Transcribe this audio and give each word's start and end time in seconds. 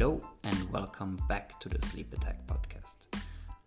Hello 0.00 0.18
and 0.44 0.72
welcome 0.72 1.20
back 1.28 1.60
to 1.60 1.68
the 1.68 1.86
Sleep 1.86 2.10
Attack 2.14 2.46
podcast. 2.46 3.20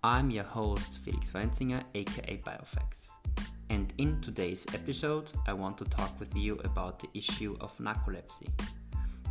I'm 0.03 0.31
your 0.31 0.43
host 0.43 0.97
Felix 1.05 1.31
Weinzinger, 1.31 1.83
aka 1.93 2.41
Biofacts. 2.43 3.11
And 3.69 3.93
in 3.99 4.19
today's 4.19 4.65
episode, 4.73 5.31
I 5.45 5.53
want 5.53 5.77
to 5.77 5.85
talk 5.85 6.19
with 6.19 6.35
you 6.35 6.55
about 6.63 6.97
the 6.97 7.07
issue 7.13 7.55
of 7.61 7.77
narcolepsy. 7.77 8.47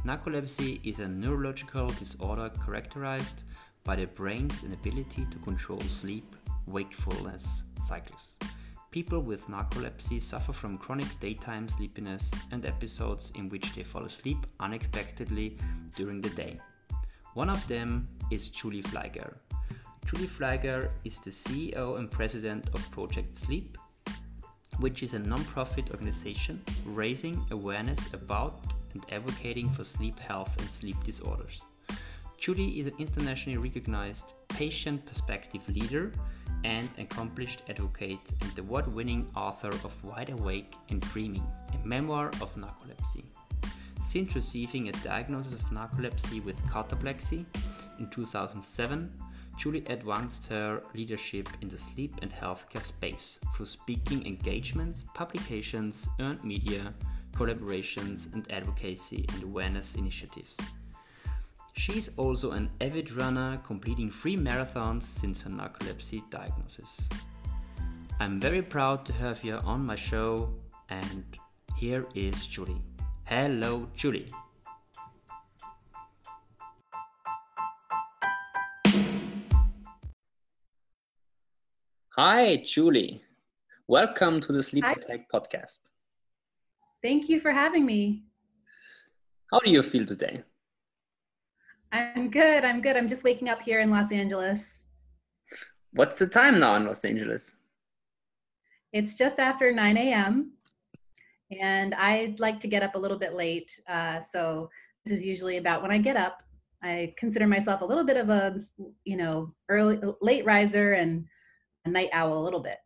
Narcolepsy 0.07 0.79
is 0.85 1.01
a 1.01 1.09
neurological 1.09 1.89
disorder 1.89 2.53
characterized 2.65 3.43
by 3.83 3.97
the 3.97 4.07
brain's 4.07 4.63
inability 4.63 5.27
to 5.33 5.39
control 5.39 5.81
sleep 5.81 6.37
wakefulness 6.69 7.65
cycles. 7.83 8.39
People 8.93 9.23
with 9.23 9.49
narcolepsy 9.49 10.23
suffer 10.23 10.53
from 10.53 10.79
chronic 10.79 11.19
daytime 11.19 11.67
sleepiness 11.67 12.31
and 12.53 12.65
episodes 12.65 13.33
in 13.35 13.49
which 13.49 13.75
they 13.75 13.83
fall 13.83 14.05
asleep 14.05 14.47
unexpectedly 14.61 15.59
during 15.97 16.21
the 16.21 16.31
day. 16.31 16.61
One 17.35 17.49
of 17.49 17.67
them 17.67 18.07
is 18.31 18.49
Julie 18.49 18.83
Flygare. 18.83 19.37
Julie 20.05 20.27
Flygare 20.27 20.91
is 21.05 21.19
the 21.19 21.31
CEO 21.31 21.99
and 21.99 22.11
president 22.11 22.69
of 22.75 22.91
Project 22.91 23.39
Sleep, 23.39 23.79
which 24.81 25.03
is 25.03 25.15
a 25.15 25.19
non-profit 25.19 25.91
organization 25.93 26.63
raising 26.85 27.43
awareness 27.51 28.13
about 28.13 28.75
and 28.93 29.03
advocating 29.11 29.71
for 29.71 29.83
sleep 29.83 30.19
health 30.19 30.55
and 30.59 30.71
sleep 30.71 31.03
disorders. 31.05 31.63
Julie 32.37 32.79
is 32.79 32.85
an 32.85 32.95
internationally 32.99 33.57
recognized 33.57 34.35
patient 34.49 35.07
perspective 35.07 35.67
leader 35.71 36.13
and 36.65 36.91
accomplished 36.99 37.63
advocate 37.71 38.35
and 38.43 38.59
award 38.59 38.87
winning 38.95 39.27
author 39.35 39.69
of 39.69 40.05
Wide 40.05 40.29
Awake 40.29 40.75
and 40.91 41.01
Dreaming, 41.01 41.47
a 41.73 41.87
memoir 41.87 42.27
of 42.43 42.55
narcolepsy. 42.57 43.25
Since 44.03 44.35
receiving 44.35 44.89
a 44.89 44.93
diagnosis 44.93 45.55
of 45.55 45.63
narcolepsy 45.71 46.45
with 46.45 46.61
cataplexy 46.67 47.47
in 48.01 48.11
2007, 48.11 49.13
Julie 49.57 49.85
advanced 49.87 50.49
her 50.49 50.83
leadership 50.93 51.49
in 51.61 51.69
the 51.69 51.79
sleep 51.79 52.17
and 52.21 52.33
healthcare 52.33 52.83
space 52.83 53.39
through 53.55 53.67
speaking 53.67 54.27
engagements, 54.27 55.05
publications, 55.15 56.09
earned 56.21 56.43
media, 56.43 56.93
collaborations, 57.33 58.33
and 58.35 58.51
advocacy 58.51 59.25
and 59.35 59.45
awareness 59.45 59.95
initiatives. 59.95 60.57
She's 61.75 62.11
also 62.17 62.51
an 62.51 62.71
avid 62.81 63.13
runner, 63.13 63.61
completing 63.65 64.11
three 64.11 64.37
marathons 64.37 65.05
since 65.05 65.43
her 65.43 65.51
narcolepsy 65.51 66.29
diagnosis. 66.29 67.09
I'm 68.19 68.41
very 68.41 68.63
proud 68.63 69.07
to 69.07 69.13
have 69.15 69.43
you 69.45 69.55
on 69.55 69.87
my 69.87 69.97
show, 69.97 70.53
and 70.89 71.25
here 71.77 72.07
is 72.15 72.47
Julie. 72.47 72.83
Hello, 73.35 73.89
Julie. 73.97 74.27
Hi, 82.15 82.63
Julie. 82.67 83.23
Welcome 83.89 84.39
to 84.41 84.53
the 84.53 84.63
Sleep 84.63 84.85
Hi. 84.85 84.93
Attack 84.93 85.31
podcast. 85.33 85.79
Thank 87.03 87.31
you 87.31 87.41
for 87.41 87.53
having 87.53 87.87
me. 87.87 88.25
How 89.51 89.61
do 89.61 89.71
you 89.71 89.83
feel 89.83 90.05
today? 90.05 90.43
I'm 91.91 92.29
good. 92.29 92.67
I'm 92.67 92.83
good. 92.83 92.99
I'm 92.99 93.09
just 93.09 93.25
waking 93.25 93.49
up 93.49 93.63
here 93.63 93.81
in 93.81 93.91
Los 93.91 94.13
Angeles. 94.13 94.77
What's 95.95 96.19
the 96.19 96.27
time 96.27 96.61
now 96.61 96.77
in 96.77 96.85
Los 96.85 97.03
Angeles? 97.03 97.57
It's 98.93 99.15
just 99.15 99.39
after 99.39 99.73
9 99.73 99.97
a.m. 99.97 100.53
And 101.61 101.95
I'd 101.95 102.41
like 102.41 102.61
to 102.61 102.69
get 102.69 102.83
up 102.83 102.95
a 102.95 102.99
little 102.99 103.19
bit 103.19 103.35
late. 103.35 103.79
Uh, 103.89 104.21
so 104.21 104.71
this 105.05 105.19
is 105.19 105.25
usually 105.25 105.57
about 105.59 105.83
when 105.83 105.91
I 105.91 105.99
get 105.99 106.17
up. 106.17 106.43
I 106.83 107.15
consider 107.17 107.47
myself 107.47 107.81
a 107.81 107.85
little 107.85 108.05
bit 108.05 108.17
of 108.17 108.29
a, 108.29 108.65
you 109.05 109.17
know, 109.17 109.55
early, 109.69 110.01
late 110.21 110.45
riser 110.45 110.95
and 110.95 111.25
a 111.85 111.91
night 111.91 112.11
owl 112.13 112.39
a 112.39 112.43
little 112.45 112.61
bit. 112.61 112.79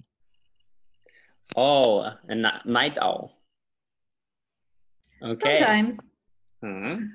Oh, 1.57 2.11
a 2.29 2.35
night 2.65 2.99
owl. 2.99 3.33
Okay. 5.23 5.59
Sometimes. 5.59 6.01
Mhm. 6.63 7.11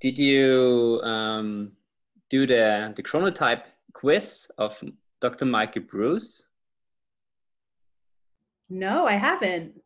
Did 0.00 0.18
you 0.18 1.00
um, 1.04 1.72
do 2.30 2.46
the 2.46 2.92
the 2.96 3.02
chronotype 3.02 3.64
quiz 3.92 4.50
of 4.58 4.82
Dr. 5.20 5.44
Michael 5.44 5.82
Breus? 5.82 6.46
No, 8.68 9.06
I 9.06 9.14
haven't. 9.14 9.80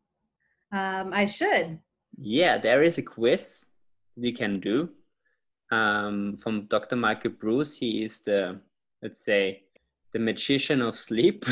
Um, 0.75 1.13
I 1.13 1.27
should. 1.27 1.79
Yeah, 2.19 2.59
there 2.59 2.83
is 2.83 2.99
a 2.99 3.03
quiz 3.03 3.67
you 4.17 4.33
can 4.33 4.59
do 4.59 4.89
um, 5.71 6.39
from 6.43 6.67
Dr. 6.67 6.97
Michael 6.97 7.31
Breus. 7.31 7.79
He 7.79 8.03
is 8.03 8.21
the 8.21 8.61
let's 9.01 9.25
say 9.25 9.63
the 10.13 10.19
magician 10.19 10.83
of 10.83 10.97
sleep, 10.99 11.45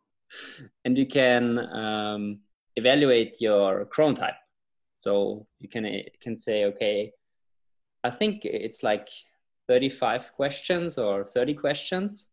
and 0.86 0.96
you 0.96 1.06
can 1.06 1.58
um, 1.58 2.38
evaluate 2.76 3.38
your 3.38 3.84
chronotype. 3.94 4.40
So 4.96 5.46
you 5.58 5.68
can 5.68 5.84
uh, 5.84 6.08
can 6.22 6.34
say, 6.34 6.64
okay, 6.64 7.12
I 8.02 8.10
think 8.10 8.46
it's 8.46 8.82
like 8.82 9.08
35 9.66 10.32
questions 10.32 10.96
or 10.96 11.26
30 11.26 11.52
questions. 11.52 12.28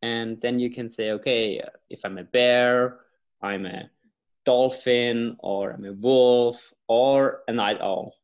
And 0.00 0.40
then 0.40 0.58
you 0.58 0.70
can 0.70 0.88
say, 0.88 1.10
okay, 1.10 1.60
if 1.90 2.00
I'm 2.04 2.16
a 2.16 2.24
bear, 2.24 3.00
I'm 3.42 3.66
a 3.66 3.90
dolphin, 4.48 5.36
or 5.40 5.72
I'm 5.72 5.84
a 5.84 5.92
wolf, 5.92 6.72
or 6.88 7.42
a 7.48 7.52
night 7.52 7.78
owl. 7.82 8.14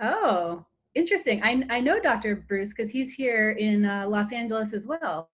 Oh, 0.00 0.66
interesting. 0.96 1.40
I, 1.44 1.62
I 1.70 1.78
know 1.78 2.00
Dr. 2.00 2.44
Breus 2.50 2.70
because 2.70 2.90
he's 2.90 3.14
here 3.14 3.52
in 3.52 3.84
uh, 3.84 4.04
Los 4.08 4.32
Angeles 4.32 4.72
as 4.72 4.88
well. 4.88 5.30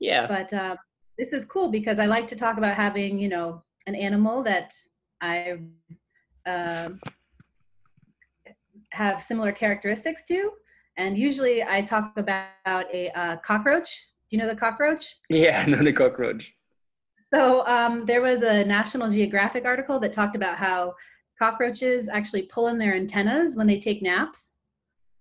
Yeah. 0.00 0.26
but 0.26 0.52
um, 0.52 0.78
this 1.16 1.32
is 1.32 1.44
cool 1.44 1.68
because 1.68 2.00
I 2.00 2.06
like 2.06 2.26
to 2.28 2.36
talk 2.36 2.58
about 2.58 2.74
having 2.74 3.20
you 3.20 3.28
know 3.28 3.62
an 3.86 3.94
animal 3.94 4.42
that 4.42 4.74
I 5.20 5.58
um, 6.46 7.00
have 8.90 9.22
similar 9.22 9.52
characteristics 9.52 10.24
to, 10.24 10.50
and 10.96 11.16
usually 11.16 11.62
I 11.62 11.82
talk 11.82 12.16
about 12.16 12.86
a 12.92 13.12
uh, 13.14 13.36
cockroach. 13.44 13.90
Do 14.28 14.36
you 14.36 14.42
know 14.42 14.48
the 14.48 14.56
cockroach? 14.56 15.14
Yeah, 15.28 15.64
not 15.68 15.86
a 15.86 15.92
cockroach. 15.92 16.52
So 17.32 17.66
um, 17.66 18.06
there 18.06 18.22
was 18.22 18.42
a 18.42 18.64
National 18.64 19.10
Geographic 19.10 19.64
article 19.64 20.00
that 20.00 20.12
talked 20.12 20.34
about 20.36 20.56
how 20.56 20.94
cockroaches 21.38 22.08
actually 22.08 22.42
pull 22.42 22.68
in 22.68 22.78
their 22.78 22.94
antennas 22.94 23.56
when 23.56 23.66
they 23.66 23.78
take 23.78 24.02
naps, 24.02 24.54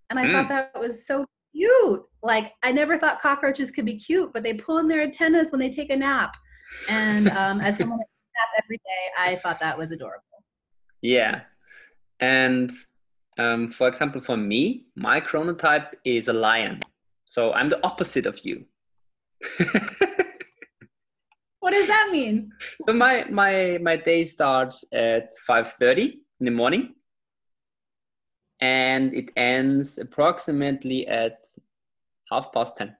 and 0.09 0.17
I 0.17 0.25
Mm. 0.25 0.31
thought 0.31 0.49
that 0.49 0.79
was 0.79 1.05
so 1.05 1.25
cute. 1.53 2.03
Like 2.23 2.53
I 2.63 2.71
never 2.71 2.97
thought 2.97 3.21
cockroaches 3.21 3.71
could 3.71 3.85
be 3.85 3.97
cute, 3.97 4.31
but 4.33 4.43
they 4.43 4.53
pull 4.53 4.77
in 4.77 4.87
their 4.87 5.01
antennas 5.01 5.51
when 5.51 5.59
they 5.59 5.69
take 5.69 5.89
a 5.89 5.95
nap. 5.95 6.35
And 6.89 7.27
um, 7.41 7.59
as 7.61 7.77
someone 7.77 7.99
that 7.99 8.05
takes 8.05 8.29
a 8.33 8.39
nap 8.39 8.63
every 8.63 8.77
day, 8.77 9.03
I 9.17 9.35
thought 9.41 9.59
that 9.59 9.77
was 9.77 9.91
adorable. 9.91 10.23
Yeah. 11.01 11.41
And 12.19 12.71
um, 13.37 13.67
for 13.67 13.87
example, 13.87 14.21
for 14.21 14.37
me, 14.37 14.85
my 14.95 15.21
chronotype 15.21 15.89
is 16.05 16.27
a 16.27 16.33
lion. 16.33 16.81
So 17.25 17.51
I'm 17.53 17.69
the 17.69 17.85
opposite 17.85 18.25
of 18.25 18.39
you. 18.45 18.65
What 21.59 21.71
does 21.71 21.87
that 21.87 22.09
mean? 22.11 22.51
so 22.87 22.93
my, 22.93 23.25
my, 23.29 23.79
my 23.81 23.95
day 23.97 24.25
starts 24.25 24.85
at 24.91 25.31
5.30 25.49 26.13
in 26.39 26.45
the 26.45 26.51
morning. 26.51 26.93
And 28.59 29.13
it 29.13 29.29
ends 29.35 29.97
approximately 29.97 31.07
at 31.07 31.37
half 32.31 32.51
past 32.51 32.77
10 32.77 32.95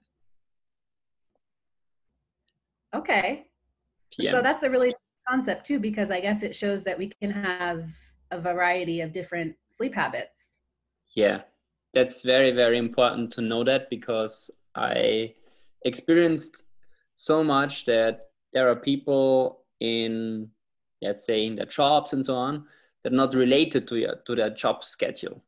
Okay. 2.94 3.46
p.m. 4.12 4.32
So 4.32 4.42
that's 4.42 4.62
a 4.62 4.70
really 4.70 4.94
concept 5.28 5.66
too, 5.66 5.78
because 5.78 6.10
I 6.10 6.20
guess 6.20 6.42
it 6.42 6.54
shows 6.54 6.84
that 6.84 6.96
we 6.96 7.12
can 7.20 7.30
have 7.30 7.90
a 8.30 8.40
variety 8.40 9.00
of 9.00 9.12
different 9.12 9.56
sleep 9.68 9.94
habits. 9.94 10.54
Yeah, 11.14 11.42
that's 11.92 12.22
very, 12.22 12.52
very 12.52 12.78
important 12.78 13.32
to 13.32 13.40
know 13.40 13.64
that 13.64 13.90
because 13.90 14.50
I 14.74 15.34
experienced 15.84 16.62
so 17.14 17.42
much 17.42 17.84
that 17.86 18.27
there 18.52 18.68
are 18.68 18.76
people 18.76 19.64
in, 19.80 20.48
let's 21.02 21.24
say, 21.24 21.46
in 21.46 21.56
their 21.56 21.66
jobs 21.66 22.12
and 22.12 22.24
so 22.24 22.34
on, 22.34 22.66
that 23.02 23.12
are 23.12 23.16
not 23.16 23.34
related 23.34 23.86
to 23.88 23.96
your 23.96 24.16
to 24.26 24.34
their 24.34 24.50
job 24.50 24.84
schedule. 24.84 25.42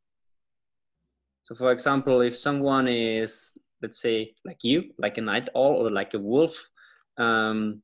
So, 1.45 1.55
for 1.55 1.73
example, 1.73 2.21
if 2.21 2.37
someone 2.39 2.87
is, 2.87 3.53
let's 3.83 4.01
say, 4.01 4.35
like 4.45 4.63
you, 4.63 4.93
like 4.99 5.19
a 5.19 5.23
night 5.23 5.49
owl 5.57 5.87
or 5.87 5.91
like 5.91 6.15
a 6.15 6.19
wolf, 6.19 6.69
um, 7.17 7.83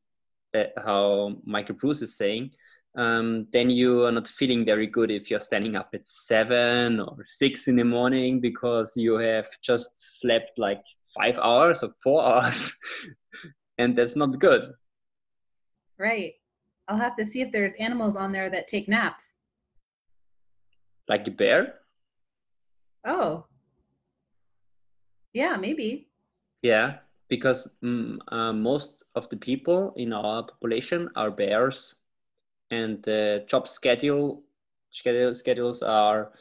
how 0.77 1.37
Michael 1.45 1.75
Breus 1.75 2.03
is 2.03 2.17
saying, 2.17 2.53
um, 2.97 3.47
then 3.53 3.69
you 3.69 4.05
are 4.05 4.13
not 4.13 4.27
feeling 4.27 4.65
very 4.65 4.87
good 4.87 5.11
if 5.11 5.31
you're 5.31 5.41
standing 5.41 5.77
up 5.77 5.91
at 5.93 6.07
seven 6.07 7.01
or 7.01 7.17
six 7.27 7.69
in 7.69 7.77
the 7.77 7.85
morning 7.85 8.41
because 8.41 8.97
you 8.97 9.17
have 9.17 9.49
just 9.61 10.21
slept 10.21 10.59
like 10.59 10.83
five 11.15 11.39
hours 11.39 11.83
or 11.83 11.91
four 12.03 12.23
hours, 12.27 12.73
and 13.79 13.97
that's 13.97 14.17
not 14.17 14.39
good. 14.39 14.65
Right. 15.99 16.35
I'll 16.89 16.99
have 16.99 17.17
to 17.17 17.25
see 17.25 17.41
if 17.41 17.51
there's 17.51 17.75
animals 17.75 18.17
on 18.17 18.33
there 18.33 18.51
that 18.51 18.69
take 18.69 18.89
naps. 18.89 19.35
Like 21.09 21.27
a 21.27 21.31
bear? 21.31 21.75
Oh. 23.05 23.47
Yeah, 25.33 25.57
maybe. 25.57 26.09
Yeah, 26.63 26.99
because 27.29 27.69
mm, 27.83 28.19
uh, 28.29 28.53
most 28.53 29.05
of 29.15 29.29
the 29.29 29.37
people 29.37 29.93
in 29.97 30.13
our 30.13 30.43
population 30.45 31.11
are 31.15 31.31
bears, 31.31 31.97
and 32.71 33.03
the 33.03 33.45
job 33.47 33.69
schedule, 33.69 34.43
schedule 34.91 35.35
schedules 35.35 35.83
are, 35.83 36.33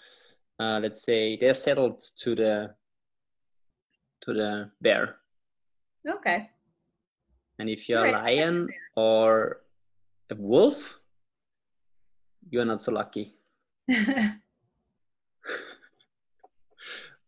uh, 0.59 0.79
let's 0.81 1.03
say, 1.03 1.37
they're 1.37 1.53
settled 1.53 2.01
to 2.19 2.35
the 2.35 2.73
to 4.21 4.33
the 4.33 4.71
bear. 4.81 5.17
Okay. 6.07 6.49
And 7.59 7.69
if 7.69 7.87
you're 7.87 8.03
right. 8.03 8.13
a 8.13 8.17
lion 8.17 8.69
or 8.95 9.61
a 10.29 10.35
wolf, 10.35 10.99
you're 12.49 12.65
not 12.65 12.81
so 12.81 12.91
lucky. 12.91 13.35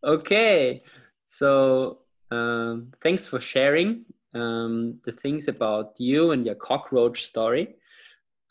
okay, 0.04 0.82
so 1.26 1.98
um, 2.30 2.92
thanks 3.02 3.26
for 3.26 3.40
sharing 3.40 4.04
um, 4.34 4.98
the 5.04 5.12
things 5.12 5.48
about 5.48 5.98
you 5.98 6.32
and 6.32 6.44
your 6.44 6.56
cockroach 6.56 7.24
story. 7.26 7.76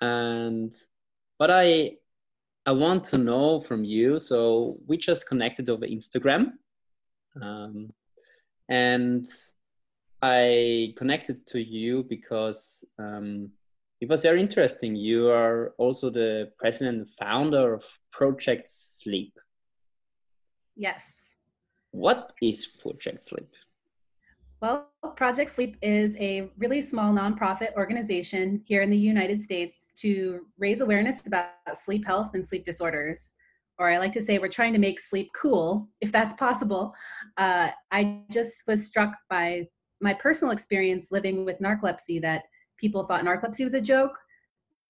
And 0.01 0.73
what 1.37 1.51
I 1.51 1.97
I 2.65 2.71
want 2.71 3.05
to 3.05 3.17
know 3.17 3.61
from 3.61 3.85
you. 3.85 4.19
So 4.19 4.77
we 4.85 4.97
just 4.97 5.25
connected 5.25 5.69
over 5.69 5.85
Instagram, 5.85 6.51
um, 7.41 7.93
and 8.67 9.25
I 10.21 10.93
connected 10.97 11.45
to 11.47 11.59
you 11.59 12.03
because 12.03 12.83
um, 12.97 13.51
it 14.01 14.09
was 14.09 14.23
very 14.23 14.41
interesting. 14.41 14.95
You 14.95 15.29
are 15.29 15.73
also 15.77 16.09
the 16.09 16.51
president 16.57 16.97
and 16.97 17.09
founder 17.19 17.73
of 17.73 17.85
Project 18.11 18.69
Sleep. 18.69 19.33
Yes. 20.75 21.29
What 21.91 22.33
is 22.41 22.65
Project 22.65 23.23
Sleep? 23.25 23.49
Well, 24.59 24.87
Project 25.15 25.51
Sleep 25.51 25.77
is 25.83 26.15
a 26.17 26.49
really 26.57 26.81
small 26.81 27.13
nonprofit 27.13 27.73
organization 27.75 28.63
here 28.65 28.81
in 28.81 28.89
the 28.89 28.97
United 28.97 29.39
States 29.39 29.91
to 29.97 30.47
raise 30.57 30.81
awareness 30.81 31.25
about 31.27 31.49
sleep 31.75 32.05
health 32.07 32.31
and 32.33 32.45
sleep 32.45 32.65
disorders. 32.65 33.35
Or 33.77 33.87
I 33.87 33.99
like 33.99 34.13
to 34.13 34.21
say 34.21 34.39
we're 34.39 34.47
trying 34.47 34.73
to 34.73 34.79
make 34.79 34.99
sleep 34.99 35.29
cool, 35.39 35.87
if 36.01 36.11
that's 36.11 36.33
possible. 36.33 36.95
Uh, 37.37 37.69
I 37.91 38.23
just 38.31 38.63
was 38.67 38.87
struck 38.87 39.13
by 39.29 39.67
my 40.01 40.13
personal 40.13 40.51
experience 40.51 41.11
living 41.11 41.45
with 41.45 41.59
narcolepsy 41.59 42.21
that 42.21 42.43
people 42.77 43.05
thought 43.05 43.23
narcolepsy 43.23 43.63
was 43.63 43.73
a 43.73 43.81
joke. 43.81 44.17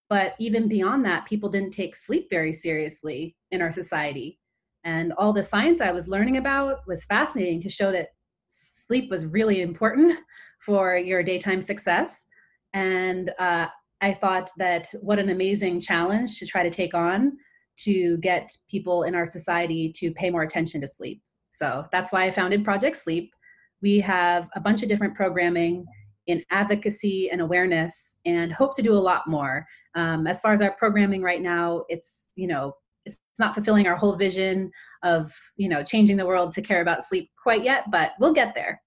But 0.09 0.36
even 0.39 0.68
beyond 0.68 1.04
that, 1.06 1.27
people 1.27 1.50
didn't 1.50 1.71
take 1.71 1.95
sleep 1.95 2.27
very 2.30 2.54
seriously 2.54 3.36
in 3.51 3.62
our 3.62 3.71
society. 3.71 4.39
And 4.83 5.12
all 5.13 5.33
the 5.33 5.44
science 5.44 5.81
I 5.81 5.92
was 5.92 6.07
learning 6.07 6.38
about 6.38 6.80
was 6.88 7.06
fascinating 7.06 7.62
to 7.62 7.69
show 7.69 7.92
that 7.92 8.09
sleep 8.48 9.09
was 9.09 9.25
really 9.25 9.62
important 9.62 10.19
for 10.59 10.98
your 10.98 11.24
daytime 11.24 11.62
success. 11.62 12.25
And 12.74 13.31
uh, 13.38 13.68
I 14.01 14.13
thought 14.13 14.50
that 14.57 14.88
what 15.01 15.19
an 15.19 15.30
amazing 15.30 15.81
challenge 15.81 16.39
to 16.39 16.45
try 16.45 16.63
to 16.63 16.69
take 16.69 16.94
on 16.94 17.38
to 17.77 18.18
get 18.18 18.56
people 18.69 19.03
in 19.03 19.15
our 19.15 19.25
society 19.25 19.92
to 19.98 20.12
pay 20.12 20.30
more 20.30 20.44
attention 20.44 20.81
to 20.81 20.88
sleep. 20.88 21.21
So 21.51 21.86
that's 21.92 22.12
why 22.12 22.24
I 22.25 22.31
founded 22.31 22.63
Project 22.63 22.98
Sleep. 22.98 23.33
We 23.81 24.00
have 24.00 24.50
a 24.56 24.59
bunch 24.59 24.83
of 24.83 24.89
different 24.89 25.15
programming 25.15 25.85
in 26.27 26.44
advocacy 26.51 27.29
and 27.31 27.41
awareness 27.41 28.19
and 28.25 28.51
hope 28.51 28.75
to 28.75 28.81
do 28.81 28.94
a 28.94 28.95
lot 28.95 29.27
more. 29.27 29.65
Um, 29.95 30.27
as 30.27 30.41
far 30.41 30.53
as 30.53 30.62
our 30.62 30.71
programming 30.71 31.21
right 31.21 31.41
now, 31.41 31.85
it's, 31.89 32.29
you 32.35 32.47
know, 32.47 32.74
it's 33.06 33.19
not 33.39 33.56
fulfilling 33.56 33.88
our 33.88 33.95
whole 33.95 34.15
vision 34.15 34.69
of, 35.03 35.33
you 35.56 35.69
know, 35.69 35.83
changing 35.83 36.18
the 36.18 36.25
world 36.25 36.51
to 36.53 36.62
care 36.62 36.81
about 36.81 37.03
sleep 37.03 37.29
quite 37.41 37.63
yet, 37.63 37.89
but 37.89 38.12
we'll 38.19 38.33
get 38.33 38.53
there. 38.53 38.81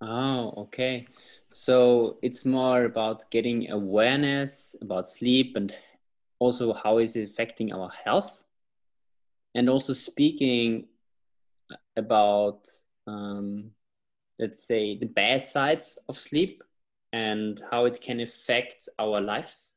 Oh, 0.00 0.52
okay. 0.56 1.06
So 1.50 2.18
it's 2.22 2.44
more 2.44 2.84
about 2.84 3.30
getting 3.30 3.70
awareness 3.70 4.74
about 4.82 5.08
sleep 5.08 5.54
and 5.54 5.72
also 6.40 6.72
how 6.72 6.98
is 6.98 7.14
it 7.14 7.30
affecting 7.30 7.72
our 7.72 7.90
health 8.04 8.42
and 9.54 9.70
also 9.70 9.92
speaking 9.92 10.88
about 11.96 12.68
um, 13.06 13.70
let's 14.38 14.66
say, 14.66 14.98
the 14.98 15.06
bad 15.06 15.46
sides 15.46 15.98
of 16.08 16.18
sleep 16.18 16.62
and 17.12 17.62
how 17.70 17.84
it 17.84 18.00
can 18.00 18.20
affect 18.20 18.88
our 18.98 19.20
lives? 19.20 19.72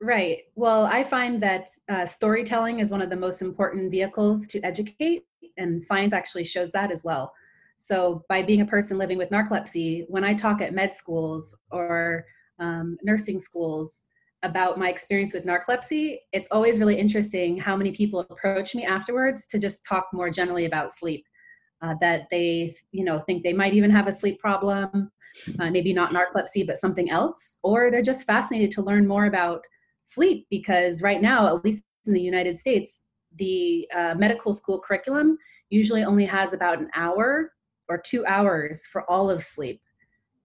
Right. 0.00 0.42
Well, 0.54 0.84
I 0.84 1.02
find 1.02 1.42
that 1.42 1.70
uh, 1.88 2.04
storytelling 2.04 2.80
is 2.80 2.90
one 2.90 3.00
of 3.00 3.08
the 3.08 3.16
most 3.16 3.40
important 3.40 3.90
vehicles 3.90 4.46
to 4.48 4.60
educate, 4.60 5.24
and 5.56 5.82
science 5.82 6.12
actually 6.12 6.44
shows 6.44 6.70
that 6.72 6.90
as 6.90 7.02
well. 7.02 7.32
So, 7.78 8.24
by 8.28 8.42
being 8.42 8.60
a 8.60 8.66
person 8.66 8.98
living 8.98 9.16
with 9.16 9.30
narcolepsy, 9.30 10.04
when 10.08 10.24
I 10.24 10.34
talk 10.34 10.60
at 10.60 10.74
med 10.74 10.92
schools 10.92 11.56
or 11.70 12.26
um, 12.58 12.98
nursing 13.02 13.38
schools 13.38 14.06
about 14.42 14.78
my 14.78 14.90
experience 14.90 15.32
with 15.32 15.46
narcolepsy, 15.46 16.18
it's 16.32 16.48
always 16.50 16.78
really 16.78 16.98
interesting 16.98 17.56
how 17.58 17.74
many 17.74 17.90
people 17.92 18.20
approach 18.20 18.74
me 18.74 18.84
afterwards 18.84 19.46
to 19.48 19.58
just 19.58 19.84
talk 19.84 20.08
more 20.12 20.30
generally 20.30 20.66
about 20.66 20.92
sleep 20.92 21.26
uh, 21.82 21.94
that 22.00 22.28
they 22.30 22.74
you 22.92 23.04
know 23.04 23.18
think 23.20 23.42
they 23.42 23.52
might 23.52 23.74
even 23.74 23.90
have 23.90 24.06
a 24.06 24.12
sleep 24.12 24.38
problem 24.38 25.10
uh, 25.60 25.70
maybe 25.70 25.92
not 25.92 26.12
narcolepsy 26.12 26.66
but 26.66 26.78
something 26.78 27.10
else 27.10 27.58
or 27.62 27.90
they're 27.90 28.02
just 28.02 28.26
fascinated 28.26 28.70
to 28.70 28.82
learn 28.82 29.06
more 29.06 29.26
about 29.26 29.60
sleep 30.04 30.46
because 30.50 31.02
right 31.02 31.20
now 31.20 31.46
at 31.46 31.64
least 31.64 31.84
in 32.06 32.12
the 32.12 32.20
united 32.20 32.56
states 32.56 33.02
the 33.36 33.88
uh, 33.94 34.14
medical 34.16 34.52
school 34.52 34.80
curriculum 34.80 35.36
usually 35.70 36.04
only 36.04 36.24
has 36.24 36.52
about 36.52 36.78
an 36.78 36.88
hour 36.94 37.52
or 37.88 37.98
two 37.98 38.24
hours 38.26 38.86
for 38.86 39.08
all 39.10 39.30
of 39.30 39.42
sleep 39.42 39.80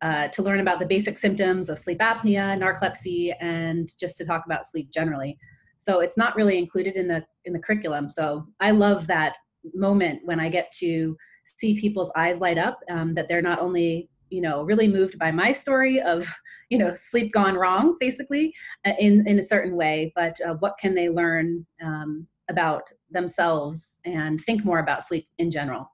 uh, 0.01 0.28
to 0.30 0.42
learn 0.42 0.60
about 0.60 0.80
the 0.80 0.86
basic 0.86 1.18
symptoms 1.18 1.69
of 1.69 1.78
sleep 1.78 2.00
apnea 2.00 2.57
narcolepsy 2.60 3.33
and 3.39 3.98
just 4.00 4.18
to 4.18 4.25
talk 4.25 4.45
about 4.45 4.66
sleep 4.66 4.89
generally. 4.92 5.38
So 5.78 6.00
it's 6.00 6.18
not 6.18 6.36
really 6.36 6.57
included 6.57 6.95
in 6.95 7.07
the 7.07 7.25
in 7.45 7.54
the 7.54 7.60
curriculum. 7.60 8.10
So 8.10 8.48
i 8.60 8.72
love 8.72 9.07
that 9.07 9.36
moment 9.73 10.21
when 10.25 10.39
I 10.39 10.49
get 10.49 10.71
to 10.79 11.15
see 11.45 11.79
people's 11.79 12.11
eyes 12.15 12.39
light 12.39 12.57
up 12.57 12.79
um, 12.89 13.13
that 13.13 13.27
they're 13.27 13.41
not 13.41 13.59
only 13.59 14.09
you 14.29 14.41
know 14.41 14.63
really 14.63 14.87
moved 14.87 15.19
by 15.19 15.31
my 15.31 15.51
story 15.51 16.01
of 16.01 16.27
you 16.69 16.77
know 16.77 16.93
sleep 16.93 17.31
gone 17.33 17.55
wrong 17.55 17.97
basically 17.99 18.53
uh, 18.85 18.93
in 18.99 19.27
in 19.27 19.39
a 19.39 19.43
certain 19.43 19.75
way 19.75 20.11
but 20.15 20.39
uh, 20.41 20.53
what 20.56 20.77
can 20.80 20.95
they 20.95 21.09
learn 21.09 21.65
um, 21.83 22.25
about 22.49 22.83
themselves 23.11 23.99
and 24.06 24.39
think 24.41 24.63
more 24.63 24.80
about 24.80 25.03
sleep 25.03 25.27
in 25.37 25.51
general 25.51 25.91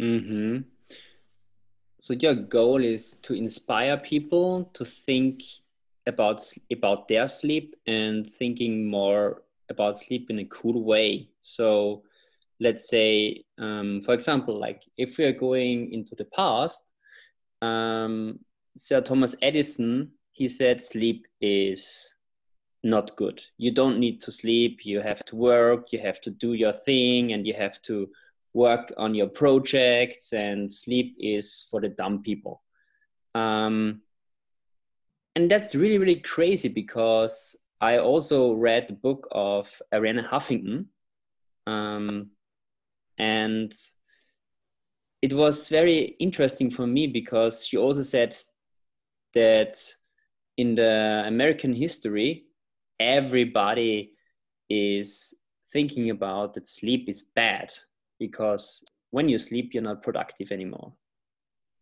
mm-hmm. 0.00 0.58
so 2.00 2.12
your 2.14 2.34
goal 2.34 2.82
is 2.82 3.14
to 3.22 3.34
inspire 3.34 3.96
people 3.96 4.64
to 4.74 4.84
think 4.84 5.42
about 6.08 6.42
about 6.72 7.06
their 7.06 7.28
sleep 7.28 7.76
and 7.86 8.32
thinking 8.38 8.88
more 8.88 9.42
about 9.70 9.96
sleep 9.96 10.28
in 10.30 10.40
a 10.40 10.44
cool 10.46 10.82
way 10.82 11.28
so 11.40 12.02
let's 12.60 12.88
say, 12.88 13.44
um, 13.58 14.00
for 14.00 14.14
example, 14.14 14.58
like 14.58 14.82
if 14.96 15.18
we 15.18 15.24
are 15.24 15.32
going 15.32 15.92
into 15.92 16.14
the 16.14 16.24
past, 16.24 16.82
um, 17.62 18.38
Sir 18.76 19.00
Thomas 19.00 19.34
Edison, 19.42 20.12
he 20.32 20.48
said 20.48 20.80
sleep 20.82 21.26
is 21.40 22.14
not 22.82 23.16
good. 23.16 23.40
You 23.58 23.72
don't 23.72 23.98
need 23.98 24.20
to 24.22 24.32
sleep. 24.32 24.80
You 24.84 25.00
have 25.00 25.24
to 25.26 25.36
work. 25.36 25.92
You 25.92 25.98
have 26.00 26.20
to 26.22 26.30
do 26.30 26.52
your 26.52 26.72
thing, 26.72 27.32
and 27.32 27.46
you 27.46 27.54
have 27.54 27.80
to 27.82 28.08
work 28.52 28.92
on 28.96 29.14
your 29.14 29.28
projects. 29.28 30.32
And 30.32 30.70
sleep 30.70 31.16
is 31.18 31.66
for 31.70 31.80
the 31.80 31.88
dumb 31.88 32.22
people. 32.22 32.62
Um, 33.34 34.02
and 35.34 35.50
that's 35.50 35.74
really 35.74 35.98
really 35.98 36.20
crazy 36.20 36.68
because 36.68 37.56
I 37.80 37.98
also 37.98 38.52
read 38.52 38.88
the 38.88 38.94
book 38.94 39.28
of 39.32 39.82
Arianna 39.92 40.26
Huffington, 40.26 40.86
um, 41.66 42.30
and 43.18 43.72
it 45.22 45.32
was 45.32 45.68
very 45.68 46.16
interesting 46.20 46.70
for 46.70 46.86
me 46.86 47.06
because 47.06 47.66
she 47.66 47.76
also 47.76 48.02
said 48.02 48.36
that 49.34 49.76
in 50.56 50.74
the 50.74 51.24
American 51.26 51.72
history, 51.72 52.46
everybody 53.00 54.12
is 54.68 55.34
thinking 55.72 56.10
about 56.10 56.54
that 56.54 56.66
sleep 56.68 57.08
is 57.08 57.22
bad 57.34 57.72
because 58.18 58.84
when 59.10 59.28
you 59.28 59.38
sleep, 59.38 59.72
you're 59.72 59.82
not 59.82 60.02
productive 60.02 60.52
anymore. 60.52 60.92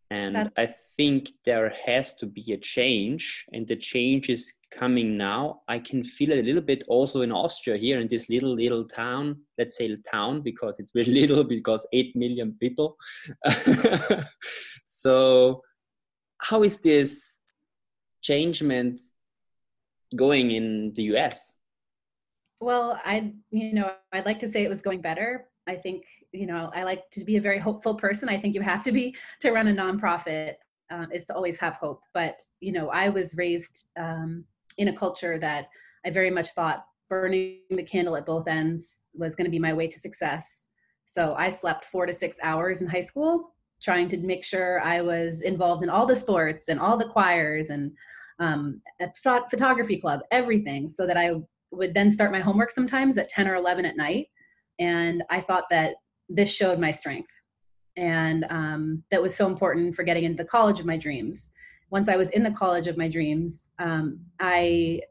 And 0.09 0.35
that- 0.35 0.53
I 0.57 0.75
think 0.97 1.31
there 1.45 1.73
has 1.85 2.13
to 2.15 2.25
be 2.25 2.53
a 2.53 2.57
change, 2.57 3.45
and 3.53 3.67
the 3.67 3.75
change 3.75 4.29
is 4.29 4.53
coming 4.71 5.17
now. 5.17 5.61
I 5.67 5.79
can 5.79 6.03
feel 6.03 6.31
it 6.31 6.39
a 6.39 6.43
little 6.43 6.61
bit 6.61 6.83
also 6.87 7.21
in 7.21 7.31
Austria 7.31 7.77
here 7.77 7.99
in 7.99 8.07
this 8.07 8.29
little 8.29 8.53
little 8.53 8.85
town. 8.85 9.37
Let's 9.57 9.77
say 9.77 9.95
town 10.09 10.41
because 10.41 10.79
it's 10.79 10.91
very 10.91 11.05
little 11.21 11.43
because 11.43 11.87
eight 11.93 12.15
million 12.15 12.55
people. 12.59 12.97
so, 14.85 15.61
how 16.39 16.63
is 16.63 16.81
this 16.81 17.41
changement 18.21 18.99
going 20.15 20.51
in 20.51 20.93
the 20.95 21.03
US? 21.15 21.53
Well, 22.59 22.99
I, 23.03 23.33
you 23.51 23.73
know, 23.73 23.91
I'd 24.11 24.25
like 24.25 24.39
to 24.39 24.47
say 24.47 24.63
it 24.63 24.69
was 24.69 24.81
going 24.81 25.01
better. 25.01 25.47
I 25.67 25.75
think, 25.75 26.05
you 26.31 26.45
know, 26.45 26.71
I 26.73 26.83
like 26.83 27.09
to 27.11 27.23
be 27.23 27.37
a 27.37 27.41
very 27.41 27.59
hopeful 27.59 27.95
person. 27.95 28.29
I 28.29 28.39
think 28.39 28.55
you 28.55 28.61
have 28.61 28.83
to 28.85 28.91
be 28.91 29.15
to 29.41 29.51
run 29.51 29.67
a 29.67 29.73
nonprofit 29.73 30.55
um, 30.91 31.07
is 31.13 31.25
to 31.25 31.35
always 31.35 31.59
have 31.59 31.75
hope. 31.75 32.01
But, 32.13 32.41
you 32.59 32.71
know, 32.71 32.89
I 32.89 33.09
was 33.09 33.35
raised 33.35 33.87
um, 33.97 34.43
in 34.77 34.89
a 34.89 34.95
culture 34.95 35.37
that 35.39 35.67
I 36.05 36.09
very 36.09 36.29
much 36.29 36.51
thought 36.51 36.85
burning 37.09 37.59
the 37.69 37.83
candle 37.83 38.15
at 38.17 38.25
both 38.25 38.47
ends 38.47 39.03
was 39.13 39.35
going 39.35 39.45
to 39.45 39.51
be 39.51 39.59
my 39.59 39.73
way 39.73 39.87
to 39.87 39.99
success. 39.99 40.65
So 41.05 41.35
I 41.35 41.49
slept 41.49 41.85
four 41.85 42.05
to 42.05 42.13
six 42.13 42.37
hours 42.41 42.81
in 42.81 42.87
high 42.87 43.01
school, 43.01 43.53
trying 43.81 44.09
to 44.09 44.17
make 44.17 44.43
sure 44.43 44.81
I 44.81 45.01
was 45.01 45.41
involved 45.41 45.83
in 45.83 45.89
all 45.89 46.05
the 46.05 46.15
sports 46.15 46.67
and 46.67 46.79
all 46.79 46.97
the 46.97 47.07
choirs 47.07 47.69
and 47.69 47.91
um, 48.39 48.81
at 48.99 49.15
photography 49.17 49.97
club, 49.97 50.21
everything, 50.31 50.89
so 50.89 51.05
that 51.05 51.17
I 51.17 51.35
would 51.71 51.93
then 51.93 52.09
start 52.09 52.31
my 52.31 52.41
homework 52.41 52.71
sometimes 52.71 53.17
at 53.17 53.29
10 53.29 53.47
or 53.47 53.55
11 53.55 53.85
at 53.85 53.97
night. 53.97 54.27
And 54.79 55.23
I 55.29 55.41
thought 55.41 55.65
that 55.69 55.95
this 56.27 56.49
showed 56.49 56.79
my 56.79 56.91
strength. 56.91 57.29
And 57.97 58.45
um, 58.49 59.03
that 59.09 59.21
was 59.21 59.35
so 59.35 59.47
important 59.47 59.95
for 59.95 60.03
getting 60.03 60.23
into 60.23 60.43
the 60.43 60.49
college 60.49 60.79
of 60.79 60.85
my 60.85 60.97
dreams. 60.97 61.51
Once 61.89 62.09
I 62.09 62.15
was 62.15 62.29
in 62.31 62.43
the 62.43 62.51
college 62.51 62.87
of 62.87 62.97
my 62.97 63.07
dreams, 63.07 63.69
um, 63.79 64.19
I 64.39 65.01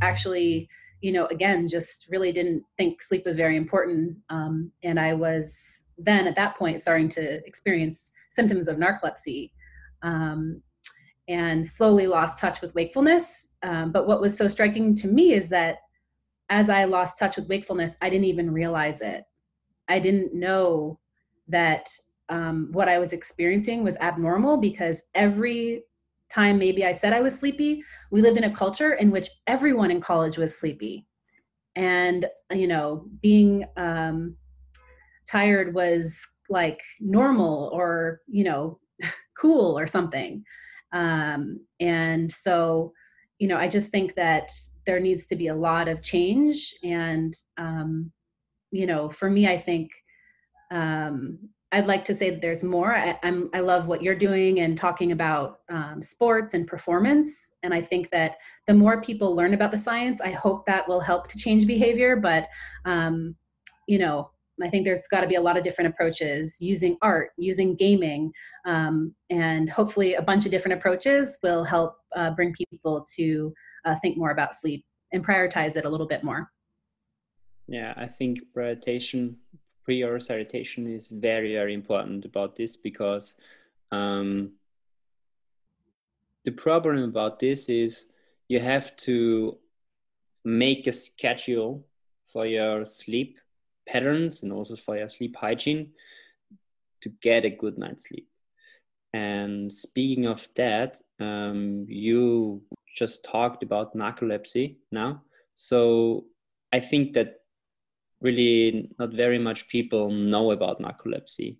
actually, 0.00 0.68
you 1.00 1.12
know, 1.12 1.26
again, 1.26 1.68
just 1.68 2.08
really 2.08 2.32
didn't 2.32 2.64
think 2.76 3.02
sleep 3.02 3.24
was 3.24 3.36
very 3.36 3.56
important. 3.56 4.16
Um, 4.30 4.72
and 4.82 4.98
I 4.98 5.14
was 5.14 5.82
then 5.98 6.26
at 6.26 6.36
that 6.36 6.56
point 6.56 6.80
starting 6.80 7.08
to 7.10 7.46
experience 7.46 8.10
symptoms 8.30 8.68
of 8.68 8.76
narcolepsy 8.76 9.50
um, 10.02 10.62
and 11.28 11.66
slowly 11.66 12.06
lost 12.06 12.38
touch 12.38 12.60
with 12.60 12.74
wakefulness. 12.74 13.48
Um, 13.62 13.92
but 13.92 14.06
what 14.06 14.20
was 14.20 14.36
so 14.36 14.48
striking 14.48 14.94
to 14.96 15.08
me 15.08 15.32
is 15.32 15.48
that 15.50 15.78
as 16.48 16.70
I 16.70 16.84
lost 16.84 17.18
touch 17.18 17.36
with 17.36 17.48
wakefulness, 17.48 17.96
I 18.00 18.08
didn't 18.08 18.26
even 18.26 18.52
realize 18.52 19.00
it. 19.00 19.24
I 19.88 19.98
didn't 19.98 20.34
know 20.34 20.98
that 21.48 21.90
um, 22.28 22.68
what 22.72 22.88
I 22.88 22.98
was 22.98 23.12
experiencing 23.12 23.84
was 23.84 23.96
abnormal 23.98 24.56
because 24.58 25.04
every 25.14 25.84
time 26.30 26.58
maybe 26.58 26.84
I 26.84 26.92
said 26.92 27.12
I 27.12 27.20
was 27.20 27.36
sleepy, 27.36 27.82
we 28.10 28.20
lived 28.20 28.36
in 28.36 28.44
a 28.44 28.54
culture 28.54 28.94
in 28.94 29.10
which 29.10 29.28
everyone 29.46 29.90
in 29.90 30.00
college 30.00 30.38
was 30.38 30.56
sleepy. 30.56 31.06
And, 31.76 32.26
you 32.50 32.66
know, 32.66 33.06
being 33.20 33.66
um, 33.76 34.36
tired 35.28 35.74
was 35.74 36.26
like 36.48 36.80
normal 37.00 37.70
or, 37.72 38.20
you 38.26 38.44
know, 38.44 38.78
cool 39.38 39.78
or 39.78 39.86
something. 39.86 40.42
Um, 40.92 41.60
and 41.80 42.32
so, 42.32 42.92
you 43.38 43.48
know, 43.48 43.56
I 43.56 43.68
just 43.68 43.90
think 43.90 44.14
that 44.14 44.50
there 44.86 45.00
needs 45.00 45.26
to 45.26 45.36
be 45.36 45.48
a 45.48 45.54
lot 45.54 45.88
of 45.88 46.02
change. 46.02 46.74
And, 46.82 47.34
um, 47.58 48.12
you 48.70 48.86
know, 48.86 49.10
for 49.10 49.28
me, 49.28 49.46
I 49.48 49.58
think 49.58 49.90
um, 50.70 51.38
I'd 51.76 51.86
like 51.86 52.06
to 52.06 52.14
say 52.14 52.30
that 52.30 52.40
there's 52.40 52.62
more. 52.62 52.96
I, 52.96 53.18
am 53.22 53.50
I 53.52 53.60
love 53.60 53.86
what 53.86 54.02
you're 54.02 54.16
doing 54.16 54.60
and 54.60 54.78
talking 54.78 55.12
about 55.12 55.60
um, 55.68 56.00
sports 56.00 56.54
and 56.54 56.66
performance. 56.66 57.52
And 57.62 57.74
I 57.74 57.82
think 57.82 58.10
that 58.12 58.38
the 58.66 58.72
more 58.72 59.02
people 59.02 59.36
learn 59.36 59.52
about 59.52 59.72
the 59.72 59.76
science, 59.76 60.22
I 60.22 60.30
hope 60.30 60.64
that 60.64 60.88
will 60.88 61.00
help 61.00 61.28
to 61.28 61.36
change 61.36 61.66
behavior. 61.66 62.16
But 62.16 62.48
um, 62.86 63.36
you 63.86 63.98
know, 63.98 64.30
I 64.62 64.70
think 64.70 64.86
there's 64.86 65.06
got 65.08 65.20
to 65.20 65.26
be 65.26 65.34
a 65.34 65.40
lot 65.40 65.58
of 65.58 65.64
different 65.64 65.92
approaches 65.92 66.56
using 66.60 66.96
art, 67.02 67.32
using 67.36 67.76
gaming, 67.76 68.32
um, 68.64 69.14
and 69.28 69.68
hopefully 69.68 70.14
a 70.14 70.22
bunch 70.22 70.46
of 70.46 70.50
different 70.50 70.78
approaches 70.78 71.36
will 71.42 71.62
help 71.62 71.98
uh, 72.16 72.30
bring 72.30 72.54
people 72.54 73.06
to 73.16 73.52
uh, 73.84 73.94
think 74.00 74.16
more 74.16 74.30
about 74.30 74.54
sleep 74.54 74.82
and 75.12 75.22
prioritize 75.26 75.76
it 75.76 75.84
a 75.84 75.90
little 75.90 76.08
bit 76.08 76.24
more. 76.24 76.50
Yeah, 77.68 77.92
I 77.98 78.06
think 78.06 78.38
prioritization 78.56 79.34
prioritization 79.88 80.88
is 80.92 81.08
very 81.08 81.52
very 81.52 81.74
important 81.74 82.24
about 82.24 82.56
this 82.56 82.76
because 82.76 83.36
um, 83.92 84.52
the 86.44 86.52
problem 86.52 87.02
about 87.02 87.38
this 87.38 87.68
is 87.68 88.06
you 88.48 88.60
have 88.60 88.96
to 88.96 89.58
make 90.44 90.86
a 90.86 90.92
schedule 90.92 91.84
for 92.32 92.46
your 92.46 92.84
sleep 92.84 93.38
patterns 93.86 94.42
and 94.42 94.52
also 94.52 94.76
for 94.76 94.96
your 94.96 95.08
sleep 95.08 95.36
hygiene 95.36 95.90
to 97.00 97.08
get 97.20 97.44
a 97.44 97.50
good 97.50 97.78
night's 97.78 98.08
sleep. 98.08 98.28
And 99.12 99.72
speaking 99.72 100.26
of 100.26 100.46
that, 100.56 101.00
um, 101.20 101.86
you 101.88 102.62
just 102.94 103.24
talked 103.24 103.62
about 103.62 103.96
narcolepsy 103.96 104.76
now. 104.92 105.22
So 105.54 106.26
I 106.72 106.80
think 106.80 107.14
that 107.14 107.40
really 108.20 108.90
not 108.98 109.12
very 109.12 109.38
much 109.38 109.68
people 109.68 110.10
know 110.10 110.52
about 110.52 110.80
narcolepsy. 110.80 111.58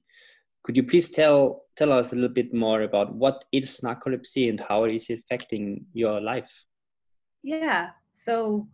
Could 0.62 0.76
you 0.76 0.82
please 0.82 1.08
tell 1.10 1.64
tell 1.76 1.92
us 1.92 2.12
a 2.12 2.14
little 2.14 2.34
bit 2.34 2.52
more 2.54 2.82
about 2.82 3.14
what 3.14 3.44
is 3.52 3.80
narcolepsy 3.84 4.48
and 4.48 4.58
how 4.58 4.84
it 4.84 4.94
is 4.94 5.10
affecting 5.10 5.84
your 5.92 6.20
life? 6.20 6.64
Yeah. 7.42 7.90
So 8.10 8.66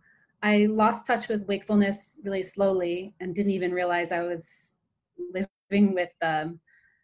I 0.43 0.67
lost 0.67 1.07
touch 1.07 1.29
with 1.29 1.47
wakefulness 1.47 2.19
really 2.25 2.43
slowly 2.43 3.15
and 3.21 3.35
didn't 3.35 3.53
even 3.53 3.73
realize 3.73 4.13
I 4.13 4.23
was 4.23 4.75
living 5.19 5.93
with 5.93 6.11
um, 6.23 6.61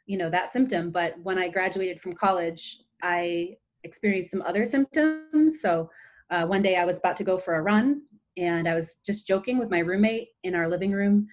you 0.07 0.17
know 0.17 0.31
that 0.31 0.49
symptom. 0.49 0.91
But 0.91 1.15
when 1.23 1.39
I 1.39 1.49
graduated 1.49 2.01
from 2.01 2.15
college, 2.15 2.79
I 3.03 3.57
experienced 3.85 4.31
some 4.31 4.43
other 4.43 4.65
symptoms. 4.65 5.61
So 5.61 5.91
uh, 6.31 6.47
one 6.47 6.63
day 6.63 6.77
I 6.77 6.85
was 6.85 6.99
about 6.99 7.17
to 7.17 7.25
go 7.25 7.37
for 7.37 7.57
a 7.57 7.63
run 7.63 8.03
and 8.39 8.69
I 8.69 8.75
was 8.75 8.99
just 9.05 9.27
joking 9.27 9.59
with 9.59 9.71
my 9.71 9.81
roommate 9.81 10.29
in 10.45 10.55
our 10.55 10.69
living 10.69 10.93
room. 10.93 11.27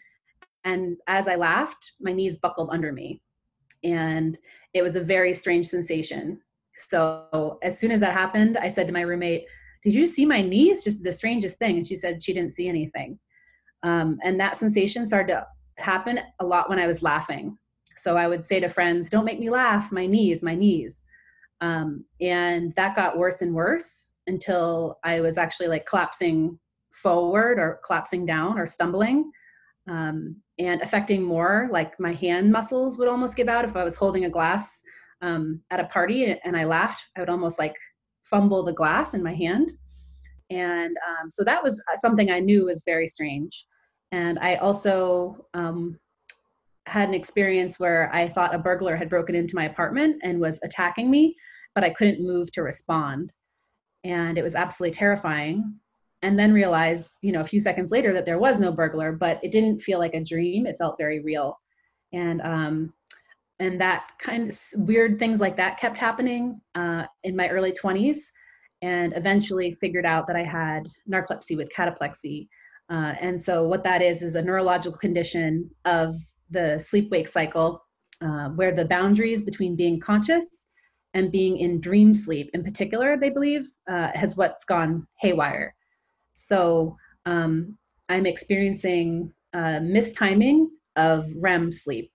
And 0.63 0.97
as 1.07 1.27
I 1.27 1.35
laughed, 1.35 1.93
my 2.01 2.11
knees 2.11 2.37
buckled 2.37 2.69
under 2.71 2.91
me. 2.91 3.21
And 3.83 4.37
it 4.73 4.81
was 4.81 4.95
a 4.95 5.01
very 5.01 5.31
strange 5.31 5.67
sensation. 5.67 6.41
So 6.75 7.59
as 7.61 7.79
soon 7.79 7.91
as 7.91 8.01
that 8.01 8.13
happened, 8.13 8.57
I 8.57 8.67
said 8.67 8.87
to 8.87 8.93
my 8.93 9.01
roommate, 9.01 9.45
Did 9.83 9.93
you 9.93 10.07
see 10.07 10.25
my 10.25 10.41
knees? 10.41 10.83
Just 10.83 11.03
the 11.03 11.11
strangest 11.11 11.59
thing. 11.59 11.77
And 11.77 11.87
she 11.87 11.95
said 11.95 12.23
she 12.23 12.33
didn't 12.33 12.53
see 12.53 12.67
anything. 12.67 13.19
Um, 13.83 14.17
and 14.23 14.39
that 14.39 14.57
sensation 14.57 15.05
started 15.05 15.33
to 15.33 15.47
happen 15.77 16.19
a 16.39 16.45
lot 16.45 16.69
when 16.69 16.79
I 16.79 16.87
was 16.87 17.03
laughing. 17.03 17.55
So 17.97 18.17
I 18.17 18.27
would 18.27 18.43
say 18.43 18.59
to 18.59 18.67
friends, 18.67 19.11
Don't 19.11 19.25
make 19.25 19.39
me 19.39 19.51
laugh, 19.51 19.91
my 19.91 20.07
knees, 20.07 20.41
my 20.41 20.55
knees. 20.55 21.03
Um, 21.61 22.03
and 22.19 22.73
that 22.75 22.95
got 22.95 23.17
worse 23.17 23.43
and 23.43 23.53
worse 23.53 24.11
until 24.27 24.97
I 25.03 25.21
was 25.21 25.37
actually 25.37 25.67
like 25.67 25.85
collapsing 25.85 26.59
forward 27.01 27.59
or 27.59 27.79
collapsing 27.85 28.25
down 28.25 28.57
or 28.57 28.65
stumbling 28.65 29.31
um, 29.87 30.35
and 30.57 30.81
affecting 30.81 31.21
more 31.21 31.69
like 31.71 31.99
my 31.99 32.13
hand 32.13 32.51
muscles 32.51 32.97
would 32.97 33.07
almost 33.07 33.35
give 33.35 33.49
out 33.49 33.65
if 33.65 33.75
i 33.75 33.83
was 33.83 33.95
holding 33.95 34.25
a 34.25 34.29
glass 34.29 34.81
um, 35.21 35.61
at 35.71 35.79
a 35.79 35.85
party 35.85 36.35
and 36.43 36.55
i 36.55 36.63
laughed 36.63 37.05
i 37.15 37.19
would 37.19 37.29
almost 37.29 37.59
like 37.59 37.75
fumble 38.25 38.63
the 38.63 38.73
glass 38.73 39.13
in 39.13 39.23
my 39.23 39.33
hand. 39.33 39.71
And 40.49 40.95
um, 41.07 41.29
so 41.29 41.43
that 41.43 41.63
was 41.63 41.81
something 41.95 42.29
i 42.31 42.39
knew 42.39 42.65
was 42.65 42.83
very 42.85 43.07
strange. 43.07 43.65
And 44.11 44.37
i 44.39 44.55
also 44.55 45.47
um, 45.53 45.97
had 46.87 47.09
an 47.09 47.15
experience 47.15 47.79
where 47.79 48.13
i 48.13 48.27
thought 48.27 48.53
a 48.53 48.59
burglar 48.59 48.95
had 48.95 49.09
broken 49.09 49.35
into 49.35 49.55
my 49.55 49.65
apartment 49.65 50.17
and 50.23 50.39
was 50.39 50.59
attacking 50.63 51.09
me 51.09 51.35
but 51.73 51.83
i 51.83 51.89
couldn't 51.89 52.25
move 52.25 52.51
to 52.51 52.61
respond. 52.61 53.31
And 54.03 54.37
it 54.37 54.43
was 54.43 54.55
absolutely 54.55 54.95
terrifying 54.95 55.79
and 56.25 56.39
then 56.39 56.51
realized 56.51 57.13
you 57.21 57.31
know 57.31 57.41
a 57.41 57.51
few 57.51 57.59
seconds 57.59 57.91
later 57.91 58.11
that 58.11 58.25
there 58.25 58.39
was 58.39 58.59
no 58.59 58.71
burglar 58.71 59.11
but 59.11 59.39
it 59.43 59.51
didn't 59.51 59.79
feel 59.79 59.99
like 59.99 60.15
a 60.15 60.23
dream. 60.23 60.65
It 60.65 60.77
felt 60.77 60.97
very 60.97 61.19
real. 61.21 61.57
And 62.13 62.41
um 62.41 62.93
and 63.59 63.79
that 63.79 64.09
kind 64.19 64.49
of 64.49 64.59
weird 64.75 65.19
things 65.19 65.39
like 65.39 65.55
that 65.55 65.79
kept 65.79 65.97
happening 65.97 66.59
uh, 66.73 67.03
in 67.23 67.37
my 67.37 67.47
early 67.47 67.71
20s 67.71 68.17
and 68.81 69.13
eventually 69.15 69.71
figured 69.71 70.05
out 70.05 70.27
that 70.27 70.35
i 70.35 70.43
had 70.43 70.89
narcolepsy 71.09 71.55
with 71.55 71.71
cataplexy. 71.73 72.49
Uh, 72.91 73.13
and 73.21 73.41
so 73.41 73.67
what 73.67 73.83
that 73.83 74.01
is 74.01 74.21
is 74.23 74.35
a 74.35 74.41
neurological 74.41 74.97
condition 74.97 75.69
of 75.85 76.15
the 76.49 76.77
sleep 76.79 77.09
wake 77.11 77.27
cycle 77.27 77.81
uh, 78.21 78.49
where 78.49 78.73
the 78.73 78.85
boundaries 78.85 79.43
between 79.43 79.75
being 79.75 79.99
conscious 79.99 80.65
and 81.13 81.31
being 81.31 81.57
in 81.57 81.79
dream 81.79 82.13
sleep 82.13 82.49
in 82.53 82.63
particular 82.63 83.17
they 83.17 83.29
believe 83.29 83.63
uh, 83.89 84.09
has 84.13 84.35
what's 84.35 84.65
gone 84.65 85.07
haywire 85.19 85.74
so 86.35 86.95
um, 87.25 87.77
I'm 88.09 88.25
experiencing 88.25 89.33
uh, 89.53 89.79
mistiming 89.81 90.67
of 90.95 91.27
REM 91.35 91.71
sleep. 91.71 92.11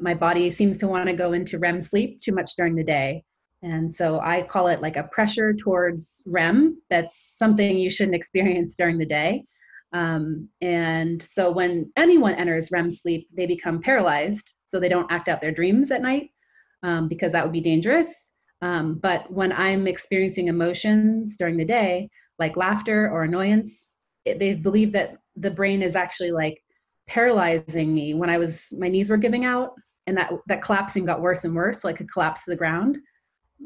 My 0.00 0.14
body 0.14 0.50
seems 0.50 0.78
to 0.78 0.88
want 0.88 1.08
to 1.08 1.14
go 1.14 1.32
into 1.32 1.58
REM 1.58 1.80
sleep 1.80 2.20
too 2.20 2.32
much 2.32 2.52
during 2.56 2.74
the 2.74 2.84
day. 2.84 3.24
And 3.62 3.92
so 3.92 4.20
I 4.20 4.42
call 4.42 4.68
it 4.68 4.82
like 4.82 4.96
a 4.96 5.08
pressure 5.12 5.54
towards 5.54 6.22
REM. 6.26 6.80
That's 6.90 7.36
something 7.36 7.78
you 7.78 7.90
shouldn't 7.90 8.14
experience 8.14 8.76
during 8.76 8.98
the 8.98 9.06
day. 9.06 9.44
Um, 9.92 10.48
and 10.60 11.22
so 11.22 11.50
when 11.50 11.90
anyone 11.96 12.34
enters 12.34 12.70
REM 12.70 12.90
sleep, 12.90 13.28
they 13.34 13.46
become 13.46 13.80
paralyzed. 13.80 14.54
So 14.66 14.78
they 14.78 14.88
don't 14.88 15.10
act 15.10 15.28
out 15.28 15.40
their 15.40 15.52
dreams 15.52 15.90
at 15.90 16.02
night 16.02 16.30
um, 16.82 17.08
because 17.08 17.32
that 17.32 17.44
would 17.44 17.52
be 17.52 17.60
dangerous. 17.60 18.28
Um, 18.62 18.98
but 19.02 19.30
when 19.32 19.52
I'm 19.52 19.86
experiencing 19.86 20.48
emotions 20.48 21.36
during 21.36 21.56
the 21.56 21.64
day, 21.64 22.08
like 22.38 22.56
laughter 22.56 23.10
or 23.10 23.22
annoyance, 23.24 23.90
they 24.24 24.54
believe 24.54 24.92
that 24.92 25.18
the 25.36 25.50
brain 25.50 25.82
is 25.82 25.96
actually 25.96 26.32
like 26.32 26.62
paralyzing 27.06 27.94
me 27.94 28.14
when 28.14 28.28
I 28.28 28.38
was 28.38 28.72
my 28.76 28.88
knees 28.88 29.08
were 29.08 29.16
giving 29.16 29.44
out 29.44 29.72
and 30.06 30.16
that 30.16 30.32
that 30.46 30.62
collapsing 30.62 31.04
got 31.04 31.20
worse 31.20 31.44
and 31.44 31.54
worse, 31.54 31.82
so 31.82 31.88
I 31.88 31.92
could 31.92 32.10
collapse 32.10 32.44
to 32.44 32.50
the 32.50 32.56
ground. 32.56 32.98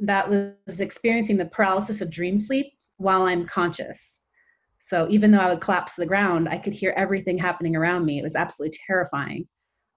That 0.03 0.29
was 0.29 0.81
experiencing 0.81 1.37
the 1.37 1.47
paralysis 1.47 2.01
of 2.01 2.11
dream 2.11 2.39
sleep 2.39 2.67
while 2.97 3.23
I'm 3.23 3.47
conscious. 3.47 4.19
So 4.81 5.07
even 5.11 5.31
though 5.31 5.41
I 5.41 5.51
would 5.51 5.61
collapse 5.61 5.95
to 5.95 6.01
the 6.01 6.07
ground, 6.07 6.49
I 6.49 6.57
could 6.57 6.73
hear 6.73 6.95
everything 6.97 7.37
happening 7.37 7.77
around 7.77 8.07
me. 8.07 8.19
It 8.19 8.23
was 8.23 8.37
absolutely 8.37 8.79
terrifying. 8.87 9.47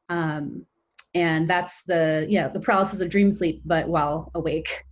Um, 0.09 0.65
and 1.15 1.47
that's 1.47 1.83
the 1.83 2.25
yeah 2.29 2.47
the 2.47 2.59
paralysis 2.59 3.01
of 3.01 3.09
dream 3.09 3.31
sleep, 3.31 3.61
but 3.65 3.87
while 3.87 4.31
awake. 4.35 4.83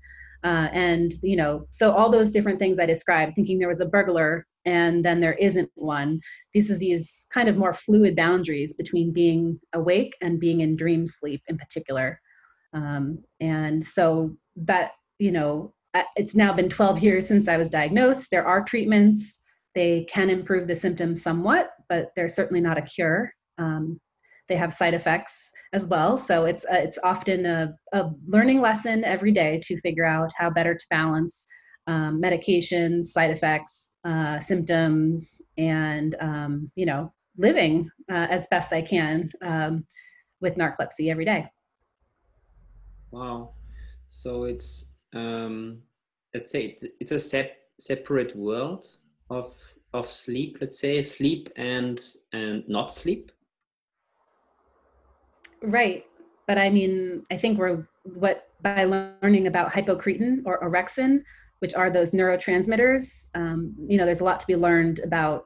Uh, 0.43 0.69
and 0.73 1.13
you 1.21 1.35
know, 1.35 1.67
so 1.71 1.91
all 1.91 2.09
those 2.09 2.31
different 2.31 2.59
things 2.59 2.79
I 2.79 2.85
described, 2.85 3.35
thinking 3.35 3.59
there 3.59 3.67
was 3.67 3.81
a 3.81 3.85
burglar 3.85 4.45
and 4.65 5.03
then 5.03 5.19
there 5.19 5.33
isn't 5.33 5.69
one. 5.75 6.19
This 6.53 6.69
is 6.69 6.79
these 6.79 7.25
kind 7.31 7.49
of 7.49 7.57
more 7.57 7.73
fluid 7.73 8.15
boundaries 8.15 8.73
between 8.73 9.11
being 9.11 9.59
awake 9.73 10.15
and 10.21 10.39
being 10.39 10.61
in 10.61 10.75
dream 10.75 11.07
sleep 11.07 11.41
in 11.47 11.57
particular. 11.57 12.19
Um, 12.73 13.19
and 13.39 13.85
so 13.85 14.35
that 14.55 14.91
you 15.21 15.31
know, 15.31 15.71
it's 16.15 16.33
now 16.33 16.51
been 16.51 16.67
12 16.67 16.99
years 16.99 17.27
since 17.27 17.47
I 17.47 17.57
was 17.57 17.69
diagnosed. 17.69 18.29
There 18.31 18.45
are 18.45 18.63
treatments 18.63 19.39
they 19.75 20.05
can 20.09 20.29
improve 20.29 20.67
the 20.67 20.75
symptoms 20.75 21.21
somewhat, 21.21 21.69
but 21.87 22.09
they're 22.15 22.27
certainly 22.27 22.59
not 22.59 22.79
a 22.79 22.81
cure. 22.81 23.31
Um, 23.59 23.99
they 24.51 24.57
have 24.57 24.73
side 24.73 24.93
effects 24.93 25.49
as 25.71 25.87
well. 25.87 26.17
So 26.17 26.43
it's 26.43 26.65
uh, 26.65 26.81
it's 26.87 26.99
often 27.03 27.45
a, 27.45 27.73
a, 27.93 28.09
learning 28.27 28.59
lesson 28.59 29.05
every 29.05 29.31
day 29.31 29.61
to 29.63 29.79
figure 29.79 30.03
out 30.03 30.29
how 30.35 30.49
better 30.49 30.75
to 30.75 30.85
balance 30.89 31.47
um, 31.87 32.21
medications, 32.21 33.05
side 33.07 33.31
effects, 33.31 33.91
uh, 34.03 34.39
symptoms, 34.41 35.41
and 35.57 36.17
um, 36.19 36.69
you 36.75 36.85
know 36.85 37.13
living 37.37 37.89
uh, 38.11 38.27
as 38.29 38.45
best 38.51 38.73
I 38.73 38.81
can 38.81 39.29
um, 39.41 39.85
with 40.41 40.55
narcolepsy 40.55 41.09
every 41.09 41.23
day. 41.23 41.47
Wow. 43.11 43.53
So 44.09 44.43
it's 44.43 44.95
um, 45.13 45.79
let's 46.33 46.51
say 46.51 46.65
it's, 46.65 46.85
it's 46.99 47.13
a 47.13 47.19
sep- 47.19 47.57
separate 47.79 48.35
world 48.35 48.97
of 49.29 49.47
of 49.93 50.07
sleep 50.07 50.57
let's 50.61 50.79
say 50.79 51.01
sleep 51.01 51.49
and 51.57 51.99
and 52.33 52.63
not 52.67 52.93
sleep 52.93 53.31
right. 55.61 56.05
But 56.47 56.57
i 56.57 56.69
mean 56.69 57.25
i 57.31 57.37
think 57.37 57.57
we're 57.57 57.87
what 58.03 58.49
by 58.61 58.83
learning 58.83 59.47
about 59.47 59.71
hypocretin 59.71 60.41
or 60.45 60.59
orexin 60.59 61.23
which 61.59 61.73
are 61.75 61.89
those 61.89 62.11
neurotransmitters 62.11 63.27
um, 63.35 63.73
you 63.87 63.97
know 63.97 64.05
there's 64.05 64.21
a 64.21 64.23
lot 64.23 64.39
to 64.39 64.47
be 64.47 64.55
learned 64.55 64.99
about 64.99 65.45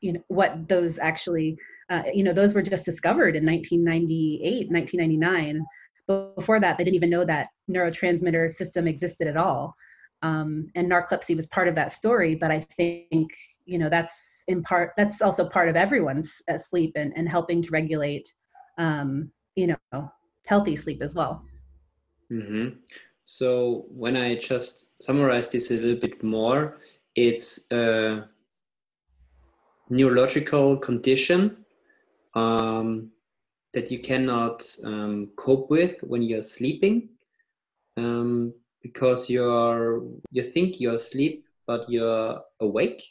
you 0.00 0.12
know 0.12 0.20
what 0.28 0.68
those 0.68 0.98
actually 0.98 1.56
uh, 1.88 2.02
you 2.12 2.24
know 2.24 2.32
those 2.32 2.54
were 2.54 2.62
just 2.62 2.84
discovered 2.84 3.36
in 3.36 3.46
1998 3.46 4.70
1999 4.70 5.64
But 6.06 6.34
before 6.36 6.60
that 6.60 6.76
they 6.76 6.84
didn't 6.84 6.96
even 6.96 7.10
know 7.10 7.24
that 7.24 7.48
neurotransmitter 7.70 8.50
system 8.50 8.86
existed 8.86 9.28
at 9.28 9.36
all. 9.36 9.74
Um, 10.22 10.68
and 10.74 10.90
narcolepsy 10.90 11.34
was 11.34 11.46
part 11.46 11.68
of 11.68 11.74
that 11.74 11.90
story 11.90 12.34
but 12.34 12.50
i 12.50 12.60
think 12.76 13.32
you 13.64 13.78
know 13.78 13.88
that's 13.88 14.44
in 14.46 14.62
part 14.62 14.92
that's 14.96 15.22
also 15.22 15.48
part 15.48 15.68
of 15.68 15.76
everyone's 15.76 16.42
uh, 16.48 16.58
sleep 16.58 16.92
and, 16.96 17.12
and 17.16 17.28
helping 17.28 17.62
to 17.62 17.70
regulate 17.70 18.32
um, 18.78 19.30
you 19.56 19.66
know 19.66 20.10
healthy 20.46 20.76
sleep 20.76 21.02
as 21.02 21.14
well 21.14 21.44
mm-hmm. 22.30 22.68
so 23.24 23.84
when 23.88 24.16
i 24.16 24.34
just 24.34 25.02
summarize 25.02 25.48
this 25.48 25.70
a 25.70 25.74
little 25.74 26.00
bit 26.00 26.22
more 26.22 26.78
it's 27.14 27.70
a 27.72 28.24
neurological 29.90 30.76
condition 30.78 31.56
um, 32.34 33.10
that 33.74 33.90
you 33.90 33.98
cannot 33.98 34.64
um, 34.84 35.30
cope 35.36 35.68
with 35.70 35.96
when 36.02 36.22
you're 36.22 36.42
sleeping 36.42 37.08
um, 37.96 38.54
because 38.82 39.28
you're 39.28 40.02
you 40.30 40.42
think 40.42 40.80
you're 40.80 40.96
asleep 40.96 41.46
but 41.66 41.88
you're 41.88 42.40
awake 42.60 43.02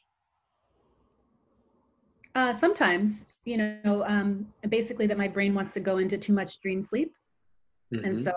uh, 2.35 2.53
sometimes 2.53 3.25
you 3.45 3.57
know 3.57 4.03
um, 4.07 4.47
basically 4.69 5.07
that 5.07 5.17
my 5.17 5.27
brain 5.27 5.53
wants 5.53 5.73
to 5.73 5.79
go 5.79 5.97
into 5.97 6.17
too 6.17 6.33
much 6.33 6.59
dream 6.61 6.81
sleep 6.81 7.13
mm-hmm. 7.93 8.05
and 8.05 8.17
so 8.17 8.33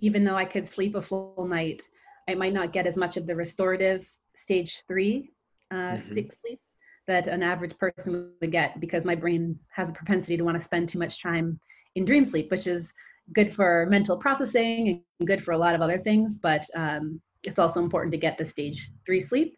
even 0.00 0.24
though 0.24 0.36
i 0.36 0.44
could 0.44 0.68
sleep 0.68 0.94
a 0.94 1.02
full 1.02 1.46
night 1.48 1.88
i 2.28 2.34
might 2.34 2.52
not 2.52 2.72
get 2.72 2.86
as 2.86 2.96
much 2.96 3.16
of 3.16 3.26
the 3.26 3.34
restorative 3.34 4.08
stage 4.34 4.82
three 4.86 5.30
uh, 5.70 5.74
mm-hmm. 5.96 6.28
sleep 6.42 6.60
that 7.06 7.26
an 7.26 7.42
average 7.42 7.76
person 7.78 8.32
would 8.40 8.52
get 8.52 8.80
because 8.80 9.04
my 9.04 9.14
brain 9.14 9.58
has 9.70 9.90
a 9.90 9.92
propensity 9.92 10.36
to 10.36 10.44
want 10.44 10.56
to 10.56 10.64
spend 10.64 10.88
too 10.88 10.98
much 10.98 11.22
time 11.22 11.58
in 11.94 12.04
dream 12.04 12.24
sleep 12.24 12.50
which 12.50 12.66
is 12.66 12.92
good 13.32 13.52
for 13.52 13.86
mental 13.88 14.16
processing 14.16 15.02
and 15.18 15.26
good 15.26 15.42
for 15.42 15.52
a 15.52 15.58
lot 15.58 15.74
of 15.74 15.80
other 15.80 15.98
things, 15.98 16.38
but 16.38 16.64
um, 16.74 17.20
it's 17.42 17.58
also 17.58 17.82
important 17.82 18.12
to 18.12 18.18
get 18.18 18.36
the 18.36 18.44
stage 18.44 18.90
three 19.06 19.20
sleep. 19.20 19.56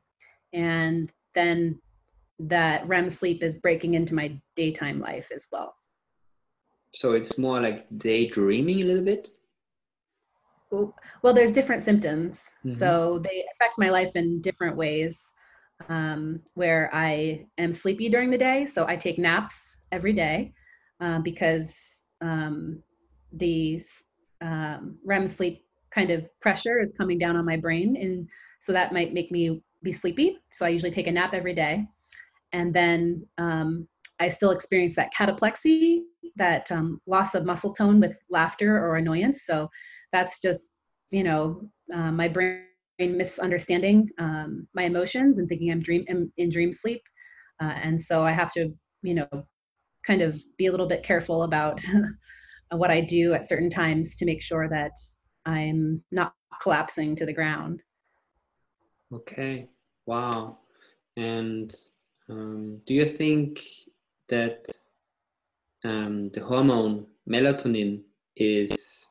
And 0.53 1.13
then 1.35 1.81
that 2.39 2.87
REM 2.87 3.11
sleep 3.11 3.43
is 3.43 3.57
breaking 3.57 3.95
into 3.95 4.15
my 4.15 4.39
daytime 4.55 5.01
life 5.01 5.29
as 5.35 5.49
well. 5.51 5.75
So 6.93 7.13
it's 7.13 7.39
more 7.39 7.61
like 7.61 7.87
daydreaming 7.99 8.83
a 8.83 8.85
little 8.85 9.05
bit? 9.05 9.31
Well, 10.71 11.33
there's 11.33 11.53
different 11.53 11.83
symptoms. 11.83 12.51
Mm-hmm. 12.65 12.73
So 12.73 13.21
they 13.21 13.45
affect 13.55 13.79
my 13.79 13.91
life 13.91 14.17
in 14.17 14.41
different 14.41 14.77
ways. 14.77 15.33
Um, 15.91 16.41
where 16.55 16.89
I 16.95 17.47
am 17.59 17.71
sleepy 17.71 18.09
during 18.09 18.31
the 18.31 18.39
day. 18.39 18.65
So 18.65 18.87
I 18.89 18.97
take 18.97 19.19
naps 19.19 19.77
every 19.93 20.15
day 20.15 20.55
uh, 21.01 21.19
because 21.19 22.03
um, 22.23 22.83
the 23.35 23.81
um, 24.41 24.97
REM 25.05 25.27
sleep 25.27 25.67
kind 25.91 26.11
of 26.11 26.27
pressure 26.41 26.81
is 26.81 26.95
coming 26.97 27.19
down 27.19 27.37
on 27.37 27.45
my 27.45 27.59
brain. 27.59 27.97
And 27.97 28.27
so 28.61 28.73
that 28.73 28.93
might 28.93 29.13
make 29.13 29.31
me 29.31 29.63
be 29.83 29.93
sleepy. 29.93 30.39
So 30.51 30.65
I 30.65 30.71
usually 30.71 30.91
take 30.91 31.07
a 31.07 31.13
nap 31.13 31.35
every 31.35 31.55
day. 31.55 31.87
And 32.57 32.73
then 32.73 33.27
um, 33.37 33.87
I 34.19 34.29
still 34.29 34.51
experience 34.51 34.97
that 34.97 35.13
cataplexy, 35.15 36.01
that 36.37 36.73
um, 36.73 37.03
loss 37.07 37.35
of 37.35 37.45
muscle 37.45 37.75
tone 37.75 38.01
with 38.01 38.17
laughter 38.31 38.79
or 38.79 38.97
annoyance. 38.97 39.45
So 39.45 39.69
that's 40.11 40.41
just, 40.41 40.71
you 41.11 41.23
know, 41.23 41.61
uh, 41.95 42.11
my 42.11 42.29
brain 42.29 42.63
misunderstanding 42.99 44.09
um, 44.19 44.67
my 44.75 44.85
emotions 44.85 45.37
and 45.39 45.47
thinking 45.47 45.71
I'm 45.71 45.81
dream 45.81 46.05
in, 46.09 46.33
in 46.39 46.49
dream 46.49 46.73
sleep. 46.73 47.03
Uh, 47.63 47.75
and 47.83 48.01
so 48.01 48.25
I 48.25 48.33
have 48.33 48.55
to, 48.55 48.73
you 49.03 49.15
know, 49.15 49.29
kind 50.07 50.23
of 50.23 50.43
be 50.57 50.67
a 50.67 50.71
little 50.71 50.89
bit 50.89 51.03
careful 51.03 51.43
about 51.43 51.85
what 52.71 52.91
I 52.91 53.03
do 53.03 53.35
at 53.35 53.45
certain 53.45 53.69
times 53.69 54.17
to 54.17 54.25
make 54.25 54.41
sure 54.41 54.67
that 54.71 54.93
I'm 55.45 56.03
not 56.11 56.33
collapsing 56.63 57.17
to 57.17 57.27
the 57.27 57.35
ground. 57.35 57.83
Okay, 59.13 59.69
wow. 60.07 60.57
And 61.19 61.75
um, 62.29 62.81
do 62.87 62.95
you 62.95 63.05
think 63.05 63.63
that 64.29 64.67
um, 65.85 66.31
the 66.31 66.41
hormone 66.41 67.07
melatonin 67.29 68.03
is, 68.37 69.09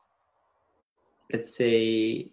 let's 1.32 1.56
say, 1.56 2.30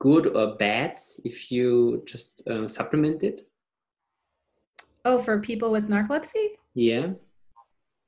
good 0.00 0.26
or 0.36 0.56
bad 0.56 0.98
if 1.24 1.50
you 1.50 2.02
just 2.06 2.46
uh, 2.48 2.66
supplement 2.66 3.22
it? 3.22 3.48
Oh, 5.04 5.20
for 5.20 5.40
people 5.40 5.70
with 5.70 5.88
narcolepsy? 5.88 6.56
Yeah. 6.74 7.10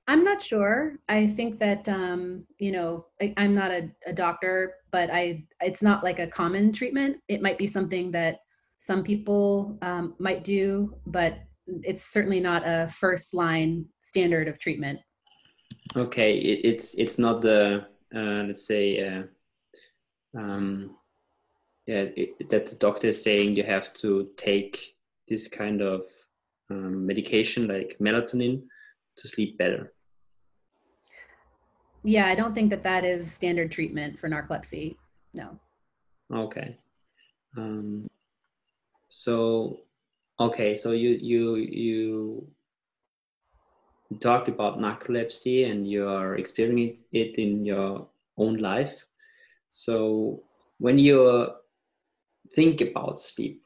I'm 0.09 0.25
not 0.25 0.43
sure. 0.43 0.97
I 1.09 1.29
think 1.29 1.59
that 1.59 1.89
um, 1.89 2.45
you 2.59 2.73
know 2.73 3.07
I, 3.23 3.33
am 3.37 3.55
not 3.55 3.71
a, 3.71 3.89
a, 4.07 4.13
doctor, 4.13 4.75
but 4.91 5.09
I 5.09 5.45
it's 5.61 5.83
not 5.83 6.03
like 6.03 6.19
a 6.19 6.27
common 6.27 6.73
treatment. 6.73 7.19
It 7.29 7.43
might 7.43 7.59
be 7.59 7.69
something 7.69 8.11
that 8.11 8.41
some 8.79 9.05
people 9.05 9.79
um, 9.83 10.15
might 10.19 10.43
do, 10.43 10.97
but 11.07 11.39
it's 11.83 12.13
certainly 12.13 12.41
not 12.41 12.63
a 12.67 12.89
first 12.89 13.35
line 13.35 13.87
standard 14.03 14.49
of 14.49 14.59
treatment. 14.59 14.99
Okay, 15.97 16.39
it, 16.39 16.61
it's 16.65 16.95
it's 16.95 17.19
not 17.19 17.41
the 17.41 17.87
uh, 18.15 18.43
let's 18.47 18.67
say 18.67 19.07
uh, 19.07 19.23
um, 20.39 20.97
yeah, 21.87 22.07
it, 22.17 22.49
that 22.51 22.67
the 22.67 22.77
doctor 22.77 23.09
is 23.09 23.23
saying 23.23 23.57
you 23.57 23.65
have 23.65 23.93
to 23.95 24.29
take 24.37 24.97
this 25.29 25.49
kind 25.49 25.81
of 25.81 26.05
um, 26.71 27.07
medication 27.07 27.67
like 27.67 27.97
melatonin 28.01 28.63
to 29.17 29.29
sleep 29.29 29.59
better 29.59 29.93
yeah, 32.03 32.27
I 32.27 32.35
don't 32.35 32.55
think 32.55 32.71
that 32.71 32.83
that 32.85 33.05
is 33.05 33.31
standard 33.31 33.71
treatment 33.71 34.19
for 34.19 34.29
narcolepsy. 34.29 34.97
No. 35.35 35.59
Okay. 36.33 36.79
Um, 37.57 38.09
so, 39.09 39.81
okay, 40.41 40.75
so 40.77 40.93
you 40.93 41.11
you 41.11 41.57
you 41.57 42.49
talked 44.21 44.49
about 44.49 44.79
narcolepsy 44.79 45.71
and 45.71 45.87
you 45.87 46.09
are 46.09 46.35
experiencing 46.37 47.05
it 47.13 47.39
in 47.39 47.65
your 47.65 48.09
own 48.37 48.57
life. 48.57 49.07
So, 49.69 50.43
when 50.79 50.99
you 50.99 51.51
think 52.55 52.81
about 52.81 53.21
sleep, 53.21 53.63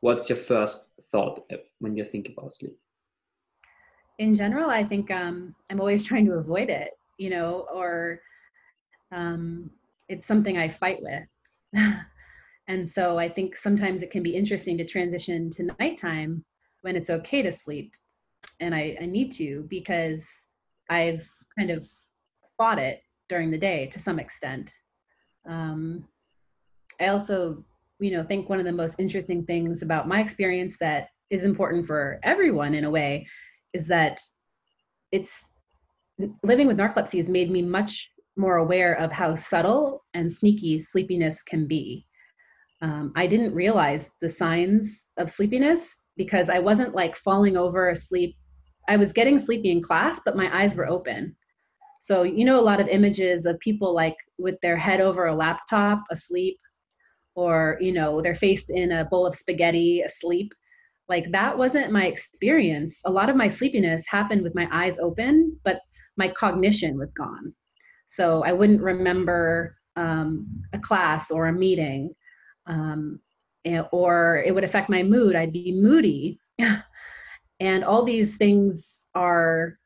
what's 0.00 0.28
your 0.28 0.38
first 0.38 0.84
thought 1.12 1.46
when 1.78 1.96
you 1.96 2.04
think 2.04 2.28
about 2.28 2.54
sleep? 2.54 2.76
in 4.18 4.34
general, 4.34 4.70
I 4.70 4.84
think 4.84 5.10
um, 5.10 5.54
I'm 5.68 5.80
always 5.80 6.04
trying 6.04 6.26
to 6.26 6.34
avoid 6.34 6.70
it, 6.70 6.90
you 7.18 7.30
know, 7.30 7.66
or 7.72 8.20
um, 9.10 9.70
it's 10.08 10.26
something 10.26 10.56
I 10.56 10.68
fight 10.68 10.98
with. 11.02 11.24
and 12.72 12.88
so 12.88 13.18
I 13.18 13.28
think 13.28 13.54
sometimes 13.54 14.02
it 14.02 14.10
can 14.10 14.22
be 14.22 14.34
interesting 14.34 14.78
to 14.78 14.84
transition 14.86 15.50
to 15.50 15.68
nighttime 15.78 16.42
when 16.80 16.96
it's 16.96 17.10
okay 17.10 17.42
to 17.42 17.52
sleep. 17.52 17.92
And 18.60 18.74
I, 18.74 18.96
I 18.98 19.04
need 19.04 19.30
to 19.32 19.66
because 19.68 20.26
I've 20.88 21.28
kind 21.58 21.70
of 21.70 21.86
fought 22.56 22.78
it 22.78 23.02
during 23.28 23.50
the 23.50 23.58
day 23.58 23.90
to 23.92 23.98
some 23.98 24.18
extent. 24.18 24.70
Um, 25.46 26.08
I 26.98 27.08
also, 27.08 27.62
you 28.00 28.12
know, 28.12 28.24
think 28.24 28.48
one 28.48 28.58
of 28.58 28.64
the 28.64 28.72
most 28.72 28.98
interesting 28.98 29.44
things 29.44 29.82
about 29.82 30.08
my 30.08 30.22
experience 30.22 30.78
that 30.78 31.08
is 31.28 31.44
important 31.44 31.86
for 31.86 32.20
everyone 32.22 32.72
in 32.72 32.84
a 32.84 32.90
way 32.90 33.26
is 33.74 33.86
that 33.88 34.18
it's 35.12 35.44
living 36.42 36.66
with 36.66 36.78
narcolepsy 36.78 37.18
has 37.18 37.28
made 37.28 37.50
me 37.50 37.60
much 37.60 38.10
more 38.38 38.56
aware 38.56 38.94
of 38.94 39.12
how 39.12 39.34
subtle 39.34 40.06
and 40.14 40.32
sneaky 40.32 40.78
sleepiness 40.78 41.42
can 41.42 41.66
be. 41.66 42.06
Um, 42.82 43.12
I 43.14 43.26
didn't 43.28 43.54
realize 43.54 44.10
the 44.20 44.28
signs 44.28 45.08
of 45.16 45.30
sleepiness 45.30 46.02
because 46.16 46.50
I 46.50 46.58
wasn't 46.58 46.94
like 46.94 47.16
falling 47.16 47.56
over 47.56 47.88
asleep. 47.88 48.36
I 48.88 48.96
was 48.96 49.12
getting 49.12 49.38
sleepy 49.38 49.70
in 49.70 49.82
class, 49.82 50.20
but 50.24 50.36
my 50.36 50.54
eyes 50.54 50.74
were 50.74 50.88
open. 50.88 51.36
So, 52.00 52.24
you 52.24 52.44
know, 52.44 52.58
a 52.58 52.60
lot 52.60 52.80
of 52.80 52.88
images 52.88 53.46
of 53.46 53.58
people 53.60 53.94
like 53.94 54.16
with 54.36 54.60
their 54.60 54.76
head 54.76 55.00
over 55.00 55.26
a 55.26 55.34
laptop 55.34 56.02
asleep, 56.10 56.58
or, 57.36 57.78
you 57.80 57.92
know, 57.92 58.20
their 58.20 58.34
face 58.34 58.68
in 58.68 58.90
a 58.90 59.04
bowl 59.04 59.24
of 59.24 59.36
spaghetti 59.36 60.02
asleep. 60.02 60.52
Like 61.08 61.30
that 61.30 61.56
wasn't 61.56 61.92
my 61.92 62.06
experience. 62.06 63.00
A 63.06 63.10
lot 63.10 63.30
of 63.30 63.36
my 63.36 63.48
sleepiness 63.48 64.04
happened 64.08 64.42
with 64.42 64.54
my 64.54 64.68
eyes 64.72 64.98
open, 64.98 65.56
but 65.64 65.80
my 66.16 66.28
cognition 66.28 66.98
was 66.98 67.12
gone. 67.12 67.54
So 68.08 68.42
I 68.44 68.52
wouldn't 68.52 68.82
remember 68.82 69.76
um, 69.96 70.46
a 70.72 70.78
class 70.78 71.30
or 71.30 71.46
a 71.46 71.52
meeting, 71.52 72.12
um, 72.66 73.20
or 73.92 74.42
it 74.44 74.54
would 74.54 74.64
affect 74.64 74.90
my 74.90 75.02
mood. 75.02 75.36
I'd 75.36 75.52
be 75.52 75.72
moody. 75.72 76.38
and 77.60 77.84
all 77.84 78.02
these 78.02 78.36
things 78.36 79.06
are 79.14 79.78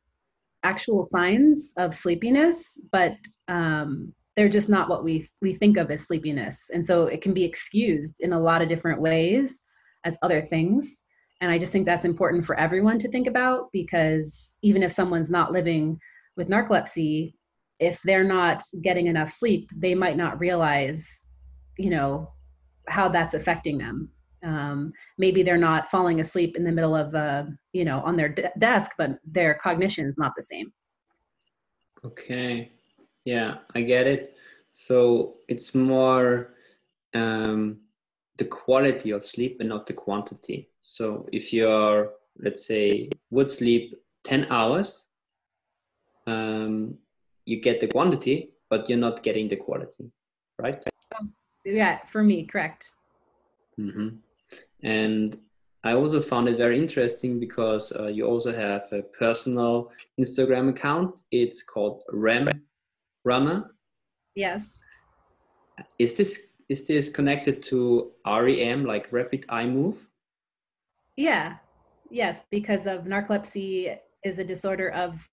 actual 0.62 1.03
signs 1.03 1.73
of 1.77 1.95
sleepiness, 1.95 2.81
but 2.91 3.17
um, 3.49 4.12
they're 4.35 4.49
just 4.49 4.69
not 4.69 4.89
what 4.89 5.05
we 5.05 5.29
we 5.41 5.55
think 5.55 5.77
of 5.77 5.91
as 5.91 6.07
sleepiness. 6.07 6.71
And 6.73 6.85
so 6.85 7.07
it 7.07 7.23
can 7.23 7.33
be 7.33 7.45
excused 7.45 8.17
in 8.21 8.33
a 8.33 8.41
lot 8.41 8.62
of 8.62 8.69
different 8.69 9.01
ways 9.01 9.62
as 10.05 10.19
other 10.23 10.41
things. 10.41 11.03
And 11.41 11.51
I 11.51 11.59
just 11.59 11.73
think 11.73 11.87
that's 11.87 12.05
important 12.05 12.45
for 12.45 12.59
everyone 12.59 12.99
to 13.01 13.09
think 13.09 13.27
about 13.27 13.69
because 13.73 14.57
even 14.62 14.83
if 14.83 14.93
someone's 14.93 15.31
not 15.31 15.53
living 15.53 15.99
with 16.37 16.49
narcolepsy, 16.49 17.35
if 17.79 18.01
they're 18.03 18.25
not 18.25 18.62
getting 18.83 19.07
enough 19.07 19.31
sleep, 19.31 19.69
they 19.77 19.95
might 19.95 20.17
not 20.17 20.41
realize, 20.41 21.27
you 21.77 21.91
know, 21.91 22.33
how 22.88 23.09
that's 23.09 23.35
affecting 23.35 23.79
them. 23.79 24.11
Um, 24.44 24.92
maybe 25.18 25.42
they're 25.42 25.57
not 25.57 25.88
falling 25.88 26.20
asleep 26.20 26.57
in 26.57 26.64
the 26.64 26.72
middle 26.72 26.94
of, 26.94 27.14
uh, 27.14 27.44
you 27.72 27.85
know, 27.85 28.01
on 28.03 28.16
their 28.16 28.29
de- 28.29 28.53
desk, 28.59 28.92
but 28.99 29.18
their 29.25 29.55
cognition 29.55 30.07
is 30.07 30.14
not 30.18 30.33
the 30.37 30.42
same. 30.42 30.72
Okay. 32.05 32.72
Yeah, 33.25 33.57
I 33.75 33.83
get 33.83 34.07
it. 34.07 34.37
So 34.70 35.38
it's 35.49 35.75
more 35.75 36.55
um, 37.14 37.79
the 38.37 38.44
quality 38.44 39.11
of 39.11 39.25
sleep 39.25 39.57
and 39.61 39.68
not 39.68 39.87
the 39.87 39.94
quantity. 39.94 40.68
So 40.83 41.27
if 41.33 41.53
you're, 41.53 42.12
let's 42.38 42.66
say, 42.66 43.09
would 43.31 43.51
sleep 43.51 43.96
10 44.25 44.46
hours, 44.51 45.07
um, 46.27 46.99
you 47.46 47.61
get 47.61 47.81
the 47.81 47.88
quantity, 47.88 48.51
but 48.68 48.88
you're 48.88 48.99
not 48.99 49.22
getting 49.22 49.49
the 49.49 49.57
quality, 49.57 50.11
right? 50.61 50.85
Um, 51.18 51.33
yeah, 51.66 51.98
for 52.07 52.22
me, 52.22 52.44
correct. 52.44 52.92
Mm-hmm. 53.79 54.16
And 54.83 55.38
I 55.85 55.92
also 55.92 56.20
found 56.20 56.48
it 56.48 56.57
very 56.57 56.79
interesting 56.79 57.38
because 57.38 57.92
uh, 57.98 58.07
you 58.07 58.26
also 58.26 58.52
have 58.52 58.92
a 58.92 59.02
personal 59.02 59.90
Instagram 60.20 60.68
account. 60.70 61.22
It's 61.31 61.62
called 61.62 62.02
REM 62.12 62.48
Runner. 63.24 63.70
Yes. 64.35 64.79
Is 65.98 66.14
this 66.14 66.48
is 66.68 66.87
this 66.87 67.09
connected 67.09 67.62
to 67.64 68.12
REM, 68.26 68.85
like 68.85 69.12
rapid 69.12 69.44
eye 69.48 69.66
move? 69.66 70.09
Yeah. 71.16 71.57
Yes, 72.11 72.42
because 72.50 72.87
of 72.87 73.05
narcolepsy 73.05 73.96
is 74.24 74.38
a 74.38 74.44
disorder 74.44 74.90
of 74.90 75.29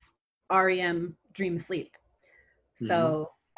REM 0.52 1.16
dream 1.34 1.58
sleep. 1.58 1.92
Mm-hmm. 2.82 2.88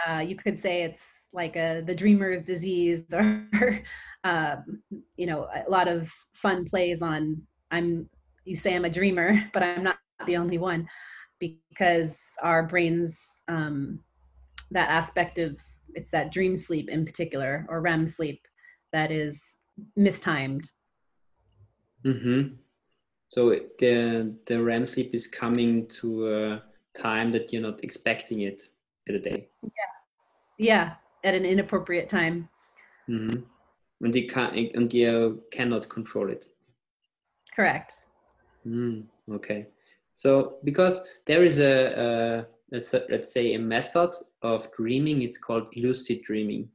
Uh, 0.05 0.19
you 0.19 0.35
could 0.35 0.57
say 0.57 0.83
it's 0.83 1.27
like 1.33 1.55
a 1.55 1.81
the 1.85 1.95
dreamer's 1.95 2.41
disease, 2.41 3.05
or 3.13 3.81
uh, 4.23 4.57
you 5.17 5.25
know, 5.25 5.47
a 5.53 5.69
lot 5.69 5.87
of 5.87 6.11
fun 6.33 6.65
plays 6.65 7.01
on. 7.01 7.41
I'm 7.71 8.09
you 8.45 8.55
say 8.55 8.75
I'm 8.75 8.85
a 8.85 8.89
dreamer, 8.89 9.49
but 9.53 9.63
I'm 9.63 9.83
not 9.83 9.97
the 10.25 10.37
only 10.37 10.57
one, 10.57 10.87
because 11.39 12.21
our 12.41 12.63
brains 12.63 13.43
um, 13.47 13.99
that 14.71 14.89
aspect 14.89 15.37
of 15.37 15.59
it's 15.93 16.09
that 16.11 16.31
dream 16.31 16.57
sleep 16.57 16.89
in 16.89 17.05
particular 17.05 17.65
or 17.69 17.81
REM 17.81 18.07
sleep 18.07 18.41
that 18.91 19.11
is 19.11 19.57
mistimed. 19.95 20.69
Mm-hmm. 22.05 22.55
So 23.29 23.49
the 23.79 24.35
the 24.45 24.61
REM 24.61 24.85
sleep 24.85 25.13
is 25.13 25.27
coming 25.27 25.87
to 25.87 26.33
a 26.33 26.63
time 26.93 27.31
that 27.31 27.51
you're 27.51 27.61
not 27.61 27.83
expecting 27.83 28.41
it 28.41 28.69
at 29.07 29.15
a 29.15 29.19
day. 29.19 29.49
Yeah, 29.63 29.69
yeah, 30.57 30.93
at 31.23 31.33
an 31.33 31.45
inappropriate 31.45 32.09
time. 32.09 32.49
Mm-hmm. 33.09 33.41
And 34.01 34.15
you 34.15 34.27
can't, 34.27 34.55
and 34.75 34.93
you 34.93 35.41
cannot 35.51 35.87
control 35.89 36.29
it. 36.29 36.47
Correct. 37.55 37.93
Mm, 38.67 39.05
okay. 39.31 39.67
So 40.13 40.57
because 40.63 41.01
there 41.25 41.43
is 41.43 41.59
a, 41.59 42.45
a, 42.73 42.77
a, 42.77 43.01
let's 43.09 43.31
say 43.31 43.53
a 43.53 43.59
method 43.59 44.11
of 44.41 44.69
dreaming, 44.75 45.21
it's 45.21 45.37
called 45.37 45.67
lucid 45.75 46.21
dreaming. 46.23 46.69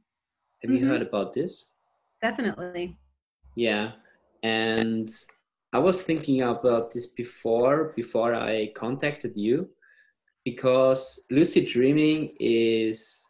Have 0.61 0.71
mm-hmm. 0.71 0.83
you 0.83 0.89
heard 0.89 1.01
about 1.01 1.33
this? 1.33 1.73
Definitely. 2.21 2.97
Yeah, 3.55 3.91
and 4.43 5.09
I 5.73 5.79
was 5.79 6.03
thinking 6.03 6.41
about 6.41 6.91
this 6.91 7.07
before 7.07 7.93
before 7.95 8.33
I 8.35 8.71
contacted 8.75 9.35
you 9.35 9.69
because 10.43 11.21
lucid 11.29 11.67
dreaming 11.67 12.33
is 12.39 13.27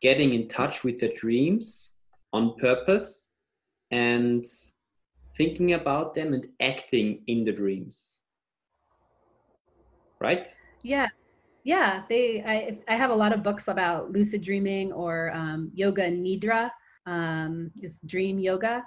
getting 0.00 0.34
in 0.34 0.48
touch 0.48 0.84
with 0.84 0.98
the 0.98 1.12
dreams 1.12 1.92
on 2.32 2.54
purpose 2.56 3.32
and 3.90 4.44
thinking 5.36 5.74
about 5.74 6.14
them 6.14 6.32
and 6.32 6.46
acting 6.60 7.22
in 7.26 7.44
the 7.44 7.52
dreams. 7.52 8.20
Right? 10.20 10.48
Yeah. 10.82 11.08
Yeah 11.64 12.02
they 12.08 12.42
i 12.44 12.78
i 12.92 12.96
have 12.96 13.10
a 13.10 13.14
lot 13.14 13.32
of 13.32 13.42
books 13.42 13.68
about 13.68 14.12
lucid 14.12 14.42
dreaming 14.42 14.92
or 14.92 15.32
um, 15.32 15.70
yoga 15.74 16.10
nidra 16.10 16.70
um, 17.06 17.70
is 17.80 18.00
dream 18.06 18.38
yoga. 18.38 18.84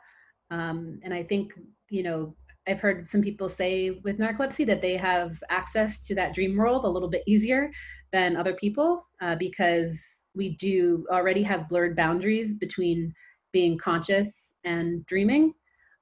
Um, 0.51 0.99
and 1.03 1.13
i 1.13 1.23
think 1.23 1.53
you 1.89 2.03
know 2.03 2.35
I've 2.67 2.79
heard 2.79 3.07
some 3.07 3.21
people 3.21 3.49
say 3.49 3.91
with 4.03 4.19
narcolepsy 4.19 4.65
that 4.67 4.81
they 4.81 4.97
have 4.97 5.41
access 5.49 5.99
to 6.01 6.15
that 6.15 6.33
dream 6.33 6.57
world 6.57 6.85
a 6.85 6.89
little 6.89 7.09
bit 7.09 7.23
easier 7.25 7.71
than 8.11 8.35
other 8.35 8.53
people 8.53 9.07
uh, 9.21 9.35
because 9.35 10.23
we 10.35 10.55
do 10.55 11.05
already 11.11 11.43
have 11.43 11.69
blurred 11.69 11.95
boundaries 11.95 12.55
between 12.55 13.13
being 13.53 13.77
conscious 13.77 14.53
and 14.63 15.05
dreaming. 15.05 15.53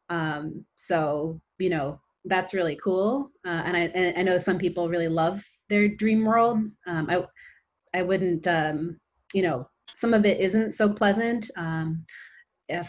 Um, 0.10 0.66
so, 0.76 1.40
you 1.58 1.70
know, 1.70 2.00
that's 2.26 2.54
really 2.54 2.78
cool. 2.84 3.30
Uh, 3.46 3.62
and, 3.66 3.78
I, 3.78 3.80
and 3.94 4.18
I 4.18 4.24
know 4.24 4.38
some 4.38 4.58
people 4.58 4.90
really 4.90 5.08
love 5.08 5.44
their 5.70 5.88
dream 5.88 6.26
world. 6.26 6.60
Um, 6.88 7.10
I, 7.10 7.26
I 7.98 8.02
wouldn't, 8.02 8.48
um, 8.48 9.00
you 9.34 9.42
know, 9.42 9.68
some 9.94 10.14
of 10.14 10.26
it 10.26 10.40
isn't 10.40 10.74
so 10.74 10.90
pleasant. 10.90 11.50
Um, 11.56 12.06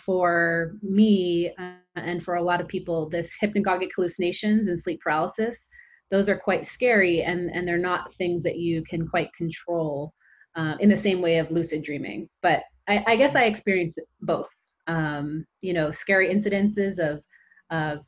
for 0.05 0.73
me 0.83 1.53
uh, 1.59 1.75
and 1.97 2.23
for 2.23 2.37
a 2.37 2.43
lot 2.43 2.61
of 2.61 2.69
people, 2.69 3.09
this 3.09 3.35
hypnagogic 3.43 3.91
hallucinations 3.95 4.69
and 4.69 4.79
sleep 4.79 5.01
paralysis, 5.01 5.69
those 6.11 6.29
are 6.29 6.39
quite 6.39 6.67
scary 6.67 7.23
and, 7.23 7.51
and 7.51 7.67
they're 7.67 7.79
not 7.79 8.13
things 8.15 8.43
that 8.43 8.59
you 8.59 8.83
can 8.85 9.07
quite 9.07 9.33
control 9.35 10.13
uh, 10.57 10.75
in 10.81 10.89
the 10.89 10.97
same 10.97 11.21
way 11.21 11.39
of 11.39 11.51
lucid 11.51 11.83
dreaming. 11.83 12.29
But 12.43 12.63
I, 12.89 13.05
I 13.07 13.17
guess 13.17 13.35
I 13.35 13.45
experience 13.45 13.97
both. 14.23 14.49
Um, 14.87 15.45
you 15.63 15.73
know, 15.73 15.91
scary 15.91 16.33
incidences 16.33 16.99
of, 16.99 17.23
of, 17.71 18.07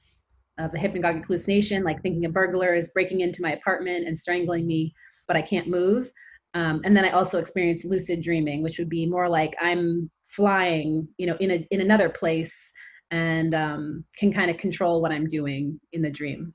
of 0.59 0.73
a 0.75 0.79
hypnagogic 0.79 1.27
hallucination, 1.27 1.83
like 1.83 2.01
thinking 2.03 2.25
a 2.25 2.31
burglar 2.31 2.75
is 2.75 2.93
breaking 2.95 3.21
into 3.21 3.43
my 3.43 3.53
apartment 3.53 4.07
and 4.07 4.17
strangling 4.17 4.67
me, 4.67 4.93
but 5.27 5.37
I 5.37 5.43
can't 5.43 5.69
move. 5.69 6.11
Um, 6.55 6.81
and 6.85 6.97
then 6.97 7.05
I 7.05 7.11
also 7.11 7.39
experience 7.39 7.85
lucid 7.85 8.23
dreaming, 8.23 8.63
which 8.63 8.79
would 8.79 8.89
be 8.89 9.07
more 9.07 9.29
like 9.29 9.55
I'm 9.61 10.11
flying, 10.29 11.09
you 11.19 11.27
know, 11.27 11.37
in 11.41 11.51
a 11.51 11.67
in 11.71 11.81
another 11.81 12.09
place 12.09 12.73
and 13.11 13.55
um, 13.55 14.05
can 14.17 14.33
kind 14.33 14.51
of 14.51 14.59
control 14.59 15.01
what 15.01 15.13
I'm 15.13 15.27
doing 15.27 15.81
in 15.93 16.03
the 16.03 16.11
dream. 16.11 16.55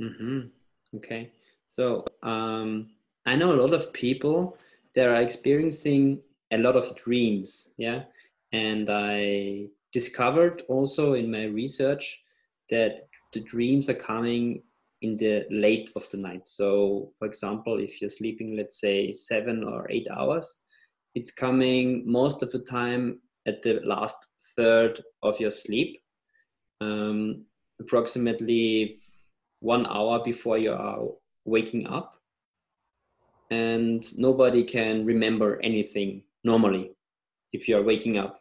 Mm-hmm. 0.00 0.40
Okay. 0.96 1.32
So 1.66 2.04
um, 2.22 2.90
I 3.26 3.36
know 3.36 3.52
a 3.52 3.60
lot 3.60 3.74
of 3.74 3.92
people 3.92 4.56
that 4.94 5.06
are 5.06 5.20
experiencing 5.20 6.20
a 6.52 6.58
lot 6.58 6.76
of 6.76 6.94
dreams. 6.96 7.74
Yeah. 7.78 8.04
And 8.52 8.88
I 8.88 9.66
discovered 9.92 10.62
also 10.68 11.14
in 11.14 11.30
my 11.30 11.44
research 11.44 12.22
that 12.70 13.00
the 13.32 13.40
dreams 13.40 13.88
are 13.88 13.94
coming 13.94 14.62
in 15.02 15.16
the 15.16 15.44
late 15.50 15.90
of 15.96 16.08
the 16.10 16.16
night. 16.16 16.46
So, 16.46 17.12
for 17.18 17.26
example, 17.26 17.78
if 17.78 18.00
you're 18.00 18.08
sleeping, 18.08 18.56
let's 18.56 18.80
say 18.80 19.12
seven 19.12 19.64
or 19.64 19.90
eight 19.90 20.06
hours, 20.10 20.63
it's 21.14 21.30
coming 21.30 22.02
most 22.06 22.42
of 22.42 22.50
the 22.50 22.58
time 22.58 23.20
at 23.46 23.62
the 23.62 23.80
last 23.84 24.16
third 24.56 25.02
of 25.22 25.38
your 25.38 25.50
sleep, 25.50 26.00
um, 26.80 27.44
approximately 27.80 28.96
one 29.60 29.86
hour 29.86 30.22
before 30.24 30.58
you 30.58 30.72
are 30.72 31.00
waking 31.44 31.86
up. 31.86 32.14
And 33.50 34.02
nobody 34.18 34.64
can 34.64 35.04
remember 35.04 35.60
anything 35.62 36.24
normally 36.42 36.92
if 37.52 37.68
you 37.68 37.76
are 37.76 37.82
waking 37.82 38.18
up. 38.18 38.40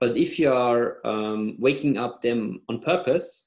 But 0.00 0.16
if 0.16 0.38
you 0.38 0.52
are 0.52 1.06
um, 1.06 1.56
waking 1.58 1.98
up 1.98 2.20
them 2.20 2.62
on 2.68 2.80
purpose 2.80 3.46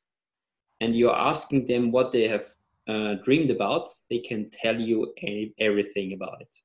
and 0.80 0.96
you're 0.96 1.16
asking 1.16 1.66
them 1.66 1.92
what 1.92 2.12
they 2.12 2.28
have 2.28 2.46
uh, 2.88 3.16
dreamed 3.24 3.52
about, 3.52 3.90
they 4.10 4.20
can 4.20 4.50
tell 4.50 4.80
you 4.80 5.14
everything 5.60 6.14
about 6.14 6.42
it. 6.42 6.56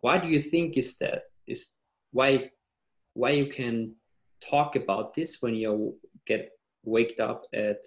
Why 0.00 0.18
do 0.18 0.28
you 0.28 0.40
think 0.40 0.76
is 0.76 0.96
that? 0.98 1.22
Is 1.46 1.74
why 2.12 2.50
why 3.14 3.30
you 3.30 3.46
can 3.46 3.94
talk 4.48 4.76
about 4.76 5.14
this 5.14 5.38
when 5.40 5.54
you 5.54 5.94
get 6.26 6.50
waked 6.84 7.20
up 7.20 7.44
at 7.52 7.82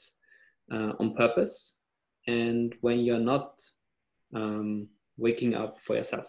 uh, 0.72 0.92
on 1.00 1.16
purpose 1.16 1.76
and 2.28 2.76
when 2.82 3.00
you're 3.00 3.20
not 3.20 3.62
um, 4.36 4.88
waking 5.18 5.56
up 5.56 5.80
for 5.80 5.96
yourself 5.96 6.26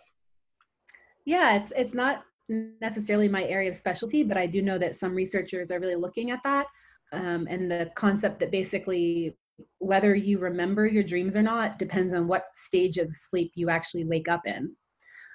yeah 1.25 1.57
it's 1.57 1.73
it's 1.77 1.95
not 1.95 2.25
necessarily 2.49 3.29
my 3.29 3.45
area 3.45 3.71
of 3.71 3.77
specialty 3.77 4.23
but 4.23 4.37
i 4.37 4.47
do 4.47 4.62
know 4.62 4.79
that 4.79 4.97
some 4.97 5.14
researchers 5.14 5.71
are 5.71 5.81
really 5.81 5.95
looking 5.95 6.31
at 6.31 6.42
that 6.42 6.66
um, 7.12 7.47
and 7.49 7.71
the 7.71 7.90
concept 7.95 8.40
that 8.40 8.51
basically 8.51 9.37
whether 9.79 10.14
you 10.14 10.38
remember 10.38 10.87
your 10.87 11.03
dreams 11.03 11.37
or 11.37 11.42
not 11.42 11.79
depends 11.79 12.14
on 12.14 12.27
what 12.27 12.45
stage 12.55 12.99
of 12.99 13.14
sleep 13.14 13.53
you 13.55 13.71
actually 13.71 14.05
wake 14.05 14.29
up 14.29 14.42
in 14.47 14.75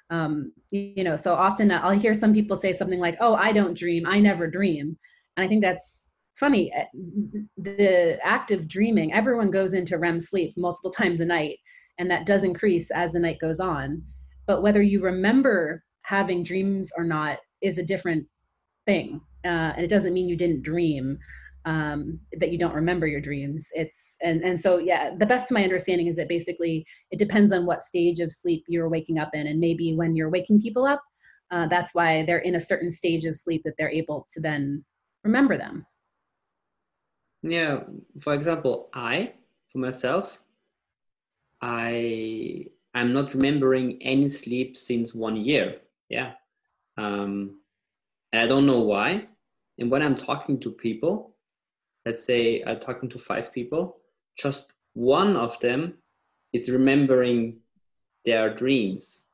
um, 0.09 0.51
you 0.71 1.03
know 1.03 1.15
so 1.15 1.33
often 1.33 1.71
i'll 1.71 1.91
hear 1.91 2.13
some 2.13 2.33
people 2.33 2.55
say 2.55 2.71
something 2.71 2.99
like 2.99 3.17
oh 3.19 3.35
i 3.35 3.51
don't 3.51 3.77
dream. 3.77 4.05
I 4.05 4.19
never 4.19 4.47
dream. 4.47 4.97
And 5.35 5.45
i 5.45 5.47
think 5.47 5.63
that's 5.63 6.07
funny. 6.35 6.71
Eh, 6.73 6.85
the 7.57 8.19
act 8.23 8.51
of 8.51 8.67
dreaming 8.67 9.13
everyone 9.13 9.51
goes 9.51 9.73
into 9.73 9.97
rem 9.97 10.19
sleep 10.19 10.53
multiple 10.57 10.91
times 10.91 11.19
a 11.19 11.25
night 11.25 11.57
and 11.99 12.09
that 12.11 12.25
does 12.25 12.43
increase 12.43 12.91
as 12.91 13.13
the 13.13 13.19
night 13.19 13.39
goes 13.39 13.59
on. 13.59 14.03
But 14.45 14.61
whether 14.61 14.81
you 14.81 15.01
remember 15.03 15.83
having 16.03 16.43
dreams 16.43 16.91
or 16.95 17.03
not 17.03 17.39
is 17.61 17.79
a 17.79 17.83
different 17.83 18.25
thing 18.85 19.19
uh, 19.45 19.73
and 19.75 19.83
it 19.83 19.89
doesn't 19.89 20.13
mean 20.13 20.29
you 20.29 20.37
didn't 20.37 20.63
dream 20.63 21.17
um, 21.67 22.17
that 22.39 22.49
you 22.49 22.57
don't 22.57 22.73
remember 22.73 23.07
your 23.07 23.19
dreams. 23.19 23.69
It's 23.73 24.15
and 24.21 24.41
and 24.41 24.59
so 24.59 24.77
yeah, 24.77 25.13
the 25.17 25.25
best 25.25 25.51
of 25.51 25.55
my 25.55 25.63
understanding 25.63 26.07
is 26.07 26.15
that 26.15 26.29
basically 26.29 26.85
it 27.11 27.19
depends 27.19 27.51
on 27.51 27.65
what 27.65 27.81
stage 27.81 28.21
of 28.21 28.31
sleep 28.31 28.63
you're 28.69 28.87
waking 28.87 29.19
up 29.19 29.31
in, 29.33 29.47
and 29.47 29.59
maybe 29.59 29.93
when 29.93 30.15
you're 30.15 30.29
waking 30.29 30.61
people 30.61 30.85
up, 30.85 31.03
uh, 31.51 31.67
that's 31.67 31.93
why 31.93 32.23
they're 32.23 32.39
in 32.49 32.55
a 32.55 32.59
certain 32.59 32.89
stage 32.89 33.25
of 33.25 33.35
sleep 33.35 33.63
that 33.65 33.73
they're 33.77 33.91
able 33.91 34.25
to 34.31 34.39
then 34.39 34.83
remember 35.25 35.57
them. 35.57 35.85
Yeah, 37.43 37.81
for 38.21 38.33
example, 38.33 38.89
I 38.93 39.33
for 39.69 39.79
myself, 39.79 40.41
I 41.61 42.65
I'm 42.93 43.11
not 43.11 43.33
remembering 43.33 44.01
any 44.01 44.29
sleep 44.29 44.77
since 44.77 45.13
one 45.13 45.35
year. 45.35 45.81
Yeah, 46.07 46.31
um, 46.95 47.59
and 48.31 48.41
I 48.41 48.47
don't 48.47 48.65
know 48.65 48.79
why. 48.79 49.27
And 49.79 49.91
when 49.91 50.01
I'm 50.01 50.15
talking 50.15 50.59
to 50.61 50.71
people, 50.71 51.36
let's 52.07 52.23
say 52.23 52.63
I'm 52.65 52.79
talking 52.79 53.09
to 53.09 53.19
five 53.19 53.51
people, 53.51 53.97
just 54.37 54.73
one 54.93 55.35
of 55.35 55.59
them 55.59 55.95
is 56.53 56.69
remembering 56.69 57.57
their 58.23 58.53
dreams, 58.53 59.27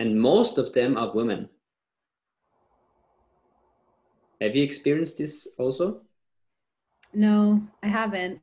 and 0.00 0.20
most 0.20 0.58
of 0.58 0.72
them 0.72 0.96
are 0.96 1.14
women. 1.14 1.48
Have 4.40 4.56
you 4.56 4.64
experienced 4.64 5.18
this 5.18 5.46
also? 5.56 6.00
No, 7.14 7.62
I 7.84 7.86
haven't. 7.86 8.40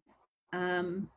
Um, 0.54 1.10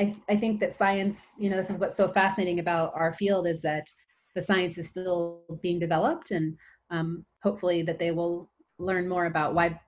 I, 0.00 0.14
I 0.30 0.36
think 0.36 0.60
that 0.60 0.72
science, 0.72 1.34
you 1.38 1.50
know, 1.50 1.58
this 1.58 1.68
is 1.68 1.78
what's 1.78 1.96
so 1.96 2.08
fascinating 2.08 2.58
about 2.58 2.92
our 2.94 3.12
field 3.12 3.46
is 3.46 3.60
that 3.62 3.86
the 4.34 4.40
science 4.40 4.78
is 4.78 4.88
still 4.88 5.42
being 5.62 5.78
developed, 5.78 6.30
and 6.30 6.56
um, 6.90 7.26
hopefully 7.42 7.82
that 7.82 7.98
they 7.98 8.12
will 8.12 8.50
learn 8.78 9.06
more 9.06 9.26
about 9.26 9.54
why 9.54 9.78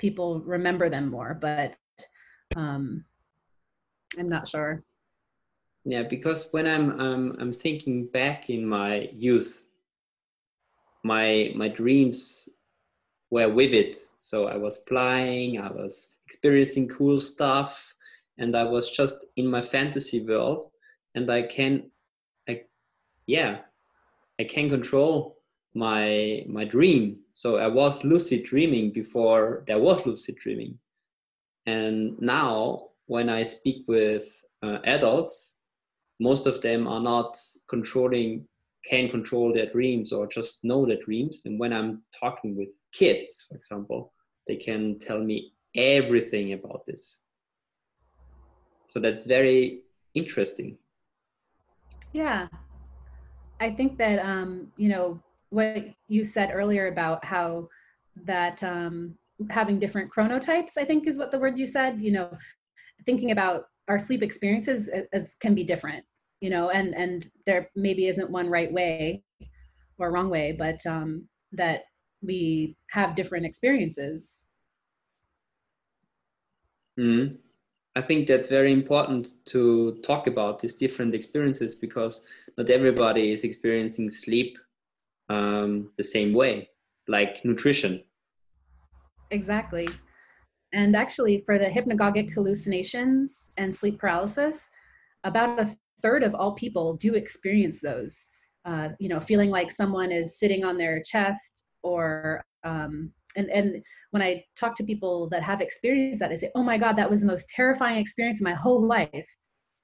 people 0.00 0.40
remember 0.40 0.88
them 0.88 1.10
more, 1.10 1.38
but 1.40 1.76
um, 2.56 3.04
I'm 4.18 4.28
not 4.28 4.48
sure. 4.48 4.82
Yeah, 5.84 6.02
because 6.02 6.48
when 6.50 6.66
I'm 6.66 7.00
um, 7.00 7.36
I'm 7.38 7.52
thinking 7.52 8.06
back 8.06 8.50
in 8.50 8.66
my 8.66 9.08
youth, 9.12 9.62
my 11.04 11.52
my 11.54 11.68
dreams 11.68 12.48
were 13.30 13.52
vivid. 13.52 13.96
So 14.18 14.46
I 14.46 14.56
was 14.56 14.78
flying, 14.88 15.60
I 15.60 15.70
was 15.70 16.16
experiencing 16.26 16.88
cool 16.88 17.20
stuff, 17.20 17.94
and 18.38 18.56
I 18.56 18.64
was 18.64 18.90
just 18.90 19.26
in 19.36 19.46
my 19.46 19.62
fantasy 19.62 20.24
world. 20.26 20.70
And 21.14 21.30
I 21.30 21.42
can, 21.42 21.90
I, 22.48 22.62
yeah, 23.26 23.60
I 24.38 24.44
can 24.44 24.68
control 24.68 25.39
my 25.74 26.44
my 26.48 26.64
dream. 26.64 27.18
So 27.34 27.56
i 27.56 27.66
was 27.66 28.04
lucid 28.04 28.44
dreaming 28.44 28.92
before 28.92 29.64
there 29.66 29.78
was 29.78 30.06
lucid 30.06 30.36
dreaming. 30.36 30.78
And 31.66 32.20
now 32.20 32.88
when 33.06 33.28
i 33.28 33.42
speak 33.42 33.84
with 33.88 34.26
uh, 34.62 34.78
adults 34.84 35.56
most 36.20 36.46
of 36.46 36.60
them 36.60 36.86
are 36.86 37.00
not 37.00 37.36
controlling 37.68 38.46
can 38.84 39.08
control 39.10 39.52
their 39.52 39.70
dreams 39.70 40.12
or 40.12 40.26
just 40.26 40.64
know 40.64 40.86
their 40.86 41.02
dreams. 41.04 41.42
And 41.44 41.58
when 41.60 41.72
i'm 41.72 42.02
talking 42.18 42.56
with 42.56 42.72
kids 42.92 43.46
for 43.48 43.56
example 43.56 44.12
they 44.46 44.56
can 44.56 44.98
tell 44.98 45.20
me 45.20 45.52
everything 45.76 46.52
about 46.54 46.84
this. 46.86 47.20
So 48.88 48.98
that's 48.98 49.24
very 49.24 49.82
interesting. 50.14 50.76
Yeah. 52.12 52.48
I 53.60 53.70
think 53.70 53.98
that 53.98 54.18
um 54.18 54.72
you 54.76 54.88
know 54.88 55.20
what 55.50 55.84
you 56.08 56.24
said 56.24 56.50
earlier 56.52 56.86
about 56.88 57.24
how 57.24 57.68
that 58.24 58.62
um, 58.62 59.14
having 59.48 59.78
different 59.78 60.10
chronotypes, 60.12 60.76
I 60.76 60.84
think 60.84 61.06
is 61.06 61.18
what 61.18 61.30
the 61.30 61.38
word 61.38 61.58
you 61.58 61.66
said, 61.66 62.00
you 62.00 62.12
know, 62.12 62.36
thinking 63.06 63.30
about 63.30 63.64
our 63.88 63.98
sleep 63.98 64.22
experiences 64.22 64.90
as, 65.12 65.34
can 65.40 65.54
be 65.54 65.64
different, 65.64 66.04
you 66.40 66.50
know, 66.50 66.70
and, 66.70 66.94
and 66.94 67.30
there 67.46 67.70
maybe 67.74 68.06
isn't 68.06 68.30
one 68.30 68.48
right 68.48 68.72
way 68.72 69.22
or 69.98 70.12
wrong 70.12 70.30
way, 70.30 70.52
but 70.52 70.84
um, 70.86 71.28
that 71.52 71.82
we 72.22 72.76
have 72.90 73.14
different 73.14 73.46
experiences. 73.46 74.44
Mm. 76.98 77.38
I 77.96 78.02
think 78.02 78.28
that's 78.28 78.46
very 78.46 78.72
important 78.72 79.44
to 79.46 79.98
talk 80.04 80.28
about 80.28 80.60
these 80.60 80.74
different 80.74 81.14
experiences 81.14 81.74
because 81.74 82.22
not 82.56 82.70
everybody 82.70 83.32
is 83.32 83.42
experiencing 83.42 84.08
sleep 84.08 84.58
um, 85.30 85.90
the 85.96 86.02
same 86.02 86.34
way, 86.34 86.68
like 87.08 87.42
nutrition. 87.44 88.02
Exactly. 89.30 89.88
And 90.72 90.94
actually, 90.94 91.42
for 91.46 91.58
the 91.58 91.66
hypnagogic 91.66 92.32
hallucinations 92.32 93.50
and 93.56 93.74
sleep 93.74 93.98
paralysis, 93.98 94.68
about 95.24 95.58
a 95.60 95.76
third 96.02 96.22
of 96.22 96.34
all 96.34 96.52
people 96.52 96.94
do 96.94 97.14
experience 97.14 97.80
those. 97.80 98.28
Uh, 98.64 98.88
you 98.98 99.08
know, 99.08 99.20
feeling 99.20 99.50
like 99.50 99.72
someone 99.72 100.12
is 100.12 100.38
sitting 100.38 100.64
on 100.64 100.76
their 100.76 101.02
chest, 101.02 101.62
or 101.82 102.44
um, 102.64 103.10
and 103.36 103.48
and 103.50 103.82
when 104.10 104.22
I 104.22 104.44
talk 104.58 104.74
to 104.76 104.84
people 104.84 105.28
that 105.30 105.42
have 105.42 105.60
experienced 105.60 106.20
that, 106.20 106.28
they 106.28 106.36
say, 106.36 106.50
"Oh 106.54 106.62
my 106.62 106.76
God, 106.76 106.94
that 106.96 107.08
was 107.08 107.20
the 107.20 107.26
most 107.26 107.48
terrifying 107.48 107.98
experience 107.98 108.40
in 108.40 108.44
my 108.44 108.54
whole 108.54 108.84
life." 108.86 109.36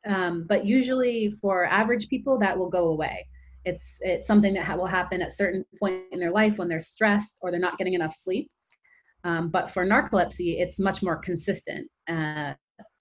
Um, 0.07 0.45
but 0.49 0.67
usually, 0.67 1.31
for 1.31 1.65
average 1.65 2.09
people, 2.09 2.39
that 2.39 2.57
will 2.59 2.69
go 2.69 2.89
away. 2.89 3.27
It's 3.67 3.99
it's 4.01 4.27
something 4.27 4.55
that 4.55 4.65
ha- 4.65 4.77
will 4.77 4.87
happen 4.87 5.21
at 5.21 5.33
certain 5.33 5.65
point 5.79 6.05
in 6.13 6.21
their 6.21 6.31
life 6.31 6.57
when 6.57 6.69
they're 6.69 6.81
stressed 6.81 7.37
or 7.41 7.51
they're 7.51 7.61
not 7.61 7.79
getting 7.79 7.95
enough 7.95 8.15
sleep. 8.15 8.49
Um, 9.25 9.51
but 9.51 9.71
for 9.71 9.85
narcolepsy, 9.85 10.61
it's 10.61 10.79
much 10.79 11.03
more 11.03 11.17
consistent. 11.17 11.89
Uh, 12.09 12.55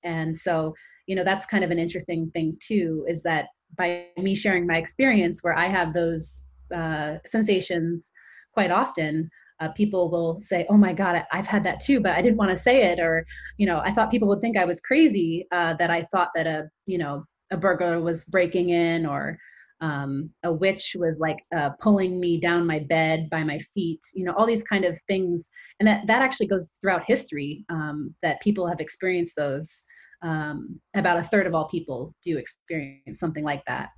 and 0.04 0.36
so, 0.36 0.73
you 1.06 1.15
know, 1.15 1.23
that's 1.23 1.45
kind 1.45 1.63
of 1.63 1.69
an 1.69 1.78
interesting 1.78 2.32
thing 2.32 2.58
too, 2.60 3.06
is 3.08 3.21
that 3.23 3.45
by 3.78 4.08
me 4.17 4.34
sharing 4.36 4.65
my 4.65 4.78
experience 4.78 5.43
where 5.43 5.56
I 5.56 5.67
have 5.67 5.93
those 5.93 6.41
uh, 6.75 7.17
sensations 7.25 8.12
quite 8.54 8.71
often, 8.71 9.30
uh, 9.60 9.69
people 9.69 10.10
will 10.10 10.39
say, 10.39 10.65
"Oh 10.69 10.78
my 10.78 10.93
God, 10.93 11.23
I've 11.32 11.47
had 11.47 11.63
that 11.63 11.80
too," 11.80 11.99
but 11.99 12.13
I 12.13 12.21
didn't 12.21 12.38
want 12.38 12.51
to 12.51 12.58
say 12.58 12.91
it, 12.91 12.99
or 12.99 13.25
you 13.58 13.65
know, 13.65 13.80
I 13.86 13.91
thought 13.91 14.12
people 14.12 14.28
would 14.30 14.41
think 14.41 14.58
I 14.58 14.65
was 14.65 14.82
crazy 14.82 15.47
uh, 15.51 15.75
that 15.75 15.91
I 15.91 16.04
thought 16.04 16.30
that 16.36 16.47
a 16.47 16.69
you 16.88 16.97
know 16.97 17.23
a 17.51 17.58
burglar 17.58 18.01
was 18.01 18.25
breaking 18.25 18.69
in 18.69 19.06
or 19.06 19.38
um, 19.82 20.30
a 20.44 20.52
witch 20.52 20.96
was 20.98 21.20
like 21.20 21.40
uh, 21.56 21.72
pulling 21.80 22.20
me 22.20 22.40
down 22.40 22.66
my 22.66 22.80
bed 22.80 23.30
by 23.30 23.44
my 23.44 23.60
feet 23.74 24.00
you 24.14 24.24
know 24.24 24.34
all 24.34 24.46
these 24.46 24.64
kind 24.64 24.86
of 24.86 24.98
things 25.08 25.50
and 25.80 25.88
that 25.88 26.08
that 26.08 26.22
actually 26.22 26.48
goes 26.48 26.78
throughout 26.82 27.04
history 27.06 27.66
um, 27.70 28.14
that 28.22 28.42
people 28.42 28.68
have 28.68 28.80
experienced 28.80 29.36
those 29.36 29.86
um, 30.22 30.80
about 30.96 31.18
a 31.18 31.24
third 31.24 31.46
of 31.46 31.54
all 31.54 31.68
people 31.68 32.14
do 32.24 32.38
experience 32.38 33.20
something 33.20 33.44
like 33.44 33.64
that 33.66 33.90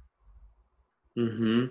mm-hmm. 1.17 1.65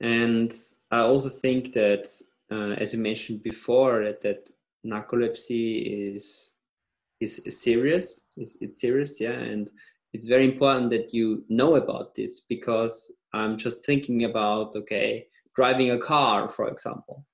and 0.00 0.52
i 0.90 0.98
also 0.98 1.28
think 1.28 1.72
that 1.72 2.08
uh, 2.50 2.74
as 2.76 2.92
you 2.92 2.98
mentioned 2.98 3.42
before 3.42 4.04
that, 4.04 4.20
that 4.20 4.50
narcolepsy 4.84 6.14
is 6.14 6.50
is 7.20 7.40
serious 7.62 8.22
it's, 8.36 8.56
it's 8.60 8.80
serious 8.80 9.20
yeah 9.20 9.30
and 9.30 9.70
it's 10.12 10.26
very 10.26 10.44
important 10.44 10.90
that 10.90 11.14
you 11.14 11.44
know 11.48 11.76
about 11.76 12.14
this 12.14 12.42
because 12.42 13.12
I'm 13.32 13.56
just 13.56 13.86
thinking 13.86 14.24
about 14.24 14.76
okay, 14.76 15.26
driving 15.54 15.90
a 15.92 15.98
car, 15.98 16.48
for 16.48 16.68
example. 16.68 17.24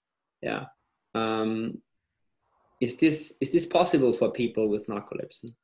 Yeah. 0.42 0.66
Um, 1.14 1.82
is 2.80 2.96
this 2.96 3.34
is 3.40 3.52
this 3.52 3.66
possible 3.66 4.12
for 4.12 4.30
people 4.30 4.68
with 4.68 4.86
narcolepsy? 4.86 5.54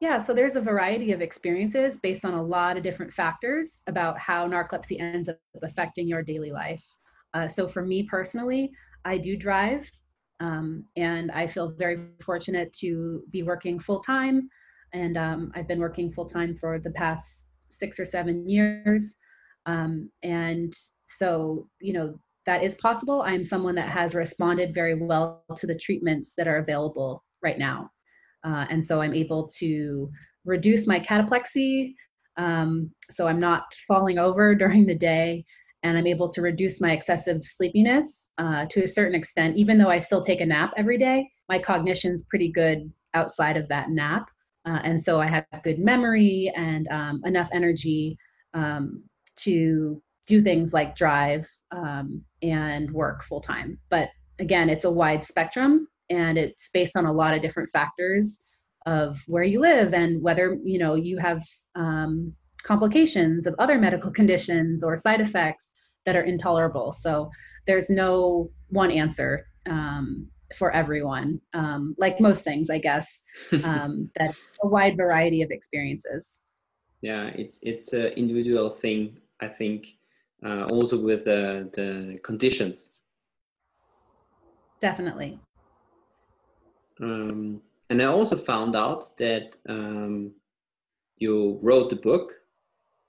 Yeah, 0.00 0.18
so 0.18 0.34
there's 0.34 0.56
a 0.56 0.60
variety 0.60 1.12
of 1.12 1.20
experiences 1.20 1.98
based 1.98 2.24
on 2.24 2.34
a 2.34 2.42
lot 2.42 2.76
of 2.76 2.82
different 2.82 3.12
factors 3.12 3.82
about 3.86 4.18
how 4.18 4.48
narcolepsy 4.48 5.00
ends 5.00 5.28
up 5.28 5.38
affecting 5.62 6.08
your 6.08 6.22
daily 6.22 6.50
life. 6.50 6.84
Uh, 7.34 7.46
so 7.46 7.68
for 7.68 7.84
me 7.84 8.02
personally, 8.02 8.72
I 9.04 9.16
do 9.18 9.36
drive, 9.36 9.88
um, 10.40 10.84
and 10.96 11.30
I 11.30 11.46
feel 11.46 11.70
very 11.70 12.08
fortunate 12.20 12.72
to 12.80 13.22
be 13.30 13.44
working 13.44 13.78
full 13.78 14.00
time 14.00 14.48
and 14.92 15.16
um, 15.16 15.52
I've 15.54 15.68
been 15.68 15.80
working 15.80 16.12
full 16.12 16.26
time 16.26 16.54
for 16.54 16.78
the 16.78 16.90
past 16.90 17.46
six 17.70 17.98
or 17.98 18.04
seven 18.04 18.48
years. 18.48 19.14
Um, 19.66 20.10
and 20.22 20.72
so, 21.06 21.68
you 21.80 21.92
know, 21.92 22.18
that 22.46 22.62
is 22.62 22.74
possible. 22.76 23.22
I'm 23.22 23.44
someone 23.44 23.74
that 23.76 23.88
has 23.88 24.14
responded 24.14 24.74
very 24.74 24.94
well 24.94 25.44
to 25.56 25.66
the 25.66 25.78
treatments 25.78 26.34
that 26.36 26.48
are 26.48 26.58
available 26.58 27.24
right 27.42 27.58
now. 27.58 27.90
Uh, 28.44 28.66
and 28.70 28.84
so 28.84 29.00
I'm 29.00 29.14
able 29.14 29.48
to 29.58 30.10
reduce 30.44 30.86
my 30.86 30.98
cataplexy. 30.98 31.94
Um, 32.36 32.90
so 33.10 33.28
I'm 33.28 33.38
not 33.38 33.74
falling 33.86 34.18
over 34.18 34.54
during 34.56 34.86
the 34.86 34.94
day. 34.94 35.44
And 35.84 35.98
I'm 35.98 36.06
able 36.06 36.28
to 36.28 36.42
reduce 36.42 36.80
my 36.80 36.92
excessive 36.92 37.42
sleepiness 37.42 38.30
uh, 38.38 38.66
to 38.70 38.84
a 38.84 38.88
certain 38.88 39.16
extent. 39.16 39.56
Even 39.56 39.78
though 39.78 39.88
I 39.88 39.98
still 39.98 40.22
take 40.22 40.40
a 40.40 40.46
nap 40.46 40.72
every 40.76 40.96
day, 40.96 41.28
my 41.48 41.58
cognition's 41.58 42.22
pretty 42.22 42.52
good 42.52 42.92
outside 43.14 43.56
of 43.56 43.68
that 43.68 43.90
nap. 43.90 44.30
Uh, 44.66 44.78
and 44.84 45.02
so 45.02 45.20
I 45.20 45.26
have 45.26 45.44
good 45.64 45.78
memory 45.78 46.52
and 46.54 46.86
um, 46.88 47.20
enough 47.24 47.48
energy 47.52 48.16
um, 48.54 49.02
to 49.36 50.00
do 50.26 50.42
things 50.42 50.72
like 50.72 50.94
drive 50.94 51.48
um, 51.72 52.22
and 52.42 52.90
work 52.92 53.24
full 53.24 53.40
time. 53.40 53.78
But 53.90 54.10
again, 54.38 54.68
it's 54.68 54.84
a 54.84 54.90
wide 54.90 55.24
spectrum 55.24 55.88
and 56.10 56.38
it's 56.38 56.70
based 56.70 56.96
on 56.96 57.06
a 57.06 57.12
lot 57.12 57.34
of 57.34 57.42
different 57.42 57.70
factors 57.70 58.38
of 58.86 59.20
where 59.26 59.42
you 59.42 59.60
live 59.60 59.94
and 59.94 60.22
whether 60.22 60.58
you 60.64 60.78
know 60.78 60.94
you 60.94 61.16
have 61.18 61.42
um, 61.74 62.32
complications 62.62 63.46
of 63.46 63.54
other 63.58 63.78
medical 63.78 64.10
conditions 64.20 64.82
or 64.84 64.96
side 64.96 65.20
effects 65.20 65.74
that 66.04 66.16
are 66.16 66.22
intolerable. 66.22 66.92
So 66.92 67.30
there's 67.66 67.88
no 67.88 68.50
one 68.68 68.90
answer 68.90 69.46
um, 69.68 70.28
for 70.54 70.70
everyone. 70.72 71.40
Um, 71.54 71.94
like 71.98 72.20
most 72.20 72.44
things, 72.44 72.70
I 72.70 72.78
guess, 72.78 73.22
um, 73.64 74.10
that 74.18 74.34
a 74.62 74.68
wide 74.68 74.96
variety 74.96 75.42
of 75.42 75.50
experiences. 75.50 76.38
Yeah, 77.00 77.30
it's 77.34 77.58
it's 77.62 77.92
an 77.92 78.12
individual 78.12 78.70
thing. 78.70 79.18
I 79.40 79.48
think 79.48 79.96
uh, 80.44 80.64
also 80.70 80.98
with 80.98 81.24
the 81.24 81.68
the 81.72 82.18
conditions. 82.22 82.90
Definitely. 84.80 85.38
Um, 87.00 87.60
and 87.90 88.00
I 88.00 88.06
also 88.06 88.36
found 88.36 88.74
out 88.76 89.04
that 89.18 89.56
um, 89.68 90.32
you 91.18 91.58
wrote 91.62 91.90
the 91.90 91.96
book. 91.96 92.32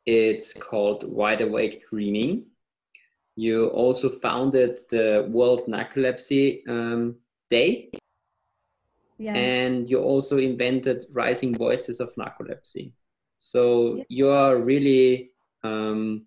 It's 0.06 0.54
called 0.54 1.10
Wide 1.10 1.42
Awake 1.42 1.88
Dreaming. 1.90 2.46
You 3.36 3.68
also 3.68 4.10
founded 4.10 4.80
the 4.90 5.28
World 5.30 5.66
Narcolepsy 5.68 6.68
um, 6.68 7.16
Day. 7.54 7.92
Yes. 9.20 9.36
And 9.38 9.90
you 9.90 10.00
also 10.00 10.38
invented 10.38 11.06
Rising 11.12 11.54
Voices 11.56 12.00
of 12.00 12.10
Narcolepsy. 12.16 12.92
So 13.38 13.96
yes. 13.98 14.06
you 14.10 14.28
are 14.30 14.58
really 14.58 15.32
um, 15.64 16.26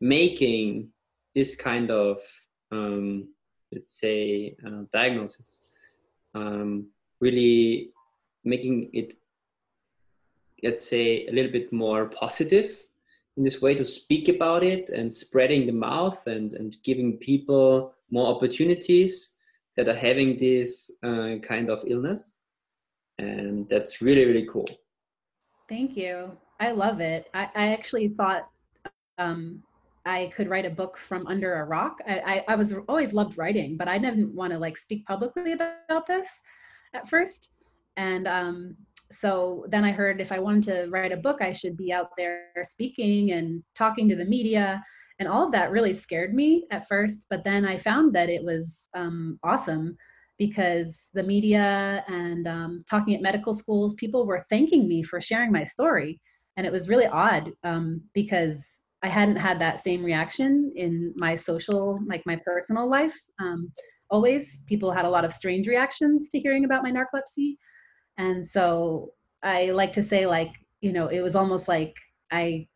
making 0.00 0.88
this 1.34 1.54
kind 1.54 1.90
of, 1.90 2.20
um, 2.72 3.28
let's 3.72 3.92
say, 4.00 4.54
uh, 4.66 4.82
diagnosis, 4.92 5.74
um, 6.34 6.86
really 7.20 7.90
making 8.44 8.90
it, 8.92 9.14
let's 10.62 10.86
say, 10.86 11.26
a 11.26 11.32
little 11.32 11.52
bit 11.52 11.72
more 11.72 12.06
positive 12.06 12.84
in 13.36 13.44
this 13.44 13.60
way 13.62 13.74
to 13.74 13.84
speak 13.84 14.28
about 14.28 14.62
it 14.62 14.90
and 14.90 15.12
spreading 15.12 15.66
the 15.66 15.72
mouth 15.72 16.26
and, 16.26 16.54
and 16.54 16.76
giving 16.82 17.16
people 17.16 17.92
more 18.10 18.28
opportunities 18.34 19.35
that 19.76 19.88
are 19.88 19.94
having 19.94 20.36
this 20.36 20.90
uh, 21.02 21.36
kind 21.42 21.70
of 21.70 21.82
illness. 21.86 22.34
And 23.18 23.68
that's 23.68 24.02
really 24.02 24.24
really 24.24 24.48
cool. 24.50 24.68
Thank 25.68 25.96
you. 25.96 26.36
I 26.60 26.70
love 26.70 27.00
it. 27.00 27.28
I, 27.34 27.50
I 27.54 27.72
actually 27.72 28.08
thought 28.08 28.48
um, 29.18 29.62
i 30.04 30.30
could 30.36 30.48
write 30.48 30.64
a 30.64 30.70
book 30.70 30.96
from 30.96 31.26
under 31.26 31.60
a 31.60 31.64
rock. 31.64 31.98
I, 32.06 32.44
I, 32.48 32.52
I 32.52 32.54
was 32.54 32.74
always 32.88 33.12
loved 33.12 33.38
writing 33.38 33.76
but 33.76 33.88
i 33.88 33.98
didn't 33.98 34.34
want 34.34 34.52
to 34.52 34.58
like 34.58 34.76
speak 34.76 35.04
publicly 35.06 35.52
about 35.52 36.06
this 36.06 36.42
at 36.94 37.08
first. 37.08 37.50
And 37.96 38.28
um, 38.28 38.76
so 39.10 39.64
then 39.68 39.84
i 39.84 39.92
heard 39.92 40.20
if 40.20 40.32
i 40.32 40.38
wanted 40.38 40.64
to 40.64 40.90
write 40.90 41.12
a 41.12 41.16
book 41.16 41.40
i 41.40 41.52
should 41.52 41.76
be 41.76 41.92
out 41.92 42.10
there 42.16 42.48
speaking 42.62 43.32
and 43.32 43.62
talking 43.74 44.08
to 44.08 44.16
the 44.16 44.24
media 44.24 44.82
and 45.18 45.28
all 45.28 45.44
of 45.46 45.52
that 45.52 45.70
really 45.70 45.92
scared 45.92 46.34
me 46.34 46.66
at 46.70 46.88
first 46.88 47.26
but 47.30 47.44
then 47.44 47.64
i 47.64 47.76
found 47.76 48.14
that 48.14 48.28
it 48.28 48.42
was 48.42 48.88
um, 48.94 49.38
awesome 49.42 49.96
because 50.38 51.10
the 51.14 51.22
media 51.22 52.04
and 52.08 52.46
um, 52.46 52.84
talking 52.88 53.14
at 53.14 53.22
medical 53.22 53.52
schools 53.52 53.94
people 53.94 54.26
were 54.26 54.44
thanking 54.50 54.86
me 54.88 55.02
for 55.02 55.20
sharing 55.20 55.50
my 55.50 55.64
story. 55.64 56.20
And 56.56 56.66
it 56.66 56.72
was 56.72 56.88
really 56.88 57.06
odd 57.06 57.52
um, 57.64 58.02
because 58.14 58.82
i 59.02 59.08
hadn't 59.08 59.36
had 59.36 59.58
that 59.58 59.78
same 59.78 60.02
reaction 60.02 60.72
in 60.74 61.12
my 61.16 61.34
social 61.34 61.98
like 62.06 62.22
my 62.26 62.36
personal 62.44 62.88
life. 62.88 63.16
Um, 63.40 63.70
always 64.10 64.60
people 64.66 64.92
had 64.92 65.04
a 65.04 65.10
lot 65.10 65.24
of 65.24 65.32
strange 65.32 65.68
reactions 65.68 66.28
to 66.30 66.40
hearing 66.40 66.64
about 66.64 66.82
my 66.82 66.90
narcolepsy. 66.90 67.56
And 68.18 68.46
so 68.46 69.12
i 69.42 69.66
like 69.66 69.92
to 69.92 70.02
say 70.02 70.26
like 70.26 70.50
you 70.80 70.92
know 70.92 71.08
it 71.08 71.20
was 71.20 71.36
almost 71.36 71.68
like 71.68 71.94
i 72.32 72.66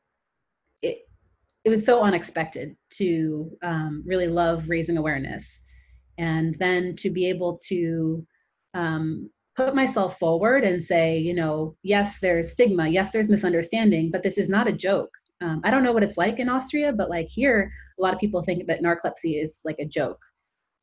it 1.65 1.71
was 1.71 1.85
so 1.85 2.03
unexpected 2.03 2.75
to 2.91 3.51
um, 3.63 4.03
really 4.07 4.29
love 4.29 4.69
raising 4.69 4.97
awareness 4.97 5.63
and 6.19 6.57
then 6.59 6.95
to 6.97 7.11
be 7.11 7.29
able 7.29 7.59
to 7.69 8.27
um, 8.75 9.31
put 9.57 9.75
myself 9.75 10.19
forward 10.19 10.65
and 10.65 10.83
say 10.83 11.19
you 11.19 11.35
know 11.35 11.77
yes 11.83 12.19
there's 12.21 12.51
stigma 12.51 12.89
yes 12.89 13.11
there's 13.11 13.29
misunderstanding 13.29 14.11
but 14.11 14.23
this 14.23 14.39
is 14.39 14.49
not 14.49 14.69
a 14.69 14.73
joke. 14.73 15.11
Um, 15.43 15.63
i 15.65 15.71
don't 15.71 15.83
know 15.83 15.93
what 15.93 16.03
it's 16.03 16.19
like 16.19 16.39
in 16.39 16.51
austria 16.51 16.93
but 16.93 17.09
like 17.09 17.27
here 17.29 17.73
a 17.99 18.03
lot 18.03 18.13
of 18.15 18.21
people 18.21 18.43
think 18.43 18.67
that 18.67 18.83
narcolepsy 18.83 19.43
is 19.43 19.61
like 19.65 19.77
a 19.79 19.87
joke. 19.87 20.21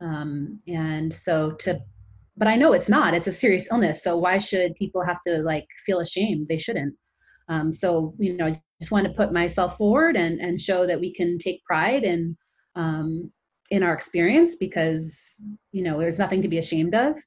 Um, 0.01 0.59
and 0.67 1.11
so 1.13 1.51
to 1.51 1.79
but 2.37 2.47
i 2.47 2.55
know 2.55 2.73
it's 2.73 2.89
not. 2.89 3.15
It's 3.15 3.27
a 3.27 3.31
serious 3.31 3.67
illness. 3.71 4.03
So 4.03 4.15
why 4.15 4.37
should 4.37 4.75
people 4.75 5.03
have 5.03 5.21
to 5.25 5.39
like 5.39 5.65
feel 5.85 5.99
ashamed? 6.01 6.47
They 6.47 6.59
shouldn't 6.59 6.93
um, 7.49 7.71
so 7.71 8.13
you 8.19 8.35
know, 8.35 8.47
I 8.47 8.53
just 8.79 8.91
want 8.91 9.07
to 9.07 9.13
put 9.13 9.33
myself 9.33 9.77
forward 9.77 10.15
and 10.15 10.39
and 10.39 10.59
show 10.59 10.85
that 10.85 10.99
we 10.99 11.13
can 11.13 11.37
take 11.37 11.63
pride 11.63 12.03
in 12.03 12.37
um, 12.75 13.31
in 13.71 13.83
our 13.83 13.93
experience 13.93 14.55
because 14.55 15.41
you 15.71 15.83
know 15.83 15.99
there's 15.99 16.19
nothing 16.19 16.41
to 16.41 16.47
be 16.47 16.57
ashamed 16.57 16.95
of. 16.95 17.17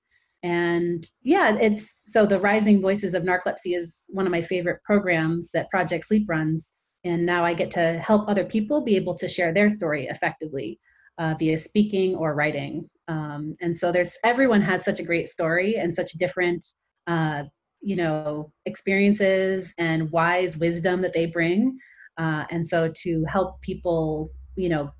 And 0.43 1.05
yeah, 1.23 1.57
it's 1.61 2.13
so 2.13 2.25
the 2.25 2.39
Rising 2.39 2.81
Voices 2.81 3.13
of 3.15 3.25
Narcolepsy 3.25 3.77
is 3.77 4.07
one 4.09 4.27
of 4.27 4.33
my 4.33 4.41
favorite 4.41 4.83
programs 4.85 5.51
that 5.53 5.69
Project 5.71 6.07
Sleep 6.07 6.27
runs, 6.29 6.73
and 7.05 7.27
now 7.27 7.45
I 7.45 7.55
get 7.55 7.71
to 7.73 7.99
help 7.99 8.29
other 8.29 8.45
people 8.45 8.83
be 8.83 8.97
able 8.97 9.15
to 9.17 9.29
share 9.29 9.53
their 9.53 9.69
story 9.69 10.07
effectively 10.07 10.79
uh, 11.19 11.35
via 11.39 11.59
speaking 11.59 12.15
or 12.15 12.35
writing. 12.35 12.89
Um, 13.09 13.57
and 13.61 13.77
so 13.77 13.93
there's 13.93 14.17
everyone 14.25 14.63
has 14.63 14.85
such 14.85 15.01
a 15.01 15.05
great 15.05 15.29
story 15.29 15.77
and 15.77 15.95
such 15.95 16.13
different 16.13 16.65
uh, 17.07 17.45
you 17.81 17.97
know 17.97 18.53
experiences 18.67 19.75
and 19.79 20.11
wise 20.11 20.59
wisdom 20.59 21.01
that 21.01 21.13
they 21.13 21.27
bring 21.27 21.77
uh, 22.19 22.45
and 22.51 22.67
so 22.67 22.91
to 22.95 23.25
help 23.25 23.61
people 23.63 24.31
you 24.57 24.69
know 24.69 24.91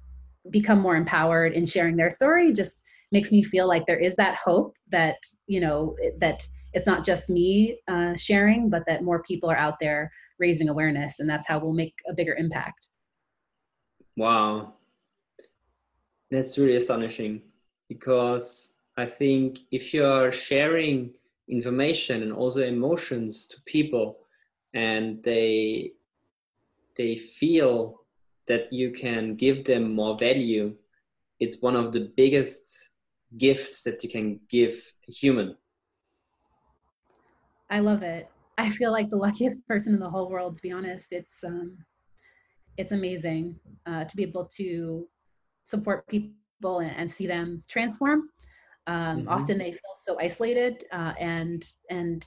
become 0.51 0.81
more 0.81 0.97
empowered 0.97 1.53
in 1.53 1.67
sharing 1.67 1.97
their 1.97 2.11
story 2.11 2.53
just 2.53 2.81
makes 3.13 3.33
me 3.33 3.43
feel 3.43 3.67
like 3.67 3.85
there 3.87 3.99
is 3.99 4.17
that 4.17 4.37
hope 4.37 4.75
that 4.91 5.17
you 5.47 5.61
know 5.61 5.97
that 6.19 6.47
it's 6.73 6.87
not 6.87 7.05
just 7.05 7.29
me 7.29 7.79
uh, 7.89 8.15
sharing, 8.15 8.71
but 8.71 8.85
that 8.87 9.03
more 9.03 9.23
people 9.23 9.51
are 9.51 9.57
out 9.57 9.79
there 9.81 10.13
raising 10.39 10.69
awareness, 10.69 11.19
and 11.19 11.29
that's 11.29 11.47
how 11.47 11.59
we'll 11.59 11.73
make 11.73 11.95
a 12.09 12.15
bigger 12.15 12.35
impact. 12.35 12.87
Wow, 14.17 14.75
that's 16.31 16.59
really 16.59 16.77
astonishing 16.77 17.43
because 17.89 18.73
I 18.97 19.07
think 19.07 19.59
if 19.71 19.93
you're 19.93 20.31
sharing 20.31 21.13
information 21.51 22.23
and 22.23 22.33
also 22.33 22.61
emotions 22.61 23.47
to 23.47 23.57
people 23.67 24.19
and 24.75 25.23
they 25.23 25.93
they 26.97 27.17
feel 27.17 28.01
that 28.47 28.73
you 28.73 28.91
can 28.91 29.37
give 29.37 29.65
them 29.65 29.95
more 29.95 30.19
value. 30.19 30.75
It's 31.39 31.63
one 31.63 31.77
of 31.77 31.93
the 31.93 32.13
biggest 32.17 32.91
gifts 33.39 33.83
that 33.85 34.03
you 34.03 34.11
can 34.11 34.41
give 34.49 34.75
a 35.09 35.13
human. 35.13 35.57
I 37.71 37.79
love 37.79 38.03
it. 38.03 38.29
I 38.59 38.69
feel 38.71 38.91
like 38.91 39.09
the 39.09 39.17
luckiest 39.17 39.65
person 39.69 39.95
in 39.95 40.01
the 40.01 40.11
whole 40.11 40.29
world 40.29 40.57
to 40.57 40.63
be 40.63 40.73
honest. 40.73 41.13
It's 41.13 41.43
um 41.45 41.79
it's 42.77 42.93
amazing 42.93 43.57
uh, 43.87 44.05
to 44.05 44.17
be 44.17 44.23
able 44.23 44.47
to 44.57 45.07
support 45.65 46.07
people 46.09 46.81
and, 46.81 46.97
and 46.97 47.11
see 47.11 47.27
them 47.27 47.63
transform 47.69 48.31
um, 48.87 49.21
mm-hmm. 49.21 49.29
Often 49.29 49.59
they 49.59 49.73
feel 49.73 49.95
so 49.95 50.19
isolated 50.21 50.85
uh, 50.93 51.13
and 51.19 51.67
and 51.91 52.25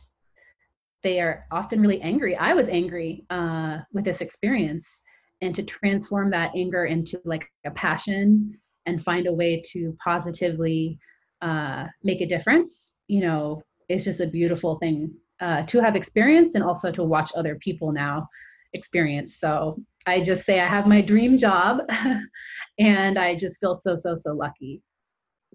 they 1.01 1.19
are 1.19 1.45
often 1.51 1.81
really 1.81 2.01
angry. 2.01 2.35
I 2.37 2.53
was 2.53 2.69
angry 2.69 3.25
uh, 3.29 3.79
with 3.91 4.05
this 4.05 4.21
experience, 4.21 5.01
and 5.41 5.53
to 5.55 5.63
transform 5.63 6.29
that 6.31 6.51
anger 6.55 6.85
into 6.85 7.19
like 7.25 7.45
a 7.65 7.71
passion 7.71 8.57
and 8.85 9.01
find 9.01 9.27
a 9.27 9.33
way 9.33 9.61
to 9.71 9.95
positively 10.03 10.97
uh, 11.41 11.87
make 12.03 12.21
a 12.21 12.25
difference, 12.25 12.93
you 13.07 13.21
know, 13.21 13.61
it's 13.89 14.05
just 14.05 14.21
a 14.21 14.27
beautiful 14.27 14.77
thing 14.77 15.13
uh, 15.41 15.63
to 15.63 15.81
have 15.81 15.95
experienced 15.95 16.55
and 16.55 16.63
also 16.63 16.91
to 16.91 17.03
watch 17.03 17.31
other 17.35 17.55
people 17.55 17.91
now 17.91 18.27
experience. 18.73 19.39
So 19.39 19.77
I 20.07 20.21
just 20.21 20.45
say 20.45 20.61
I 20.61 20.67
have 20.67 20.87
my 20.87 21.01
dream 21.01 21.37
job, 21.37 21.79
and 22.79 23.17
I 23.19 23.35
just 23.35 23.59
feel 23.59 23.75
so 23.75 23.95
so 23.95 24.15
so 24.15 24.31
lucky 24.33 24.81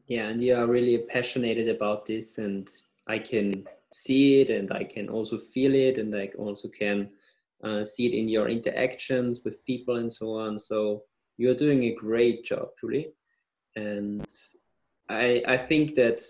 yeah 0.09 0.29
and 0.29 0.43
you 0.43 0.57
are 0.57 0.67
really 0.67 0.99
passionate 0.99 1.69
about 1.69 2.05
this 2.07 2.39
and 2.39 2.69
i 3.07 3.19
can 3.19 3.65
see 3.93 4.41
it 4.41 4.51
and 4.51 4.73
i 4.73 4.83
can 4.83 5.09
also 5.09 5.39
feel 5.39 5.75
it 5.75 5.99
and 5.99 6.15
i 6.17 6.29
also 6.39 6.69
can 6.69 7.09
uh, 7.65 7.85
see 7.85 8.07
it 8.07 8.15
in 8.15 8.29
your 8.29 8.49
interactions 8.49 9.43
with 9.45 9.65
people 9.65 9.97
and 9.97 10.13
so 10.13 10.35
on. 10.39 10.61
So 10.61 11.03
you're 11.39 11.57
doing 11.57 11.85
a 11.85 11.95
great 11.95 12.45
job 12.45 12.69
julie 12.81 13.09
and 13.77 14.25
i 15.09 15.43
i 15.47 15.57
think 15.57 15.95
that 15.95 16.23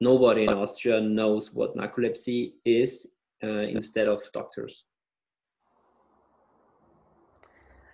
nobody 0.00 0.44
in 0.44 0.50
austria 0.50 1.00
knows 1.00 1.52
what 1.52 1.76
narcolepsy 1.76 2.52
is 2.64 3.14
uh, 3.42 3.66
instead 3.76 4.08
of 4.08 4.22
doctors. 4.32 4.84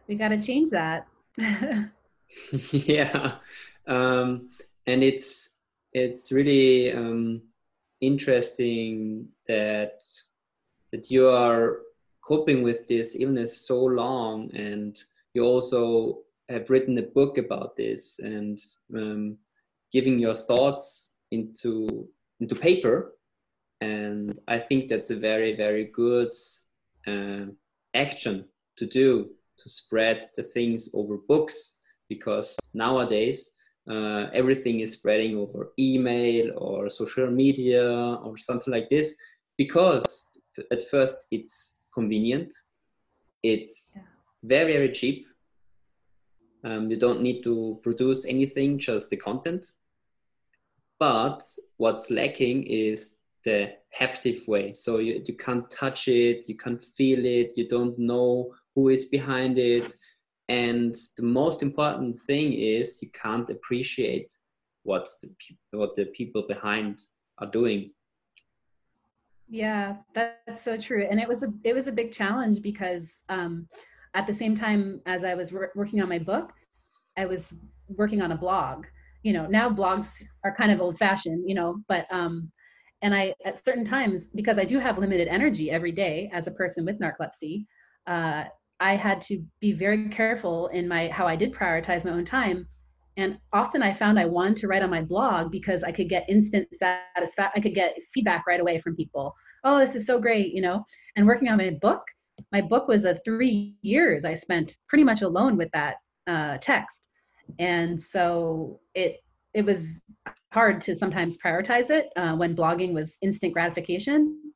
We 0.07 0.15
got 0.15 0.29
to 0.29 0.41
change 0.41 0.71
that. 0.71 1.07
Yeah 2.73 3.39
um, 3.87 4.51
and 4.91 5.03
it's 5.03 5.57
it's 5.93 6.33
really 6.33 6.93
um, 6.93 7.43
interesting 8.01 9.29
that 9.47 10.01
that 10.93 11.11
you 11.11 11.29
are 11.29 11.83
coping 12.23 12.63
with 12.63 12.87
this 12.89 13.17
illness 13.19 13.67
so 13.67 13.79
long. 13.85 14.51
And 14.55 15.03
you 15.35 15.45
also 15.45 16.19
have 16.49 16.69
written 16.69 16.99
a 16.99 17.03
book 17.03 17.39
about 17.39 17.77
this 17.77 18.19
and 18.19 18.59
um, 18.97 19.37
giving 19.93 20.19
your 20.19 20.35
thoughts 20.35 21.13
into 21.31 22.09
into 22.41 22.55
paper. 22.55 23.15
And 23.83 24.39
i 24.47 24.59
think 24.59 24.89
that's 24.89 25.11
a 25.11 25.17
very 25.17 25.57
very 25.57 25.87
good 25.87 26.33
uh, 27.07 27.47
action 27.95 28.45
to 28.77 28.87
do 28.87 29.31
to 29.57 29.69
spread 29.69 30.19
the 30.37 30.43
things 30.43 30.91
over 30.93 31.17
books 31.17 31.77
because 32.09 32.57
nowadays 32.75 33.51
uh, 33.91 34.31
everything 34.33 34.81
is 34.81 34.93
spreading 34.93 35.37
over 35.37 35.73
email 35.79 36.53
or 36.57 36.89
social 36.89 37.31
media 37.31 37.85
or 38.25 38.37
something 38.39 38.73
like 38.73 38.89
this 38.89 39.17
because 39.59 40.29
at 40.71 40.83
first 40.89 41.27
it's 41.31 41.81
convenient 41.93 42.53
it's 43.43 43.95
yeah. 43.97 44.03
very 44.43 44.73
very 44.73 44.93
cheap. 44.93 45.27
Um, 46.63 46.91
you 46.91 46.99
don't 46.99 47.23
need 47.23 47.43
to 47.45 47.81
produce 47.83 48.27
anything 48.27 48.79
just 48.79 49.09
the 49.09 49.17
content. 49.17 49.73
But 50.99 51.43
what's 51.79 52.11
lacking 52.11 52.65
is 52.65 53.17
the 53.45 53.73
haptic 53.99 54.47
way. 54.47 54.75
So 54.75 54.99
you, 54.99 55.23
you 55.25 55.35
can't 55.35 55.71
touch 55.71 56.09
it 56.09 56.47
you 56.47 56.57
can't 56.57 56.85
feel 56.97 57.25
it 57.25 57.53
you 57.57 57.67
don't 57.69 57.99
know 57.99 58.55
who 58.75 58.91
is 58.91 59.07
behind 59.07 59.57
it 59.59 59.95
and 60.51 60.97
the 61.17 61.23
most 61.23 61.63
important 61.63 62.17
thing 62.17 62.53
is 62.53 63.01
you 63.01 63.09
can't 63.11 63.49
appreciate 63.51 64.33
what 64.83 65.09
the 65.23 65.29
what 65.79 65.95
the 65.95 66.07
people 66.07 66.43
behind 66.49 66.99
are 67.39 67.51
doing. 67.51 67.93
Yeah 69.49 69.97
that's 70.15 70.61
so 70.61 70.77
true. 70.77 71.07
And 71.09 71.21
it 71.21 71.29
was 71.29 71.45
a 71.45 71.53
it 71.63 71.73
was 71.73 71.87
a 71.87 71.93
big 71.93 72.11
challenge 72.11 72.63
because 72.63 73.23
um, 73.29 73.69
at 74.15 74.27
the 74.27 74.35
same 74.35 74.57
time 74.57 75.01
as 75.07 75.23
i 75.23 75.35
was 75.35 75.53
working 75.53 76.03
on 76.03 76.09
my 76.09 76.19
book 76.19 76.53
i 77.17 77.25
was 77.27 77.53
working 77.89 78.21
on 78.21 78.33
a 78.33 78.37
blog. 78.37 78.87
You 79.23 79.35
know 79.35 79.47
now 79.47 79.71
blogs 79.71 80.11
are 80.45 80.55
kind 80.61 80.73
of 80.73 80.81
old 80.81 80.99
fashioned 80.99 81.49
you 81.49 81.55
know 81.55 81.71
but 81.93 82.07
um 82.11 82.51
and 83.03 83.15
i 83.15 83.35
at 83.45 83.65
certain 83.65 83.85
times 83.85 84.29
because 84.41 84.59
i 84.59 84.65
do 84.65 84.79
have 84.79 84.99
limited 84.99 85.29
energy 85.29 85.71
every 85.71 85.93
day 85.93 86.31
as 86.33 86.47
a 86.47 86.57
person 86.61 86.85
with 86.87 86.99
narcolepsy 86.99 87.67
uh, 88.07 88.45
I 88.81 88.97
had 88.97 89.21
to 89.23 89.45
be 89.61 89.73
very 89.73 90.09
careful 90.09 90.69
in 90.69 90.89
my 90.89 91.09
how 91.09 91.27
I 91.27 91.37
did 91.37 91.53
prioritize 91.53 92.05
my 92.05 92.13
own 92.13 92.25
time. 92.25 92.67
And 93.17 93.39
often 93.53 93.83
I 93.83 93.93
found 93.93 94.19
I 94.19 94.25
wanted 94.25 94.57
to 94.59 94.69
write 94.69 94.83
on 94.83 94.91
my 94.91 95.03
blog 95.03 95.51
because 95.53 95.85
I 95.85 95.93
could 95.93 96.09
get 96.09 96.29
instant 96.29 96.67
satisfaction. 96.73 97.53
I 97.55 97.61
could 97.61 97.75
get 97.75 98.03
feedback 98.15 98.45
right 98.47 98.61
away 98.61 98.79
from 98.79 98.97
people. 98.97 99.35
Oh, 99.65 99.79
this 99.79 99.95
is 99.95 100.07
so 100.07 100.19
great, 100.19 100.55
you 100.55 100.63
know. 100.63 100.83
And 101.17 101.27
working 101.27 101.49
on 101.49 101.59
my 101.59 101.71
book, 101.83 102.03
my 102.53 102.63
book 102.63 102.89
was 102.89 103.05
a 103.05 103.17
three 103.25 103.77
years 103.83 104.25
I 104.25 104.33
spent 104.33 104.79
pretty 104.89 105.05
much 105.05 105.21
alone 105.21 105.59
with 105.59 105.69
that 105.73 105.97
uh, 106.27 106.57
text, 106.59 107.03
and 107.59 108.03
so 108.03 108.81
it 108.95 109.19
it 109.53 109.65
was 109.65 110.01
hard 110.53 110.81
to 110.81 110.97
sometimes 110.97 111.37
prioritize 111.45 111.91
it 111.91 112.07
uh, 112.17 112.35
when 112.35 112.57
blogging 112.57 112.95
was 112.95 113.19
instant 113.21 113.53
gratification 113.53 114.50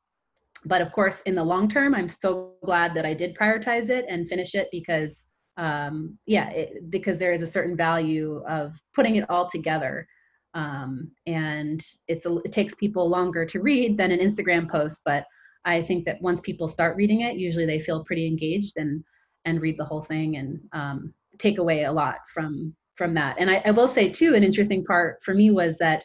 but 0.65 0.81
of 0.81 0.91
course 0.91 1.21
in 1.21 1.35
the 1.35 1.43
long 1.43 1.67
term 1.67 1.93
i'm 1.95 2.07
so 2.07 2.53
glad 2.63 2.93
that 2.93 3.05
i 3.05 3.13
did 3.13 3.35
prioritize 3.35 3.89
it 3.89 4.05
and 4.09 4.27
finish 4.27 4.55
it 4.55 4.67
because 4.71 5.25
um, 5.57 6.17
yeah 6.25 6.49
it, 6.49 6.89
because 6.89 7.17
there 7.17 7.31
is 7.31 7.41
a 7.41 7.47
certain 7.47 7.77
value 7.77 8.43
of 8.45 8.77
putting 8.93 9.15
it 9.15 9.29
all 9.29 9.49
together. 9.49 10.05
Um, 10.53 11.11
and 11.27 11.81
it's 12.09 12.25
a, 12.25 12.35
it 12.43 12.51
takes 12.51 12.75
people 12.75 13.07
longer 13.09 13.45
to 13.45 13.61
read 13.61 13.97
than 13.97 14.11
an 14.11 14.19
instagram 14.19 14.69
post 14.69 15.01
but 15.03 15.25
i 15.65 15.81
think 15.81 16.05
that 16.05 16.21
once 16.21 16.39
people 16.39 16.69
start 16.69 16.95
reading 16.95 17.21
it 17.21 17.35
usually 17.35 17.65
they 17.65 17.79
feel 17.79 18.05
pretty 18.05 18.25
engaged 18.25 18.73
and 18.77 19.03
and 19.45 19.61
read 19.61 19.77
the 19.77 19.85
whole 19.85 20.01
thing 20.01 20.37
and 20.37 20.59
um, 20.73 21.13
take 21.39 21.57
away 21.57 21.83
a 21.83 21.91
lot 21.91 22.19
from 22.33 22.75
from 22.95 23.13
that. 23.13 23.35
And 23.39 23.49
I, 23.49 23.61
I 23.65 23.71
will 23.71 23.87
say 23.87 24.09
too 24.09 24.35
an 24.35 24.43
interesting 24.43 24.83
part 24.83 25.21
for 25.23 25.33
me 25.33 25.51
was 25.51 25.77
that 25.77 26.03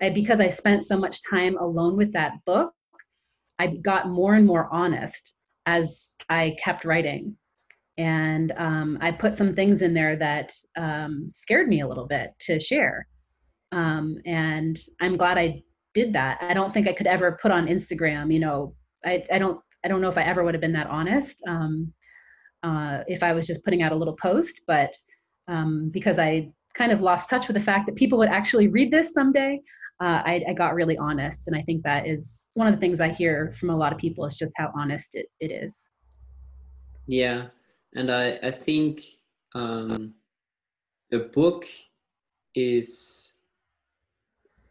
I, 0.00 0.10
because 0.10 0.38
i 0.40 0.48
spent 0.48 0.84
so 0.84 0.96
much 0.96 1.20
time 1.28 1.56
alone 1.58 1.96
with 1.96 2.12
that 2.12 2.32
book 2.46 2.72
I 3.58 3.68
got 3.82 4.08
more 4.08 4.34
and 4.34 4.46
more 4.46 4.68
honest 4.72 5.34
as 5.66 6.12
I 6.28 6.56
kept 6.62 6.84
writing. 6.84 7.36
And 7.96 8.52
um, 8.56 8.98
I 9.00 9.10
put 9.10 9.34
some 9.34 9.54
things 9.54 9.82
in 9.82 9.92
there 9.92 10.16
that 10.16 10.52
um, 10.76 11.30
scared 11.34 11.68
me 11.68 11.80
a 11.80 11.88
little 11.88 12.06
bit 12.06 12.30
to 12.40 12.60
share. 12.60 13.06
Um, 13.72 14.16
and 14.24 14.78
I'm 15.00 15.16
glad 15.16 15.36
I 15.36 15.62
did 15.94 16.12
that. 16.12 16.38
I 16.40 16.54
don't 16.54 16.72
think 16.72 16.86
I 16.86 16.92
could 16.92 17.08
ever 17.08 17.38
put 17.42 17.50
on 17.50 17.66
Instagram, 17.66 18.32
you 18.32 18.38
know, 18.38 18.74
I, 19.04 19.24
I 19.32 19.38
don't, 19.38 19.60
I 19.84 19.88
don't 19.88 20.00
know 20.00 20.08
if 20.08 20.18
I 20.18 20.22
ever 20.22 20.44
would 20.44 20.54
have 20.54 20.60
been 20.60 20.72
that 20.72 20.86
honest 20.88 21.36
um, 21.48 21.92
uh, 22.62 23.00
if 23.06 23.22
I 23.22 23.32
was 23.32 23.46
just 23.46 23.64
putting 23.64 23.82
out 23.82 23.92
a 23.92 23.96
little 23.96 24.16
post, 24.16 24.62
but 24.66 24.94
um, 25.48 25.90
because 25.92 26.18
I 26.18 26.50
kind 26.74 26.92
of 26.92 27.00
lost 27.00 27.30
touch 27.30 27.48
with 27.48 27.54
the 27.54 27.62
fact 27.62 27.86
that 27.86 27.96
people 27.96 28.18
would 28.18 28.28
actually 28.28 28.68
read 28.68 28.90
this 28.90 29.12
someday, 29.12 29.60
uh, 30.00 30.22
I, 30.24 30.44
I, 30.48 30.52
got 30.52 30.74
really 30.74 30.96
honest. 30.98 31.48
And 31.48 31.56
I 31.56 31.62
think 31.62 31.82
that 31.82 32.06
is 32.06 32.44
one 32.54 32.68
of 32.68 32.74
the 32.74 32.80
things 32.80 33.00
I 33.00 33.08
hear 33.08 33.52
from 33.58 33.70
a 33.70 33.76
lot 33.76 33.92
of 33.92 33.98
people 33.98 34.24
is 34.24 34.36
just 34.36 34.52
how 34.56 34.70
honest 34.76 35.10
it, 35.14 35.26
it 35.40 35.50
is. 35.50 35.88
Yeah. 37.06 37.46
And 37.94 38.12
I, 38.12 38.38
I 38.42 38.50
think 38.50 39.02
um, 39.54 40.14
the 41.10 41.20
book 41.20 41.66
is 42.54 43.34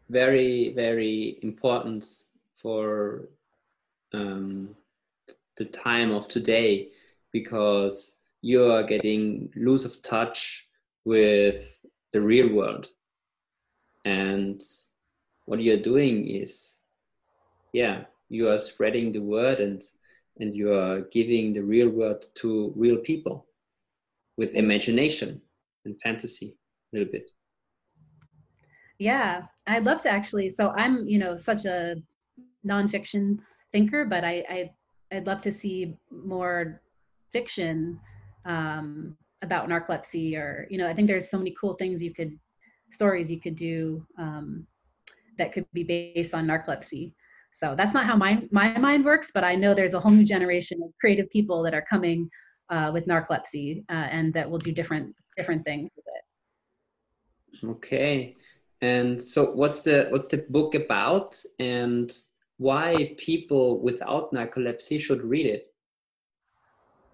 very, 0.08 0.72
very 0.74 1.38
important 1.42 2.06
for 2.56 3.28
um, 4.14 4.74
the 5.56 5.66
time 5.66 6.10
of 6.10 6.28
today 6.28 6.88
because 7.32 8.16
you 8.40 8.64
are 8.64 8.82
getting 8.82 9.50
lose 9.56 9.84
of 9.84 10.00
touch 10.02 10.68
with 11.04 11.78
the 12.12 12.20
real 12.20 12.52
world 12.54 12.88
and 14.04 14.62
what 15.48 15.62
you're 15.62 15.88
doing 15.92 16.28
is 16.28 16.80
yeah 17.72 18.02
you 18.28 18.50
are 18.50 18.58
spreading 18.58 19.10
the 19.10 19.24
word 19.34 19.60
and 19.60 19.82
and 20.40 20.54
you 20.54 20.74
are 20.74 21.00
giving 21.10 21.54
the 21.54 21.62
real 21.62 21.88
world 21.88 22.22
to 22.34 22.72
real 22.76 22.98
people 22.98 23.46
with 24.36 24.54
imagination 24.54 25.40
and 25.84 25.98
fantasy 26.00 26.54
a 26.92 26.98
little 26.98 27.10
bit. 27.10 27.30
Yeah 28.98 29.42
i'd 29.68 29.84
love 29.84 30.00
to 30.02 30.10
actually 30.10 30.50
so 30.50 30.70
i'm 30.82 31.08
you 31.08 31.18
know 31.18 31.34
such 31.36 31.64
a 31.64 31.96
nonfiction 32.66 33.38
thinker 33.72 34.04
but 34.04 34.24
i, 34.24 34.44
I 34.50 34.70
i'd 35.12 35.26
love 35.26 35.40
to 35.42 35.52
see 35.52 35.96
more 36.10 36.82
fiction 37.32 37.98
um, 38.44 39.16
about 39.42 39.68
narcolepsy 39.68 40.36
or 40.36 40.66
you 40.68 40.78
know 40.78 40.88
i 40.88 40.94
think 40.94 41.06
there's 41.06 41.30
so 41.30 41.38
many 41.38 41.54
cool 41.58 41.74
things 41.74 42.02
you 42.02 42.12
could 42.12 42.38
stories 42.90 43.30
you 43.30 43.40
could 43.40 43.56
do 43.56 44.04
um, 44.18 44.66
that 45.38 45.52
could 45.52 45.66
be 45.72 45.84
based 45.84 46.34
on 46.34 46.46
narcolepsy 46.46 47.14
so 47.52 47.74
that's 47.76 47.94
not 47.94 48.04
how 48.04 48.16
my 48.16 48.42
my 48.50 48.76
mind 48.78 49.04
works 49.04 49.30
but 49.32 49.44
i 49.44 49.54
know 49.54 49.74
there's 49.74 49.94
a 49.94 50.00
whole 50.00 50.12
new 50.12 50.24
generation 50.24 50.80
of 50.84 50.90
creative 51.00 51.30
people 51.30 51.62
that 51.62 51.74
are 51.74 51.84
coming 51.88 52.28
uh, 52.70 52.90
with 52.92 53.06
narcolepsy 53.06 53.84
uh, 53.90 54.08
and 54.10 54.34
that 54.34 54.48
will 54.48 54.58
do 54.58 54.72
different 54.72 55.14
different 55.36 55.64
things 55.64 55.90
with 55.96 56.04
it 56.16 56.24
okay 57.68 58.36
and 58.82 59.20
so 59.20 59.50
what's 59.52 59.82
the 59.82 60.06
what's 60.10 60.28
the 60.28 60.44
book 60.50 60.74
about 60.74 61.40
and 61.58 62.18
why 62.58 63.14
people 63.16 63.80
without 63.80 64.32
narcolepsy 64.32 65.00
should 65.00 65.22
read 65.22 65.46
it 65.46 65.66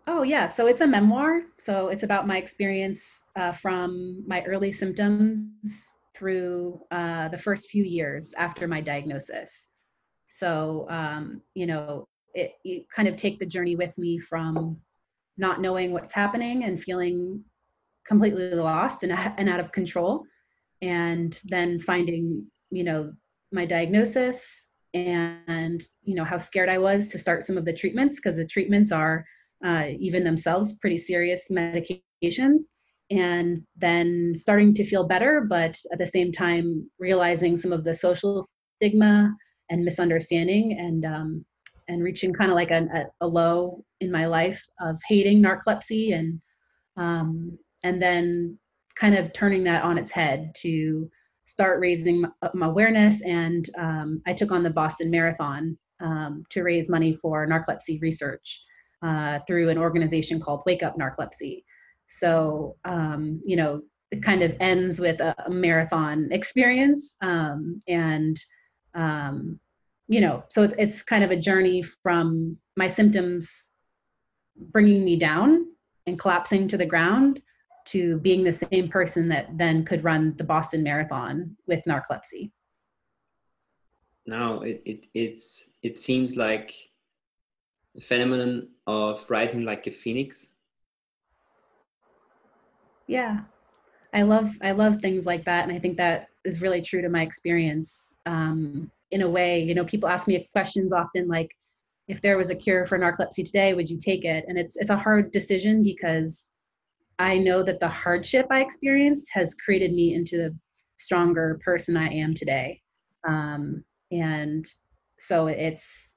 Oh, 0.07 0.23
yeah. 0.23 0.47
So 0.47 0.67
it's 0.67 0.83
a 0.83 0.87
memoir. 0.87 1.45
So 1.57 1.89
it's 1.89 2.03
about 2.03 2.27
my 2.27 2.37
experience 2.37 3.23
uh, 3.37 3.53
from 3.53 4.23
my 4.27 4.43
early 4.45 4.71
symptoms 4.71 5.94
through 6.15 6.81
uh, 6.91 7.29
the 7.29 7.39
first 7.39 7.69
few 7.71 7.85
years 7.85 8.35
after 8.39 8.69
my 8.69 8.81
diagnosis. 8.81 9.69
So, 10.27 10.87
um, 10.89 11.43
you 11.55 11.67
know, 11.67 12.09
it, 12.35 12.53
it 12.65 12.87
kind 12.95 13.09
of 13.09 13.17
take 13.17 13.39
the 13.39 13.47
journey 13.47 13.77
with 13.77 13.97
me 13.99 14.19
from 14.19 14.79
not 15.37 15.61
knowing 15.61 15.93
what's 15.93 16.13
happening 16.13 16.65
and 16.65 16.83
feeling 16.83 17.45
completely 18.07 18.51
lost 18.51 19.03
and, 19.03 19.13
and 19.13 19.49
out 19.49 19.61
of 19.61 19.73
control. 19.73 20.25
And 20.83 21.39
then 21.45 21.81
finding, 21.81 22.47
you 22.71 22.85
know, 22.85 23.13
my 23.53 23.65
diagnosis 23.65 24.67
and, 24.93 25.83
you 26.03 26.15
know, 26.15 26.25
how 26.25 26.39
scared 26.39 26.69
I 26.69 26.79
was 26.79 27.09
to 27.09 27.19
start 27.19 27.43
some 27.43 27.57
of 27.57 27.65
the 27.65 27.73
treatments 27.73 28.17
because 28.17 28.37
the 28.37 28.47
treatments 28.47 28.93
are 28.93 29.25
uh, 29.65 29.87
even 29.99 30.25
themselves 30.25 30.75
pretty 30.75 30.99
serious 30.99 31.49
medications 31.51 32.65
and 33.11 33.63
then 33.77 34.33
starting 34.35 34.73
to 34.75 34.85
feel 34.85 35.05
better 35.05 35.47
but 35.49 35.79
at 35.93 35.99
the 35.99 36.07
same 36.07 36.33
time 36.33 36.89
realizing 36.99 37.57
some 37.57 37.73
of 37.73 37.85
the 37.85 37.95
social 37.95 38.43
stigma 38.77 39.31
and 39.71 39.85
misunderstanding 39.85 40.77
and 40.79 41.05
um, 41.05 41.45
and 41.89 42.03
reaching 42.03 42.33
kind 42.33 42.51
of 42.51 42.55
like 42.55 42.71
a, 42.71 43.07
a, 43.21 43.27
low 43.27 43.85
in 44.01 44.11
my 44.11 44.25
life 44.25 44.65
of 44.81 44.99
hating 45.07 45.43
narcolepsy 45.43 46.15
and 46.15 46.41
um, 46.97 47.59
and 47.83 48.01
then 48.01 48.59
kind 48.97 49.15
of 49.15 49.33
turning 49.35 49.65
that 49.65 49.83
on 49.83 49.99
its 49.99 50.11
head 50.11 50.53
to 50.57 51.11
start 51.45 51.81
raising 51.81 52.25
my, 52.55 52.67
awareness 52.67 53.23
and 53.23 53.69
um, 53.79 54.23
i 54.27 54.33
took 54.33 54.51
on 54.51 54.63
the 54.63 54.71
boston 54.71 55.11
marathon 55.11 55.77
um, 56.01 56.43
to 56.51 56.63
raise 56.63 56.91
money 56.91 57.13
for 57.13 57.47
narcolepsy 57.47 58.01
research 58.01 58.63
uh, 59.05 59.39
through 59.47 59.69
an 59.69 59.79
organization 59.79 60.41
called 60.41 60.63
Wake 60.67 60.83
Up 60.83 60.97
Narcolepsy. 60.97 61.65
So, 62.09 62.77
um, 62.85 63.41
you 63.45 63.57
know, 63.57 63.83
it 64.11 64.23
kind 64.23 64.43
of 64.43 64.57
ends 64.61 65.01
with 65.01 65.21
a, 65.21 65.35
a 65.47 65.51
marathon 65.51 66.29
experience. 66.31 67.17
Um, 67.21 67.83
and, 67.89 68.39
um, 68.95 69.59
you 70.07 70.21
know, 70.21 70.45
so 70.51 70.63
it's, 70.63 70.75
it's 70.79 71.03
kind 71.03 71.25
of 71.25 71.31
a 71.31 71.37
journey 71.37 71.83
from 71.83 72.57
my 72.77 72.87
symptoms 72.87 73.67
bringing 74.57 75.05
me 75.05 75.17
down 75.17 75.67
and 76.07 76.19
collapsing 76.19 76.69
to 76.69 76.77
the 76.77 76.87
ground 76.87 77.41
to 77.87 78.19
being 78.19 78.45
the 78.45 78.53
same 78.53 78.89
person 78.89 79.29
that 79.29 79.47
then 79.59 79.85
could 79.85 80.05
run 80.05 80.35
the 80.37 80.45
Boston 80.45 80.83
Marathon 80.83 81.57
with 81.67 81.83
narcolepsy. 81.89 82.51
Now 84.27 84.61
it, 84.63 84.83
it 84.87 85.07
it's 85.13 85.73
it 85.83 85.97
seems 85.97 86.35
like 86.35 86.75
the 87.95 88.01
phenomenon 88.01 88.69
of 88.87 89.25
rising 89.29 89.65
like 89.65 89.87
a 89.87 89.91
phoenix 89.91 90.54
yeah. 93.07 93.41
I 94.13 94.23
love 94.23 94.57
i 94.63 94.71
love 94.71 95.01
things 95.01 95.27
like 95.27 95.45
that 95.45 95.65
and 95.65 95.77
i 95.77 95.81
think 95.81 95.97
that 95.97 96.29
is 96.45 96.61
really 96.61 96.81
true 96.81 97.03
to 97.03 97.09
my 97.09 97.23
experience 97.23 98.13
um, 98.27 98.91
in 99.11 99.23
a 99.23 99.31
way. 99.31 99.63
You 99.63 99.75
know 99.75 99.85
people 99.85 100.09
ask 100.09 100.29
me 100.29 100.49
questions 100.53 100.93
often 100.93 101.29
like 101.29 101.55
if 102.07 102.21
there 102.21 102.37
was 102.37 102.51
a 102.51 102.55
cure 102.55 102.85
for 102.85 102.99
narcolepsy 102.99 103.45
today 103.45 103.75
would 103.75 103.89
you 103.89 103.99
take 103.99 104.25
it? 104.25 104.45
And 104.47 104.59
it's 104.59 104.77
it's 104.77 104.91
a 104.91 104.97
hard 104.97 105.33
decision 105.33 105.83
because 105.83 106.51
i 107.19 107.39
know 107.39 107.63
that 107.63 107.81
the 107.81 107.89
hardship 107.89 108.47
i 108.51 108.61
experienced 108.61 109.29
has 109.33 109.55
created 109.55 109.93
me 109.93 110.15
into 110.15 110.37
the 110.37 110.57
stronger 110.97 111.61
person 111.65 111.97
i 111.97 112.09
am 112.09 112.35
today. 112.35 112.81
Um, 113.27 113.85
and 114.11 114.67
so 115.19 115.47
it's 115.47 116.17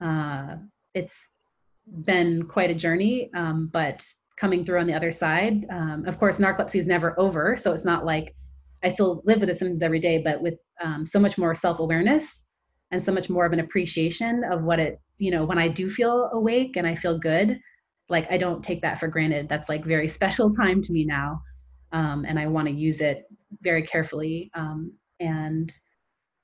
uh, 0.00 0.56
it's 0.94 1.28
been 2.04 2.44
quite 2.44 2.70
a 2.70 2.74
journey, 2.74 3.30
um, 3.34 3.68
but 3.72 4.06
coming 4.36 4.64
through 4.64 4.80
on 4.80 4.86
the 4.86 4.94
other 4.94 5.12
side. 5.12 5.64
Um, 5.70 6.04
of 6.06 6.18
course, 6.18 6.38
narcolepsy 6.38 6.76
is 6.76 6.86
never 6.86 7.18
over, 7.18 7.56
so 7.56 7.72
it's 7.72 7.84
not 7.84 8.04
like 8.04 8.34
I 8.82 8.88
still 8.88 9.22
live 9.24 9.40
with 9.40 9.48
the 9.48 9.54
symptoms 9.54 9.82
every 9.82 10.00
day, 10.00 10.18
but 10.18 10.42
with 10.42 10.54
um, 10.82 11.06
so 11.06 11.18
much 11.18 11.38
more 11.38 11.54
self 11.54 11.78
awareness 11.78 12.42
and 12.90 13.02
so 13.02 13.12
much 13.12 13.30
more 13.30 13.46
of 13.46 13.52
an 13.52 13.60
appreciation 13.60 14.44
of 14.50 14.62
what 14.62 14.78
it, 14.78 15.00
you 15.18 15.30
know, 15.30 15.44
when 15.44 15.58
I 15.58 15.68
do 15.68 15.88
feel 15.88 16.28
awake 16.32 16.76
and 16.76 16.86
I 16.86 16.94
feel 16.94 17.18
good, 17.18 17.58
like 18.10 18.30
I 18.30 18.36
don't 18.36 18.62
take 18.62 18.82
that 18.82 19.00
for 19.00 19.08
granted. 19.08 19.48
That's 19.48 19.70
like 19.70 19.84
very 19.84 20.06
special 20.06 20.50
time 20.52 20.82
to 20.82 20.92
me 20.92 21.04
now. 21.04 21.40
Um, 21.92 22.26
and 22.28 22.38
I 22.38 22.46
want 22.46 22.68
to 22.68 22.74
use 22.74 23.00
it 23.00 23.24
very 23.62 23.82
carefully. 23.82 24.50
Um, 24.54 24.92
and 25.20 25.72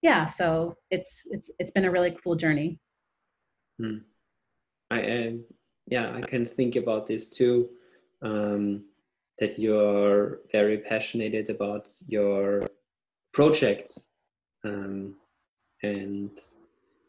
yeah, 0.01 0.25
so 0.25 0.75
it's, 0.91 1.21
it's, 1.27 1.51
it's 1.59 1.73
been 1.73 1.85
a 1.85 1.91
really 1.91 2.17
cool 2.25 2.37
journey. 2.37 2.79
Hmm. 3.79 3.99
I 4.91 5.01
am, 5.01 5.45
yeah, 5.87 6.13
I 6.15 6.23
can 6.23 6.45
think 6.47 6.77
about 6.77 7.07
this 7.07 7.29
too. 7.29 7.69
Um, 8.23 8.85
that 9.39 9.59
you're 9.59 10.41
very 10.53 10.79
passionate 10.79 11.49
about 11.49 11.89
your 12.07 12.67
projects, 13.33 14.07
um, 14.65 15.15
and 15.83 16.31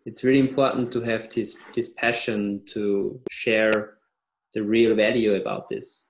it's 0.05 0.23
really 0.23 0.39
important 0.39 0.91
to 0.93 1.01
have 1.01 1.29
this 1.29 1.57
this 1.75 1.89
passion 1.89 2.61
to 2.67 3.19
share 3.29 3.97
the 4.53 4.63
real 4.63 4.95
value 4.95 5.35
about 5.35 5.67
this. 5.67 6.07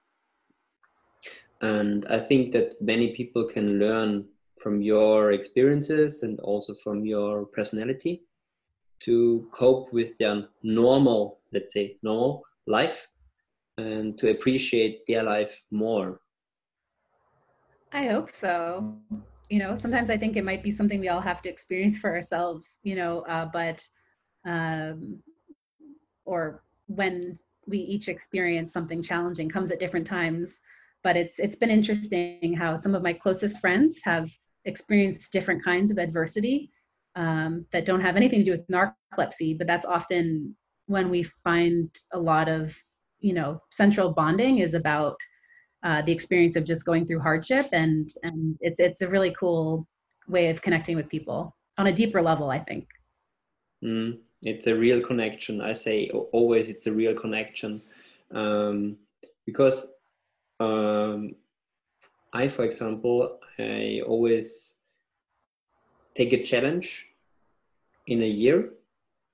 And 1.61 2.05
I 2.07 2.19
think 2.19 2.51
that 2.53 2.81
many 2.81 3.15
people 3.15 3.45
can 3.45 3.79
learn 3.79 4.25
from 4.59 4.81
your 4.81 5.31
experiences 5.31 6.23
and 6.23 6.39
also 6.39 6.75
from 6.83 7.05
your 7.05 7.45
personality 7.45 8.23
to 9.01 9.47
cope 9.51 9.91
with 9.91 10.17
their 10.17 10.47
normal, 10.63 11.39
let's 11.51 11.73
say, 11.73 11.97
normal 12.03 12.43
life 12.67 13.11
and 13.82 14.17
to 14.17 14.32
appreciate 14.32 15.05
their 15.07 15.23
life 15.23 15.61
more. 15.71 16.19
I 17.91 18.07
hope 18.07 18.32
so. 18.32 18.95
You 19.49 19.59
know, 19.59 19.75
sometimes 19.75 20.09
I 20.09 20.17
think 20.17 20.38
it 20.38 20.45
might 20.45 20.63
be 20.63 20.71
something 20.71 20.99
we 20.99 21.09
all 21.09 21.19
have 21.19 21.41
to 21.41 21.49
experience 21.49 21.97
for 21.97 22.13
ourselves, 22.13 22.79
you 22.84 22.95
know, 22.95 23.21
uh, 23.21 23.47
but, 23.51 23.86
um, 24.45 25.21
or 26.25 26.63
when 26.88 27.38
we 27.67 27.79
each 27.79 28.07
experience 28.07 28.71
something 28.71 29.03
challenging 29.03 29.49
comes 29.49 29.71
at 29.71 29.79
different 29.79 30.07
times. 30.07 30.59
But 31.03 31.17
it's 31.17 31.39
it's 31.39 31.55
been 31.55 31.69
interesting 31.69 32.53
how 32.53 32.75
some 32.75 32.95
of 32.95 33.03
my 33.03 33.13
closest 33.13 33.59
friends 33.59 33.99
have 34.03 34.29
experienced 34.65 35.32
different 35.34 35.63
kinds 35.63 35.91
of 35.91 35.97
adversity 35.97 36.71
um, 37.15 37.65
that 37.71 37.86
don't 37.86 38.01
have 38.01 38.15
anything 38.15 38.39
to 38.39 38.45
do 38.45 38.51
with 38.51 38.67
narcolepsy, 38.67 39.57
but 39.57 39.67
that's 39.67 39.86
often 39.86 40.55
when 40.86 41.09
we 41.09 41.23
find 41.23 41.89
a 42.13 42.19
lot 42.19 42.47
of, 42.47 42.75
you 43.22 43.34
know, 43.34 43.61
central 43.69 44.11
bonding 44.11 44.59
is 44.59 44.74
about 44.74 45.15
uh, 45.84 46.01
the 46.01 46.11
experience 46.11 46.55
of 46.55 46.65
just 46.65 46.86
going 46.86 47.05
through 47.05 47.19
hardship, 47.19 47.67
and 47.72 48.11
and 48.24 48.57
it's 48.61 48.80
it's 48.80 49.01
a 49.01 49.07
really 49.07 49.34
cool 49.39 49.88
way 50.28 50.49
of 50.49 50.61
connecting 50.61 50.95
with 50.95 51.09
people 51.09 51.55
on 51.78 51.88
a 51.88 51.91
deeper 51.91 52.22
level, 52.22 52.49
I 52.49 52.59
think. 52.59 52.88
Mm, 53.84 54.19
it's 54.43 54.67
a 54.67 54.76
real 54.76 55.01
connection. 55.01 55.61
I 55.61 55.74
say 55.74 56.09
always, 56.32 56.69
it's 56.69 56.88
a 56.88 56.91
real 56.91 57.15
connection 57.15 57.82
um, 58.32 58.97
because 59.45 59.88
um, 60.59 61.36
I, 62.34 62.47
for 62.47 62.63
example, 62.63 63.39
I 63.57 64.01
always 64.05 64.74
take 66.15 66.34
a 66.34 66.43
challenge 66.43 67.07
in 68.07 68.22
a 68.22 68.28
year. 68.28 68.69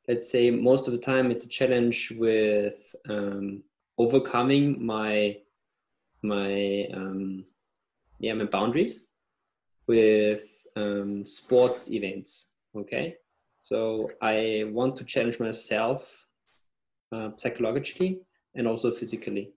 Let's 0.08 0.32
say 0.32 0.50
most 0.52 0.88
of 0.88 0.94
the 0.94 1.00
time 1.00 1.32
it's 1.32 1.44
a 1.44 1.50
challenge 1.50 2.14
with 2.18 2.96
um, 3.10 3.64
overcoming 3.98 4.86
my 4.86 5.38
my 6.24 6.88
um, 6.94 7.46
yeah 8.20 8.34
my 8.34 8.46
boundaries 8.46 9.06
with 9.88 10.44
um, 10.76 11.26
sports 11.26 11.90
events. 11.92 12.54
Okay, 12.76 13.16
So 13.58 14.12
I 14.22 14.66
want 14.68 14.96
to 14.98 15.04
challenge 15.04 15.40
myself 15.40 16.26
uh, 17.12 17.32
psychologically 17.38 18.22
and 18.56 18.68
also 18.68 18.92
physically. 18.92 19.54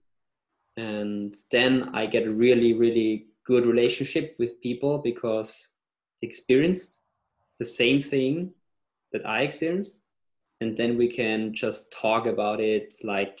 And 0.77 1.35
then 1.51 1.91
I 1.93 2.05
get 2.05 2.25
a 2.25 2.31
really, 2.31 2.73
really 2.73 3.27
good 3.45 3.65
relationship 3.65 4.35
with 4.39 4.61
people 4.61 4.99
because 4.99 5.69
they 6.19 6.27
experienced 6.27 6.99
the 7.59 7.65
same 7.65 8.01
thing 8.01 8.53
that 9.11 9.25
I 9.25 9.41
experienced. 9.41 9.99
And 10.61 10.77
then 10.77 10.97
we 10.97 11.07
can 11.07 11.53
just 11.53 11.91
talk 11.91 12.25
about 12.25 12.59
it 12.59 12.93
like 13.03 13.39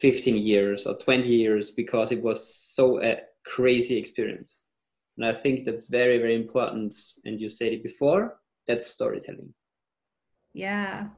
15 0.00 0.36
years 0.36 0.86
or 0.86 0.96
20 0.96 1.28
years 1.28 1.70
because 1.72 2.12
it 2.12 2.22
was 2.22 2.54
so 2.54 3.02
a 3.02 3.18
crazy 3.44 3.96
experience. 3.96 4.64
And 5.16 5.26
I 5.26 5.32
think 5.32 5.64
that's 5.64 5.86
very, 5.86 6.18
very 6.18 6.36
important. 6.36 6.94
And 7.24 7.40
you 7.40 7.48
said 7.48 7.72
it 7.72 7.82
before 7.82 8.38
that's 8.66 8.86
storytelling. 8.86 9.52
Yeah. 10.52 11.08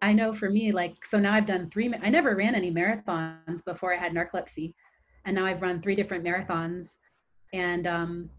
I 0.00 0.12
know 0.12 0.32
for 0.32 0.50
me, 0.50 0.72
like, 0.72 1.04
so 1.04 1.18
now 1.18 1.32
I've 1.32 1.46
done 1.46 1.70
three, 1.70 1.92
I 2.02 2.08
never 2.08 2.34
ran 2.34 2.56
any 2.56 2.72
marathons 2.72 3.64
before 3.64 3.94
I 3.94 3.98
had 3.98 4.12
narcolepsy. 4.12 4.74
And 5.24 5.36
now 5.36 5.46
I've 5.46 5.62
run 5.62 5.80
three 5.80 5.94
different 5.94 6.24
marathons. 6.24 6.96
And 7.52 7.86
um, 7.86 8.30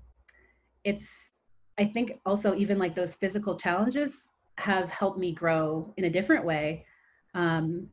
it's, 0.84 1.32
I 1.78 1.86
think 1.86 2.20
also 2.26 2.54
even 2.56 2.78
like 2.78 2.96
those 2.96 3.16
physical 3.16 3.56
challenges 3.56 4.34
have 4.58 4.90
helped 4.90 5.20
me 5.20 5.32
grow 5.32 5.94
in 5.96 6.04
a 6.04 6.10
different 6.10 6.44
way. 6.44 6.86
Um, 7.34 7.88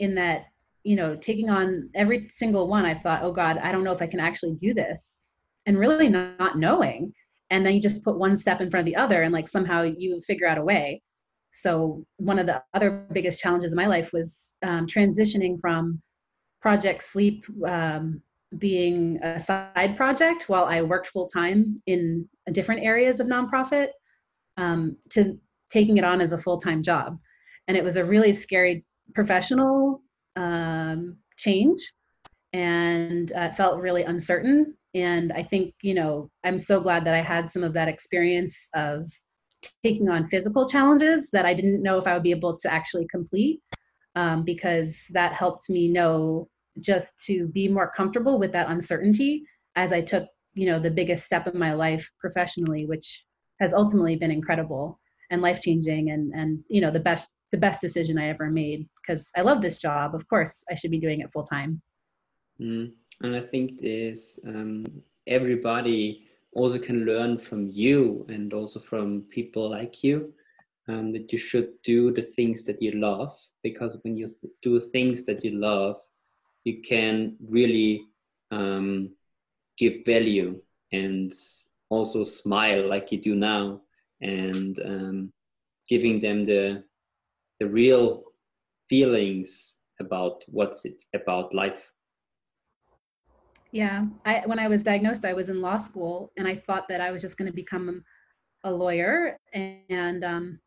in 0.00 0.14
that, 0.16 0.46
you 0.84 0.96
know, 0.96 1.16
taking 1.16 1.50
on 1.50 1.90
every 1.94 2.28
single 2.28 2.68
one, 2.68 2.84
I 2.84 2.94
thought, 2.94 3.22
oh 3.22 3.32
God, 3.32 3.58
I 3.58 3.72
don't 3.72 3.84
know 3.84 3.92
if 3.92 4.02
I 4.02 4.06
can 4.06 4.20
actually 4.20 4.54
do 4.60 4.74
this. 4.74 5.18
And 5.66 5.78
really 5.78 6.08
not 6.08 6.56
knowing. 6.56 7.12
And 7.50 7.64
then 7.64 7.74
you 7.74 7.80
just 7.80 8.02
put 8.02 8.18
one 8.18 8.36
step 8.36 8.60
in 8.60 8.70
front 8.70 8.86
of 8.86 8.92
the 8.92 8.98
other 8.98 9.22
and 9.22 9.32
like 9.32 9.48
somehow 9.48 9.82
you 9.82 10.20
figure 10.20 10.46
out 10.46 10.58
a 10.58 10.64
way. 10.64 11.02
So 11.52 12.04
one 12.16 12.38
of 12.38 12.46
the 12.46 12.62
other 12.74 13.06
biggest 13.12 13.42
challenges 13.42 13.72
in 13.72 13.76
my 13.76 13.86
life 13.86 14.12
was 14.12 14.54
um, 14.62 14.86
transitioning 14.86 15.60
from 15.60 16.00
Project 16.60 17.02
Sleep 17.02 17.44
um, 17.66 18.22
being 18.56 19.22
a 19.22 19.38
side 19.38 19.96
project 19.96 20.48
while 20.48 20.64
I 20.64 20.82
worked 20.82 21.08
full 21.08 21.28
time 21.28 21.82
in 21.86 22.28
different 22.52 22.82
areas 22.82 23.20
of 23.20 23.26
nonprofit 23.26 23.88
um, 24.56 24.96
to 25.10 25.38
taking 25.70 25.98
it 25.98 26.04
on 26.04 26.20
as 26.20 26.32
a 26.32 26.38
full 26.38 26.58
time 26.58 26.82
job. 26.82 27.18
And 27.66 27.76
it 27.76 27.84
was 27.84 27.96
a 27.96 28.04
really 28.04 28.32
scary 28.32 28.84
professional 29.14 30.02
um, 30.38 31.16
change 31.36 31.92
and 32.52 33.32
uh, 33.32 33.50
felt 33.50 33.80
really 33.80 34.04
uncertain. 34.04 34.74
And 34.94 35.32
I 35.32 35.42
think, 35.42 35.74
you 35.82 35.94
know, 35.94 36.30
I'm 36.44 36.58
so 36.58 36.80
glad 36.80 37.04
that 37.04 37.14
I 37.14 37.20
had 37.20 37.50
some 37.50 37.62
of 37.62 37.74
that 37.74 37.88
experience 37.88 38.68
of 38.74 39.10
taking 39.84 40.08
on 40.08 40.24
physical 40.24 40.66
challenges 40.66 41.28
that 41.32 41.44
I 41.44 41.52
didn't 41.52 41.82
know 41.82 41.98
if 41.98 42.06
I 42.06 42.14
would 42.14 42.22
be 42.22 42.30
able 42.30 42.56
to 42.58 42.72
actually 42.72 43.06
complete 43.10 43.60
um, 44.14 44.44
because 44.44 45.04
that 45.10 45.32
helped 45.32 45.68
me 45.68 45.88
know 45.88 46.48
just 46.80 47.14
to 47.26 47.48
be 47.48 47.68
more 47.68 47.90
comfortable 47.90 48.38
with 48.38 48.52
that 48.52 48.70
uncertainty 48.70 49.42
as 49.76 49.92
I 49.92 50.00
took, 50.00 50.26
you 50.54 50.66
know, 50.66 50.78
the 50.78 50.90
biggest 50.90 51.26
step 51.26 51.46
of 51.46 51.54
my 51.54 51.72
life 51.72 52.08
professionally, 52.20 52.86
which 52.86 53.24
has 53.60 53.74
ultimately 53.74 54.16
been 54.16 54.30
incredible 54.30 55.00
and 55.30 55.42
life 55.42 55.60
changing 55.60 56.10
and 56.10 56.32
and 56.34 56.64
you 56.68 56.80
know 56.80 56.90
the 56.90 57.00
best 57.00 57.30
the 57.52 57.58
best 57.58 57.80
decision 57.80 58.18
I 58.18 58.28
ever 58.28 58.50
made 58.50 58.88
because 59.00 59.30
I 59.36 59.42
love 59.42 59.62
this 59.62 59.78
job. 59.78 60.14
Of 60.14 60.28
course, 60.28 60.64
I 60.70 60.74
should 60.74 60.90
be 60.90 61.00
doing 61.00 61.20
it 61.20 61.32
full 61.32 61.44
time. 61.44 61.80
Mm. 62.60 62.92
And 63.22 63.36
I 63.36 63.40
think 63.40 63.80
this 63.80 64.38
um, 64.46 64.84
everybody 65.26 66.28
also 66.52 66.78
can 66.78 67.04
learn 67.04 67.38
from 67.38 67.70
you 67.70 68.26
and 68.28 68.52
also 68.54 68.80
from 68.80 69.22
people 69.30 69.70
like 69.70 70.02
you 70.02 70.32
um, 70.88 71.12
that 71.12 71.30
you 71.32 71.38
should 71.38 71.70
do 71.84 72.12
the 72.12 72.22
things 72.22 72.64
that 72.64 72.80
you 72.80 72.92
love 72.92 73.36
because 73.62 73.98
when 74.02 74.16
you 74.16 74.28
do 74.62 74.80
things 74.80 75.24
that 75.26 75.44
you 75.44 75.52
love 75.52 75.96
you 76.64 76.80
can 76.80 77.36
really 77.46 78.02
um, 78.50 79.10
give 79.76 80.04
value 80.06 80.60
and 80.92 81.32
also 81.90 82.24
smile 82.24 82.88
like 82.88 83.12
you 83.12 83.20
do 83.20 83.34
now 83.34 83.80
and 84.20 84.80
um, 84.84 85.32
giving 85.88 86.18
them 86.18 86.44
the 86.44 86.82
the 87.58 87.66
real 87.66 88.24
feelings 88.88 89.76
about 90.00 90.44
what's 90.48 90.84
it 90.84 91.02
about 91.14 91.52
life 91.54 91.90
yeah, 93.70 94.06
I 94.24 94.42
when 94.46 94.58
I 94.58 94.68
was 94.68 94.82
diagnosed, 94.82 95.24
I 95.24 95.34
was 95.34 95.48
in 95.48 95.60
law 95.60 95.76
school, 95.76 96.32
and 96.36 96.48
I 96.48 96.56
thought 96.56 96.88
that 96.88 97.00
I 97.00 97.10
was 97.10 97.20
just 97.20 97.36
going 97.36 97.50
to 97.50 97.54
become 97.54 98.02
a 98.64 98.72
lawyer. 98.72 99.36
And 99.52 100.24
um, 100.24 100.60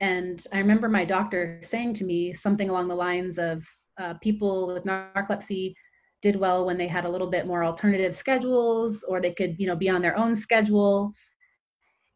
and 0.00 0.44
I 0.52 0.58
remember 0.58 0.88
my 0.88 1.04
doctor 1.04 1.58
saying 1.62 1.94
to 1.94 2.04
me 2.04 2.32
something 2.32 2.70
along 2.70 2.88
the 2.88 2.94
lines 2.94 3.38
of, 3.38 3.64
uh, 3.98 4.14
"People 4.14 4.68
with 4.68 4.84
narcolepsy 4.84 5.74
did 6.22 6.36
well 6.36 6.66
when 6.66 6.78
they 6.78 6.86
had 6.86 7.04
a 7.04 7.08
little 7.08 7.30
bit 7.30 7.46
more 7.46 7.64
alternative 7.64 8.14
schedules, 8.14 9.02
or 9.08 9.20
they 9.20 9.32
could, 9.32 9.58
you 9.58 9.66
know, 9.66 9.76
be 9.76 9.88
on 9.88 10.02
their 10.02 10.16
own 10.16 10.34
schedule." 10.36 11.12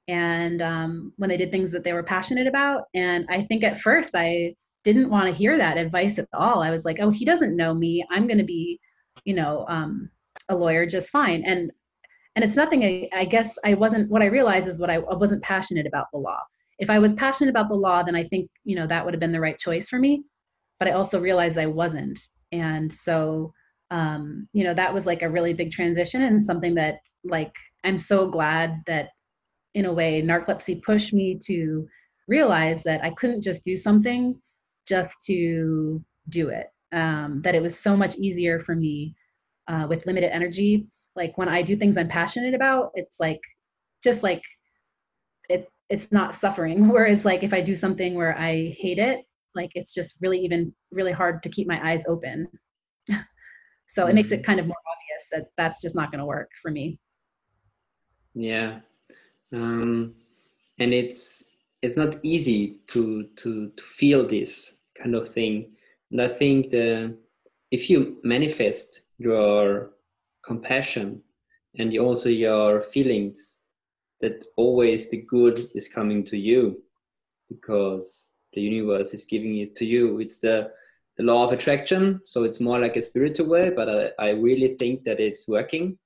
And 0.09 0.61
um, 0.61 1.13
when 1.17 1.31
they 1.31 1.37
did 1.37 1.51
things 1.51 1.71
that 1.73 1.85
they 1.85 1.93
were 1.93 2.03
passionate 2.03 2.47
about, 2.47 2.85
and 2.95 3.27
I 3.31 3.43
think 3.43 3.65
at 3.65 3.81
first 3.81 4.15
I 4.15 4.55
didn't 4.85 5.09
want 5.09 5.27
to 5.27 5.39
hear 5.39 5.57
that 5.57 5.79
advice 5.79 6.19
at 6.19 6.29
all. 6.35 6.63
I 6.63 6.71
was 6.71 6.85
like, 6.85 6.99
"Oh, 7.01 7.11
he 7.11 7.25
doesn't 7.25 7.57
know 7.57 7.73
me. 7.73 8.05
I'm 8.11 8.27
going 8.27 8.39
to 8.39 8.45
be." 8.45 8.81
you 9.25 9.35
know 9.35 9.65
um, 9.69 10.11
a 10.49 10.55
lawyer 10.55 10.87
just 10.87 11.11
fine 11.11 11.43
and 11.45 11.71
and 12.37 12.45
it's 12.45 12.57
nothing 12.57 12.85
I, 12.85 13.09
I, 13.17 13.25
guess 13.25 13.59
i 13.65 13.75
wasn't 13.75 14.11
what 14.11 14.23
i 14.23 14.27
realized 14.27 14.69
is 14.69 14.79
what 14.79 14.91
I, 14.91 14.97
I 14.97 15.15
wasn't 15.15 15.43
passionate 15.43 15.87
about 15.87 16.07
the 16.13 16.19
law 16.19 16.41
if 16.79 16.91
i 16.91 16.99
was 16.99 17.15
passionate 17.15 17.51
about 17.51 17.69
the 17.69 17.75
law 17.75 18.03
then 18.03 18.17
i 18.17 18.25
think 18.25 18.51
you 18.65 18.77
know 18.77 18.87
that 18.87 19.05
would 19.05 19.15
have 19.15 19.21
been 19.21 19.33
the 19.33 19.41
right 19.41 19.59
choice 19.59 19.89
for 19.89 19.99
me 19.99 20.25
but 20.79 20.89
i 20.89 20.93
also 20.93 21.21
realized 21.21 21.59
i 21.59 21.67
wasn't 21.67 22.21
and 22.53 22.93
so 22.93 23.53
um, 23.91 24.49
you 24.53 24.65
know 24.65 24.75
that 24.75 24.93
was 24.93 25.07
like 25.07 25.23
a 25.23 25.31
really 25.31 25.55
big 25.55 25.71
transition 25.71 26.23
and 26.23 26.43
something 26.43 26.75
that 26.75 26.97
like 27.23 27.53
i'm 27.85 27.99
so 27.99 28.29
glad 28.29 28.83
that 28.87 29.11
in 29.75 29.87
a 29.87 29.93
way 29.93 30.23
narcolepsy 30.23 30.83
pushed 30.83 31.13
me 31.13 31.39
to 31.45 31.87
realize 32.29 32.83
that 32.83 33.03
i 33.05 33.11
couldn't 33.11 33.43
just 33.43 33.65
do 33.65 33.77
something 33.77 34.41
just 34.87 35.17
to 35.25 36.03
do 36.29 36.49
it 36.49 36.69
um, 36.95 37.41
that 37.43 37.55
it 37.55 37.63
was 37.63 37.79
so 37.79 37.97
much 37.97 38.17
easier 38.17 38.61
for 38.61 38.75
me 38.75 39.15
uh, 39.69 39.87
with 39.89 40.07
limited 40.07 40.33
energy. 40.33 40.87
Like 41.17 41.37
when 41.37 41.49
I 41.49 41.63
do 41.63 41.77
things 41.77 41.97
I'm 41.97 42.09
passionate 42.09 42.55
about, 42.55 42.93
it's 42.95 43.19
like 43.21 43.41
just 44.03 44.23
like 44.23 44.43
it 45.49 45.69
it's 45.91 46.13
not 46.13 46.35
suffering. 46.35 46.89
Whereas 46.93 47.25
like 47.25 47.43
if 47.43 47.53
I 47.53 47.61
do 47.61 47.75
something 47.75 48.15
where 48.15 48.39
I 48.39 48.75
hate 48.79 48.99
it, 48.99 49.25
like 49.55 49.71
it's 49.75 49.93
just 49.93 50.17
really 50.21 50.39
even 50.39 50.75
really 50.91 51.13
hard 51.13 51.43
to 51.43 51.49
keep 51.49 51.67
my 51.67 51.91
eyes 51.91 52.05
open. 52.07 52.47
so 53.89 54.03
mm-hmm. 54.03 54.11
it 54.11 54.15
makes 54.15 54.31
it 54.31 54.37
mm-hmm. 54.37 54.45
kind 54.45 54.61
of 54.61 54.67
more 54.67 54.77
obvious 54.77 55.29
that 55.33 55.47
that's 55.57 55.81
just 55.81 55.97
not 55.97 56.11
going 56.11 56.21
to 56.21 56.27
work 56.27 56.51
for 56.63 56.71
me. 56.71 56.99
Yeah, 58.35 58.81
um, 59.55 60.15
and 60.79 60.93
it's 60.93 61.51
it's 61.83 61.97
not 61.97 62.17
easy 62.23 62.77
to 62.89 63.29
to 63.37 63.69
to 63.77 63.83
feel 63.83 64.27
this 64.27 64.79
kind 65.01 65.15
of 65.15 65.29
thing 65.29 65.75
and 66.15 66.23
I 66.23 66.29
think 66.29 66.71
the, 66.71 67.17
if 67.73 67.91
you 67.91 68.21
manifest 68.23 69.01
your 69.19 69.91
compassion 70.45 71.21
and 71.77 71.99
also 71.99 72.29
your 72.29 72.83
feelings, 72.83 73.59
that 74.21 74.45
always 74.57 75.11
the 75.11 75.23
good 75.23 75.69
is 75.75 75.89
coming 75.89 76.23
to 76.27 76.37
you 76.37 76.81
because 77.49 78.31
the 78.53 78.61
universe 78.61 79.13
is 79.13 79.25
giving 79.25 79.59
it 79.59 79.75
to 79.75 79.85
you. 79.85 80.21
It's 80.21 80.39
the, 80.39 80.71
the 81.17 81.25
law 81.25 81.45
of 81.45 81.53
attraction. 81.53 82.21
So 82.23 82.45
it's 82.45 82.61
more 82.61 82.79
like 82.79 82.95
a 82.95 83.03
spiritual 83.03 83.49
way, 83.49 83.71
but 83.71 83.89
I, 83.89 84.27
I 84.27 84.31
really 84.31 84.77
think 84.77 85.03
that 85.03 85.19
it's 85.19 85.49
working 85.49 85.99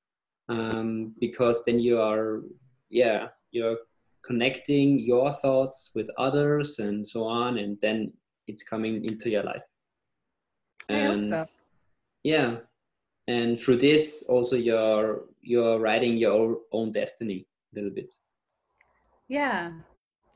um, 0.49 1.15
because 1.21 1.67
then 1.67 1.79
you 1.79 2.01
are, 2.01 2.45
yeah, 2.89 3.29
you're 3.51 3.79
connecting 4.25 4.99
your 4.99 5.33
thoughts 5.33 5.93
with 5.95 6.09
others 6.19 6.79
and 6.79 7.07
so 7.07 7.25
on, 7.25 7.59
and 7.59 7.79
then 7.81 8.13
it's 8.47 8.63
coming 8.63 9.05
into 9.05 9.31
your 9.31 9.43
life. 9.43 9.63
And 10.89 11.25
so. 11.25 11.45
yeah. 12.25 12.57
And 13.27 13.61
through 13.61 13.77
this 13.77 14.25
also 14.29 14.57
you're 14.57 15.25
you're 15.43 15.79
writing 15.79 16.17
your 16.17 16.59
own 16.73 16.93
destiny 16.93 17.47
a 17.73 17.77
little 17.77 17.91
bit. 17.91 18.13
Yeah. 19.29 19.73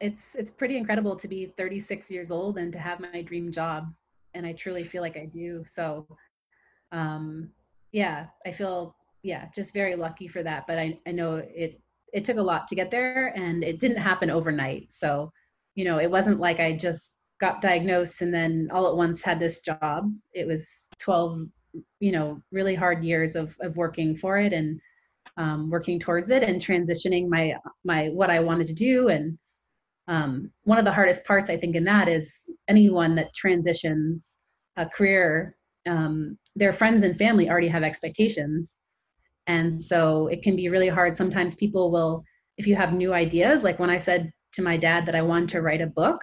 It's 0.01 0.35
it's 0.35 0.51
pretty 0.51 0.77
incredible 0.77 1.17
to 1.17 1.29
be 1.29 1.47
36 1.57 2.11
years 2.11 2.31
old 2.31 2.59
and 2.59 2.73
to 2.73 2.79
have 2.79 3.01
my 3.01 3.23
dream 3.23 3.51
job. 3.51 3.93
And 4.35 4.47
i 4.47 4.53
truly 4.53 4.85
feel 4.85 5.03
like 5.03 5.17
i 5.17 5.27
do. 5.27 5.65
So 5.67 6.07
um 6.93 7.51
yeah 7.93 8.27
i 8.47 8.51
feel 8.51 8.95
yeah 9.23 9.47
just 9.55 9.73
very 9.73 9.97
lucky 9.97 10.29
for 10.29 10.43
that. 10.43 10.67
But 10.67 10.79
i 10.79 10.99
i 11.07 11.13
know 11.13 11.37
it 11.37 11.81
it 12.13 12.25
took 12.25 12.37
a 12.37 12.43
lot 12.43 12.69
to 12.69 12.75
get 12.75 12.91
there 12.91 13.29
and 13.37 13.65
it 13.65 13.81
didn't 13.81 13.97
happen 13.97 14.31
overnight 14.31 14.87
so 14.91 15.33
you 15.75 15.85
know 15.85 15.99
it 15.99 16.11
wasn't 16.11 16.39
like 16.39 16.61
i 16.61 16.77
just 16.77 17.17
got 17.43 17.61
diagnosed 17.61 18.23
and 18.23 18.33
then 18.33 18.69
all 18.73 18.87
at 18.87 18.97
once 18.97 19.21
had 19.21 19.41
this 19.41 19.61
job. 19.61 20.15
It 20.33 20.47
was 20.47 20.89
12, 21.01 21.49
you 21.99 22.13
know, 22.13 22.41
really 22.53 22.77
hard 22.77 23.05
years 23.05 23.35
of, 23.35 23.57
of 23.61 23.77
working 23.77 24.17
for 24.17 24.39
it 24.39 24.53
and 24.53 24.81
um, 25.37 25.69
working 25.69 25.99
towards 25.99 26.31
it 26.31 26.45
and 26.45 26.63
transitioning 26.63 27.29
my, 27.29 27.55
my, 27.85 28.11
what 28.11 28.31
I 28.31 28.39
wanted 28.39 28.69
to 28.69 28.73
do. 28.73 29.09
And 29.09 29.37
um, 30.07 30.53
one 30.63 30.79
of 30.79 30.85
the 30.85 30.93
hardest 30.93 31.25
parts 31.25 31.49
i 31.49 31.57
think 31.57 31.77
in 31.77 31.85
that 31.85 32.09
is 32.09 32.51
anyone 32.67 33.15
that 33.15 33.33
transitions 33.35 34.37
a 34.77 34.85
career 34.85 35.57
um, 35.87 36.37
their 36.57 36.73
friends 36.73 37.03
and 37.03 37.17
family 37.17 37.49
already 37.49 37.69
have 37.69 37.85
expectations 37.85 38.75
and 39.47 39.83
so 39.83 40.29
it 40.29 40.43
can 40.43 40.57
be 40.57 40.69
really 40.69 40.89
hard. 40.89 41.17
Sometimes 41.17 41.55
people 41.55 41.91
will 41.91 42.25
if 42.59 42.67
you 42.67 42.77
have 42.77 42.93
new 42.93 43.13
ideas 43.13 43.65
like 43.65 43.79
when 43.79 43.91
i 43.91 43.99
said 43.99 44.31
to 44.53 44.63
my 44.63 44.77
dad 44.77 45.07
that 45.07 45.15
i 45.15 45.23
wanted 45.23 45.49
to 45.49 45.63
write 45.63 45.81
a 45.81 45.87
book 45.87 46.21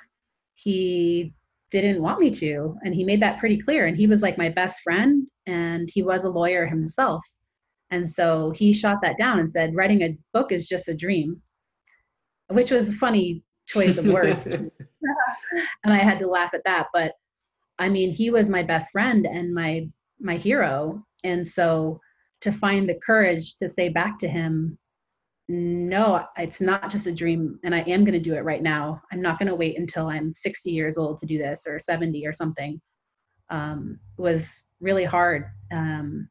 he 0.53 1.34
didn't 1.72 2.01
want 2.01 2.20
me 2.20 2.32
to 2.32 2.76
and 2.84 2.93
he 2.95 3.03
made 3.03 3.22
that 3.22 3.39
pretty 3.39 3.57
clear 3.57 3.88
and 3.88 3.97
he 3.97 4.07
was 4.07 4.22
like 4.22 4.38
my 4.38 4.49
best 4.49 4.82
friend 4.84 5.28
and 5.47 5.89
he 5.91 6.01
was 6.01 6.24
a 6.24 6.30
lawyer 6.30 6.65
himself. 6.65 7.24
And 7.91 8.09
so 8.09 8.51
he 8.51 8.72
shot 8.72 8.97
that 9.01 9.17
down 9.17 9.39
and 9.39 9.49
said 9.49 9.76
writing 9.76 10.01
a 10.01 10.17
book 10.34 10.51
is 10.51 10.67
just 10.67 10.88
a 10.89 10.95
dream 10.95 11.41
which 12.47 12.72
was 12.72 12.93
a 12.93 12.97
funny 12.97 13.43
choice 13.67 13.97
of 13.97 14.07
words 14.07 14.45
and 14.55 14.72
i 15.86 15.97
had 15.97 16.20
to 16.20 16.28
laugh 16.28 16.51
at 16.53 16.63
that 16.65 16.88
but 16.93 17.13
i 17.78 17.88
mean 17.88 18.11
he 18.11 18.30
was 18.32 18.49
my 18.49 18.63
best 18.63 18.91
friend 18.91 19.26
and 19.26 19.53
my 19.53 19.88
my 20.20 20.38
hero. 20.38 21.03
And 21.24 21.47
so 21.47 21.99
to 22.42 22.52
find 22.52 22.88
the 22.88 23.00
courage 23.06 23.58
to 23.58 23.68
say 23.70 23.90
back 23.90 24.18
to 24.20 24.28
him 24.28 24.78
no, 25.52 26.24
it's 26.38 26.62
not 26.62 26.92
just 26.92 27.08
a 27.08 27.12
dream, 27.12 27.60
and 27.64 27.74
I 27.74 27.80
am 27.80 28.04
going 28.04 28.14
to 28.14 28.20
do 28.20 28.36
it 28.36 28.44
right 28.44 28.62
now. 28.62 29.02
I'm 29.12 29.20
not 29.20 29.40
going 29.40 29.50
to 29.50 29.56
wait 29.56 29.80
until 29.80 30.08
I'm 30.08 30.32
60 30.36 30.70
years 30.70 30.96
old 30.96 31.18
to 31.18 31.26
do 31.26 31.40
this 31.40 31.66
or 31.68 31.80
70 31.80 32.26
or 32.26 32.32
something. 32.32 32.80
Um, 33.50 34.00
was 34.18 34.62
really 34.80 35.06
hard 35.06 35.46
um, 35.72 36.30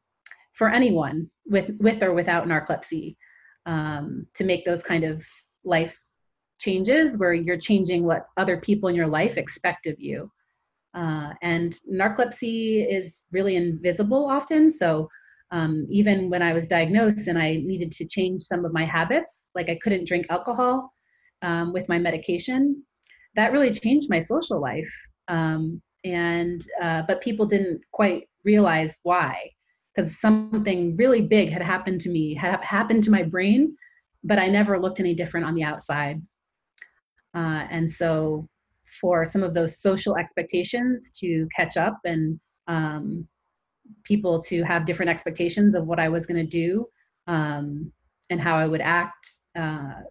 for 0.53 0.69
anyone 0.69 1.29
with 1.45 1.71
with 1.79 2.01
or 2.01 2.13
without 2.13 2.47
narcolepsy 2.47 3.17
um, 3.65 4.25
to 4.35 4.45
make 4.45 4.63
those 4.63 4.81
kind 4.81 5.03
of 5.03 5.21
life 5.65 6.01
changes 6.57 7.17
where 7.17 7.33
you're 7.33 7.57
changing 7.57 8.05
what 8.05 8.27
other 8.37 8.55
people 8.55 8.87
in 8.87 8.95
your 8.95 9.07
life 9.07 9.37
expect 9.37 9.85
of 9.85 9.99
you. 9.99 10.31
Uh, 10.93 11.33
and 11.41 11.77
narcolepsy 11.91 12.89
is 12.89 13.23
really 13.33 13.57
invisible 13.57 14.25
often, 14.29 14.71
so 14.71 15.09
um, 15.51 15.87
even 15.89 16.29
when 16.29 16.41
I 16.41 16.53
was 16.53 16.67
diagnosed 16.67 17.27
and 17.27 17.37
I 17.37 17.55
needed 17.57 17.91
to 17.93 18.05
change 18.05 18.43
some 18.43 18.65
of 18.65 18.73
my 18.73 18.85
habits, 18.85 19.49
like 19.55 19.69
I 19.69 19.79
couldn't 19.81 20.07
drink 20.07 20.27
alcohol 20.29 20.93
um, 21.41 21.73
with 21.73 21.89
my 21.89 21.97
medication, 21.97 22.83
that 23.35 23.51
really 23.51 23.71
changed 23.71 24.09
my 24.09 24.19
social 24.19 24.61
life. 24.61 24.91
Um, 25.27 25.81
and 26.03 26.65
uh, 26.81 27.03
but 27.07 27.21
people 27.21 27.45
didn't 27.45 27.81
quite 27.91 28.29
realize 28.45 28.97
why, 29.03 29.49
because 29.93 30.19
something 30.19 30.95
really 30.97 31.21
big 31.21 31.49
had 31.49 31.61
happened 31.61 32.01
to 32.01 32.09
me, 32.09 32.35
had 32.35 32.63
happened 32.63 33.03
to 33.03 33.11
my 33.11 33.23
brain, 33.23 33.75
but 34.23 34.39
I 34.39 34.47
never 34.47 34.79
looked 34.79 34.99
any 34.99 35.13
different 35.13 35.45
on 35.45 35.55
the 35.55 35.63
outside. 35.63 36.21
Uh, 37.35 37.65
and 37.69 37.89
so, 37.89 38.47
for 39.01 39.25
some 39.25 39.43
of 39.43 39.53
those 39.53 39.81
social 39.81 40.17
expectations 40.17 41.11
to 41.19 41.47
catch 41.55 41.77
up 41.77 41.99
and 42.05 42.39
um, 42.67 43.27
people 44.03 44.41
to 44.43 44.63
have 44.63 44.85
different 44.85 45.09
expectations 45.09 45.75
of 45.75 45.85
what 45.85 45.99
I 45.99 46.09
was 46.09 46.25
going 46.25 46.37
to 46.37 46.49
do 46.49 46.87
um, 47.27 47.91
and 48.29 48.39
how 48.39 48.55
I 48.55 48.67
would 48.67 48.81
act 48.81 49.37
uh, 49.57 50.01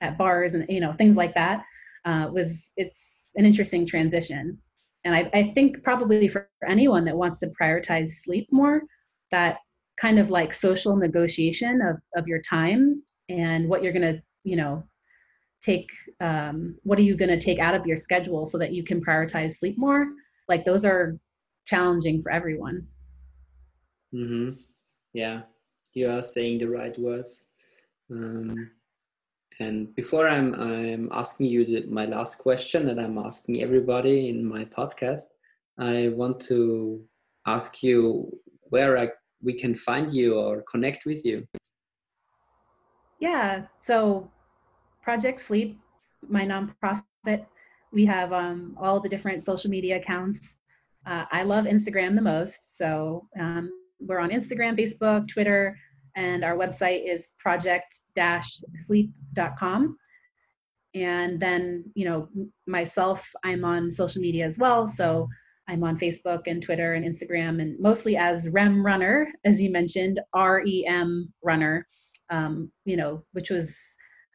at 0.00 0.18
bars 0.18 0.54
and 0.54 0.66
you 0.68 0.80
know 0.80 0.92
things 0.92 1.16
like 1.16 1.34
that 1.34 1.64
uh, 2.04 2.28
was 2.32 2.72
it's 2.76 3.30
an 3.36 3.44
interesting 3.44 3.86
transition. 3.86 4.58
And 5.04 5.14
I, 5.14 5.30
I 5.34 5.52
think 5.54 5.82
probably 5.84 6.26
for 6.26 6.48
anyone 6.68 7.04
that 7.04 7.16
wants 7.16 7.38
to 7.40 7.52
prioritize 7.60 8.08
sleep 8.08 8.48
more, 8.50 8.82
that 9.30 9.58
kind 10.00 10.18
of 10.18 10.30
like 10.30 10.52
social 10.52 10.96
negotiation 10.96 11.80
of, 11.80 11.96
of 12.16 12.26
your 12.26 12.40
time 12.42 13.02
and 13.28 13.68
what 13.68 13.82
you're 13.82 13.92
going 13.92 14.14
to 14.14 14.22
you 14.44 14.56
know 14.56 14.82
take 15.62 15.90
um, 16.20 16.76
what 16.84 16.98
are 16.98 17.02
you 17.02 17.16
going 17.16 17.28
to 17.28 17.44
take 17.44 17.58
out 17.58 17.74
of 17.74 17.86
your 17.86 17.96
schedule 17.96 18.46
so 18.46 18.58
that 18.58 18.72
you 18.72 18.84
can 18.84 19.04
prioritize 19.04 19.56
sleep 19.56 19.76
more 19.78 20.06
like 20.48 20.64
those 20.64 20.84
are 20.84 21.18
challenging 21.66 22.22
for 22.22 22.30
everyone 22.30 22.86
Mm-hmm. 24.16 24.48
Yeah, 25.12 25.42
you 25.92 26.08
are 26.08 26.22
saying 26.22 26.58
the 26.58 26.68
right 26.68 26.98
words. 26.98 27.44
Um, 28.10 28.70
and 29.60 29.94
before 29.94 30.26
I'm 30.28 30.54
I'm 30.54 31.10
asking 31.12 31.46
you 31.46 31.64
the, 31.66 31.86
my 31.86 32.06
last 32.06 32.38
question 32.38 32.86
that 32.86 32.98
I'm 32.98 33.18
asking 33.18 33.62
everybody 33.62 34.30
in 34.30 34.44
my 34.44 34.64
podcast, 34.64 35.24
I 35.78 36.08
want 36.08 36.40
to 36.48 37.04
ask 37.46 37.82
you 37.82 38.30
where 38.70 38.96
I, 38.96 39.10
we 39.42 39.52
can 39.52 39.74
find 39.74 40.12
you 40.14 40.38
or 40.38 40.64
connect 40.70 41.04
with 41.04 41.24
you. 41.24 41.46
Yeah, 43.20 43.64
so 43.80 44.30
Project 45.02 45.40
Sleep, 45.40 45.78
my 46.26 46.44
nonprofit, 46.44 47.46
we 47.92 48.06
have 48.06 48.32
um, 48.32 48.76
all 48.80 48.98
the 49.00 49.08
different 49.08 49.42
social 49.44 49.70
media 49.70 49.96
accounts. 49.96 50.54
Uh, 51.06 51.24
I 51.30 51.42
love 51.42 51.66
Instagram 51.66 52.14
the 52.14 52.22
most, 52.22 52.76
so 52.76 53.28
um, 53.38 53.70
we're 54.00 54.18
on 54.18 54.30
Instagram, 54.30 54.76
Facebook, 54.78 55.28
Twitter, 55.28 55.78
and 56.16 56.44
our 56.44 56.56
website 56.56 57.06
is 57.06 57.28
project-sleep.com. 57.38 59.96
And 60.94 61.38
then, 61.38 61.84
you 61.94 62.08
know, 62.08 62.28
myself, 62.66 63.30
I'm 63.44 63.64
on 63.64 63.92
social 63.92 64.22
media 64.22 64.46
as 64.46 64.58
well. 64.58 64.86
So 64.86 65.28
I'm 65.68 65.84
on 65.84 65.98
Facebook 65.98 66.46
and 66.46 66.62
Twitter 66.62 66.94
and 66.94 67.04
Instagram, 67.04 67.60
and 67.60 67.78
mostly 67.80 68.16
as 68.16 68.48
REM 68.48 68.86
Runner, 68.86 69.28
as 69.44 69.60
you 69.60 69.70
mentioned, 69.70 70.20
R 70.32 70.62
E 70.64 70.86
M 70.86 71.30
Runner, 71.42 71.86
um, 72.30 72.70
you 72.84 72.96
know, 72.96 73.24
which 73.32 73.50
was 73.50 73.76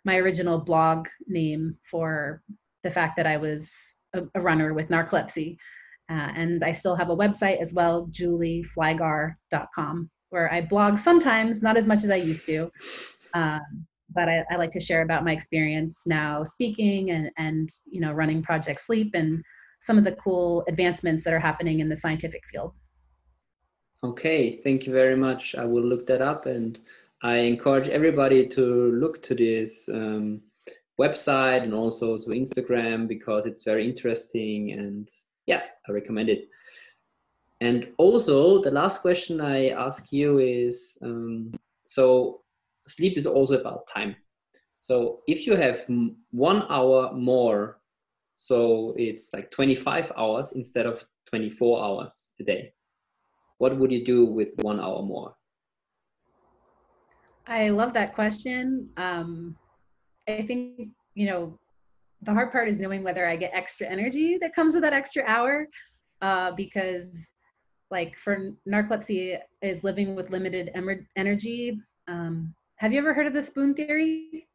my 0.06 0.18
original 0.18 0.60
blog 0.60 1.08
name 1.28 1.78
for 1.90 2.44
the 2.84 2.92
fact 2.92 3.16
that 3.16 3.28
I 3.28 3.38
was 3.38 3.72
a, 4.14 4.24
a 4.36 4.42
runner 4.42 4.74
with 4.74 4.90
narcolepsy. 4.90 5.56
Uh, 6.12 6.30
and 6.36 6.64
I 6.64 6.74
still 6.74 6.96
have 6.96 7.10
a 7.10 7.16
website 7.16 7.62
as 7.62 7.74
well, 7.74 8.08
julieflygare.com, 8.12 10.10
where 10.30 10.54
I 10.54 10.60
blog 10.60 10.98
sometimes, 10.98 11.62
not 11.62 11.78
as 11.78 11.88
much 11.88 12.04
as 12.04 12.10
I 12.10 12.18
used 12.18 12.46
to. 12.48 12.70
Um, 13.34 13.86
but 14.14 14.28
I, 14.28 14.44
I, 14.52 14.58
like 14.58 14.72
to 14.72 14.80
share 14.82 15.04
about 15.04 15.24
my 15.24 15.32
experience 15.32 16.04
now 16.06 16.44
speaking 16.44 17.12
and, 17.12 17.32
and 17.38 17.70
you 17.90 18.02
know 18.02 18.12
running 18.12 18.44
Project 18.44 18.82
Sleep 18.82 19.12
and 19.14 19.42
some 19.80 19.98
of 19.98 20.04
the 20.04 20.12
cool 20.14 20.66
advancements 20.68 21.24
that 21.24 21.34
are 21.34 21.40
happening 21.40 21.80
in 21.80 21.88
the 21.88 21.96
scientific 21.96 22.42
field. 22.52 22.74
Okay, 24.04 24.60
thank 24.66 24.86
you 24.86 24.92
very 24.92 25.16
much. 25.16 25.56
I 25.56 25.64
will 25.64 25.84
look 25.84 26.06
that 26.08 26.22
up 26.22 26.46
and 26.46 26.78
I 27.24 27.38
encourage 27.38 27.88
everybody 27.88 28.46
to 28.48 28.92
look 28.92 29.24
to 29.24 29.34
this 29.34 29.88
um, 29.88 30.42
website 31.00 31.64
and 31.64 31.74
also 31.74 32.18
to 32.18 32.26
Instagram 32.26 33.08
because 33.08 33.46
it's 33.46 33.64
very 33.64 33.86
interesting 33.86 34.74
and 34.74 35.10
yeah, 35.52 35.64
I 35.88 35.92
recommend 35.92 36.30
it. 36.30 36.48
And 37.60 37.90
also, 37.98 38.62
the 38.62 38.72
last 38.72 39.02
question 39.02 39.42
I 39.42 39.70
ask 39.70 40.12
you 40.12 40.40
is 40.40 40.98
um, 41.04 41.52
so 41.86 42.42
sleep 42.88 43.18
is 43.18 43.28
also 43.28 43.60
about 43.60 43.88
time. 43.88 44.16
So 44.80 45.22
if 45.28 45.46
you 45.46 45.56
have 45.56 45.86
one 46.32 46.64
hour 46.70 47.14
more, 47.14 47.82
so 48.38 48.96
it's 48.98 49.30
like 49.34 49.52
25 49.52 50.12
hours 50.18 50.54
instead 50.54 50.86
of 50.88 51.06
24 51.30 51.84
hours 51.86 52.32
a 52.40 52.44
day, 52.44 52.74
what 53.60 53.78
would 53.78 53.92
you 53.92 54.04
do 54.04 54.26
with 54.26 54.50
one 54.62 54.80
hour 54.80 55.04
more? 55.04 55.36
I 57.46 57.70
love 57.70 57.94
that 57.94 58.16
question. 58.16 58.90
Um, 58.98 59.56
I 60.28 60.42
think, 60.48 60.90
you 61.14 61.28
know, 61.28 61.60
the 62.22 62.34
hard 62.34 62.52
part 62.52 62.70
is 62.70 62.80
knowing 62.80 63.04
whether 63.04 63.28
I 63.28 63.36
get 63.36 63.52
extra 63.54 63.88
energy 63.88 64.38
that 64.42 64.54
comes 64.54 64.74
with 64.74 64.84
that 64.84 64.94
extra 64.94 65.24
hour, 65.26 65.68
uh, 66.22 66.52
because 66.52 67.32
like 67.90 68.18
for 68.18 68.52
narcolepsy 68.70 69.38
is 69.62 69.84
living 69.84 70.16
with 70.16 70.30
limited 70.30 70.72
energy. 71.16 71.80
Um, 72.08 72.54
have 72.78 72.94
you 72.94 73.00
ever 73.00 73.14
heard 73.14 73.28
of 73.28 73.34
the 73.34 73.42
spoon 73.42 73.74
theory? 73.74 74.48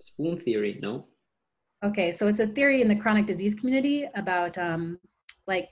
Spoon 0.00 0.38
theory, 0.38 0.78
no. 0.82 1.06
Okay, 1.84 2.12
so 2.12 2.26
it's 2.26 2.40
a 2.40 2.46
theory 2.46 2.82
in 2.82 2.88
the 2.88 2.96
chronic 2.96 3.26
disease 3.26 3.54
community 3.54 4.08
about 4.14 4.58
um, 4.58 4.98
like, 5.46 5.68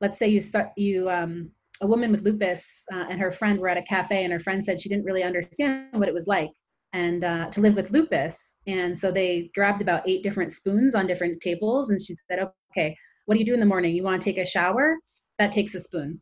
let's 0.00 0.18
say 0.18 0.28
you 0.28 0.40
start 0.40 0.70
you 0.76 1.10
um, 1.10 1.50
a 1.80 1.86
woman 1.86 2.12
with 2.12 2.22
lupus 2.22 2.84
uh, 2.92 3.06
and 3.10 3.20
her 3.20 3.30
friend 3.30 3.58
were 3.58 3.68
at 3.68 3.76
a 3.76 3.82
cafe 3.82 4.24
and 4.24 4.32
her 4.32 4.38
friend 4.38 4.64
said 4.64 4.80
she 4.80 4.88
didn't 4.88 5.04
really 5.04 5.22
understand 5.22 5.88
what 5.92 6.08
it 6.08 6.14
was 6.14 6.26
like 6.26 6.50
and 6.92 7.24
uh, 7.24 7.50
to 7.50 7.60
live 7.60 7.76
with 7.76 7.90
lupus. 7.90 8.56
And 8.66 8.98
so 8.98 9.10
they 9.10 9.50
grabbed 9.54 9.82
about 9.82 10.08
eight 10.08 10.22
different 10.22 10.52
spoons 10.52 10.94
on 10.94 11.06
different 11.06 11.40
tables. 11.40 11.90
And 11.90 12.00
she 12.00 12.16
said, 12.28 12.40
okay, 12.72 12.96
what 13.26 13.34
do 13.34 13.40
you 13.40 13.46
do 13.46 13.54
in 13.54 13.60
the 13.60 13.66
morning? 13.66 13.94
You 13.94 14.02
want 14.02 14.20
to 14.20 14.24
take 14.24 14.38
a 14.38 14.46
shower? 14.46 14.96
That 15.38 15.52
takes 15.52 15.74
a 15.74 15.80
spoon. 15.80 16.20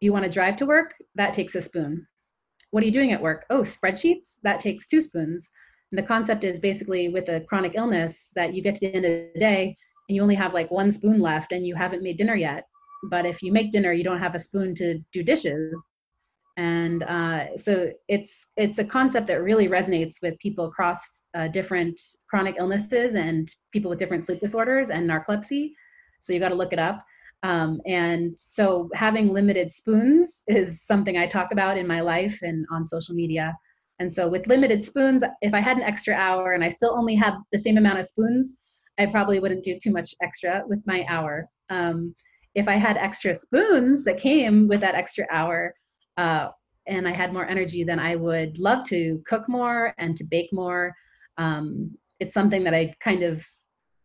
You 0.00 0.12
want 0.12 0.24
to 0.24 0.30
drive 0.30 0.56
to 0.56 0.66
work? 0.66 0.94
That 1.14 1.34
takes 1.34 1.54
a 1.54 1.62
spoon. 1.62 2.06
What 2.70 2.82
are 2.82 2.86
you 2.86 2.92
doing 2.92 3.12
at 3.12 3.22
work? 3.22 3.46
Oh, 3.50 3.60
spreadsheets? 3.60 4.38
That 4.42 4.60
takes 4.60 4.86
two 4.86 5.00
spoons. 5.00 5.48
And 5.90 5.98
the 5.98 6.06
concept 6.06 6.44
is 6.44 6.60
basically 6.60 7.08
with 7.08 7.28
a 7.28 7.40
chronic 7.48 7.72
illness 7.74 8.30
that 8.34 8.52
you 8.52 8.62
get 8.62 8.74
to 8.76 8.80
the 8.80 8.94
end 8.94 9.04
of 9.04 9.10
the 9.34 9.40
day 9.40 9.76
and 10.08 10.16
you 10.16 10.22
only 10.22 10.34
have 10.34 10.52
like 10.52 10.70
one 10.70 10.90
spoon 10.90 11.20
left 11.20 11.52
and 11.52 11.66
you 11.66 11.74
haven't 11.74 12.02
made 12.02 12.18
dinner 12.18 12.34
yet. 12.34 12.66
But 13.10 13.26
if 13.26 13.42
you 13.42 13.52
make 13.52 13.70
dinner, 13.70 13.92
you 13.92 14.04
don't 14.04 14.18
have 14.18 14.34
a 14.34 14.38
spoon 14.38 14.74
to 14.76 14.98
do 15.12 15.22
dishes 15.22 15.88
and 16.56 17.02
uh, 17.02 17.56
so 17.56 17.90
it's 18.08 18.46
it's 18.56 18.78
a 18.78 18.84
concept 18.84 19.26
that 19.26 19.42
really 19.42 19.68
resonates 19.68 20.22
with 20.22 20.38
people 20.38 20.66
across 20.66 21.22
uh, 21.34 21.48
different 21.48 22.00
chronic 22.28 22.56
illnesses 22.58 23.16
and 23.16 23.52
people 23.72 23.88
with 23.88 23.98
different 23.98 24.22
sleep 24.22 24.40
disorders 24.40 24.90
and 24.90 25.08
narcolepsy. 25.08 25.72
So 26.22 26.32
you 26.32 26.38
got 26.38 26.50
to 26.50 26.54
look 26.54 26.72
it 26.72 26.78
up. 26.78 27.04
Um, 27.42 27.80
and 27.86 28.34
so 28.38 28.88
having 28.94 29.32
limited 29.32 29.72
spoons 29.72 30.44
is 30.46 30.82
something 30.82 31.16
i 31.18 31.26
talk 31.26 31.52
about 31.52 31.76
in 31.76 31.86
my 31.86 32.00
life 32.00 32.38
and 32.42 32.64
on 32.70 32.86
social 32.86 33.14
media. 33.14 33.56
And 33.98 34.12
so 34.12 34.28
with 34.28 34.46
limited 34.46 34.84
spoons 34.84 35.24
if 35.42 35.54
i 35.54 35.60
had 35.60 35.76
an 35.76 35.82
extra 35.82 36.14
hour 36.14 36.52
and 36.52 36.62
i 36.62 36.68
still 36.68 36.94
only 36.96 37.16
have 37.16 37.34
the 37.52 37.58
same 37.58 37.78
amount 37.78 37.98
of 37.98 38.06
spoons 38.06 38.54
i 38.98 39.06
probably 39.06 39.40
wouldn't 39.40 39.64
do 39.64 39.76
too 39.82 39.90
much 39.90 40.14
extra 40.22 40.62
with 40.68 40.80
my 40.86 41.04
hour. 41.08 41.48
Um, 41.68 42.14
if 42.54 42.68
i 42.68 42.76
had 42.76 42.96
extra 42.96 43.34
spoons 43.34 44.04
that 44.04 44.18
came 44.18 44.68
with 44.68 44.80
that 44.80 44.94
extra 44.94 45.26
hour 45.32 45.74
uh, 46.16 46.48
and 46.86 47.08
I 47.08 47.12
had 47.12 47.32
more 47.32 47.46
energy, 47.46 47.84
then 47.84 47.98
I 47.98 48.16
would 48.16 48.58
love 48.58 48.84
to 48.88 49.22
cook 49.26 49.48
more 49.48 49.94
and 49.98 50.16
to 50.16 50.24
bake 50.24 50.52
more. 50.52 50.94
Um, 51.38 51.96
it's 52.20 52.34
something 52.34 52.62
that 52.64 52.74
I 52.74 52.94
kind 53.00 53.22
of, 53.22 53.44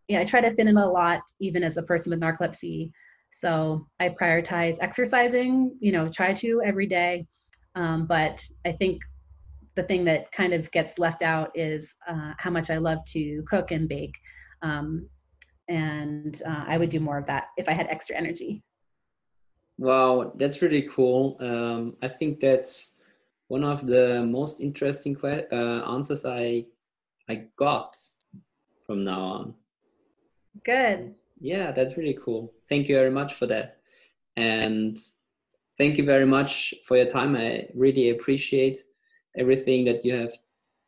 yeah, 0.07 0.19
I 0.21 0.23
try 0.23 0.41
to 0.41 0.53
fit 0.53 0.67
in 0.67 0.77
a 0.77 0.89
lot, 0.89 1.21
even 1.39 1.63
as 1.63 1.77
a 1.77 1.83
person 1.83 2.09
with 2.09 2.21
narcolepsy. 2.21 2.91
So 3.31 3.85
I 3.99 4.09
prioritize 4.09 4.77
exercising, 4.81 5.75
you 5.79 5.91
know, 5.91 6.09
try 6.09 6.33
to 6.33 6.61
every 6.65 6.87
day. 6.87 7.27
Um, 7.75 8.05
but 8.07 8.43
I 8.65 8.71
think 8.71 9.01
the 9.75 9.83
thing 9.83 10.03
that 10.05 10.31
kind 10.31 10.53
of 10.53 10.71
gets 10.71 10.97
left 10.97 11.21
out 11.21 11.51
is 11.53 11.93
uh, 12.07 12.33
how 12.37 12.49
much 12.49 12.69
I 12.69 12.77
love 12.77 12.99
to 13.09 13.43
cook 13.47 13.71
and 13.71 13.87
bake. 13.87 14.15
Um, 14.61 15.07
and 15.67 16.41
uh, 16.45 16.65
I 16.67 16.77
would 16.77 16.89
do 16.89 16.99
more 16.99 17.17
of 17.17 17.27
that 17.27 17.47
if 17.57 17.69
I 17.69 17.73
had 17.73 17.87
extra 17.87 18.15
energy. 18.15 18.63
Wow, 19.79 20.33
that's 20.35 20.61
really 20.61 20.81
cool. 20.81 21.37
Um, 21.39 21.95
I 22.01 22.09
think 22.09 22.41
that's 22.41 22.95
one 23.47 23.63
of 23.63 23.87
the 23.87 24.25
most 24.25 24.59
interesting 24.59 25.15
que- 25.15 25.47
uh, 25.53 25.89
answers 25.89 26.25
I 26.25 26.65
I 27.29 27.47
got 27.55 27.95
from 28.85 29.05
now 29.05 29.21
on. 29.21 29.53
Good. 30.65 31.15
Yeah, 31.39 31.71
that's 31.71 31.95
really 31.95 32.17
cool. 32.21 32.51
Thank 32.67 32.89
you 32.89 32.95
very 32.95 33.09
much 33.09 33.35
for 33.35 33.47
that, 33.47 33.77
and 34.35 34.99
thank 35.77 35.97
you 35.97 36.03
very 36.03 36.25
much 36.25 36.73
for 36.85 36.97
your 36.97 37.09
time. 37.09 37.37
I 37.37 37.69
really 37.73 38.09
appreciate 38.09 38.83
everything 39.37 39.85
that 39.85 40.03
you 40.03 40.13
have 40.13 40.33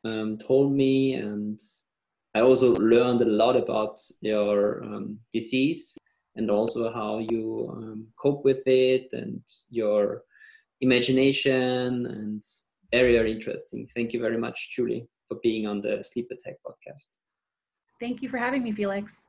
um, 0.04 0.38
told 0.38 0.74
me, 0.74 1.14
and 1.14 1.58
I 2.36 2.42
also 2.42 2.76
learned 2.76 3.22
a 3.22 3.26
lot 3.26 3.56
about 3.56 4.02
your 4.20 4.84
um, 4.84 5.20
disease 5.32 5.96
and 6.36 6.50
also 6.50 6.92
how 6.92 7.20
you 7.20 7.72
um, 7.76 8.08
cope 8.18 8.44
with 8.44 8.66
it 8.68 9.08
and 9.14 9.42
your 9.70 10.24
imagination 10.82 12.06
and 12.06 12.44
very 12.92 13.14
very 13.14 13.32
interesting. 13.32 13.88
Thank 13.96 14.14
you 14.14 14.20
very 14.20 14.38
much 14.38 14.72
julie 14.76 15.08
for 15.28 15.38
being 15.42 15.68
on 15.68 15.82
the 15.82 16.04
sleep 16.04 16.30
attack 16.32 16.56
podcast. 16.66 17.08
Thank 18.00 18.22
you 18.22 18.30
for 18.30 18.38
having 18.38 18.64
me 18.64 18.72
felix. 18.72 19.24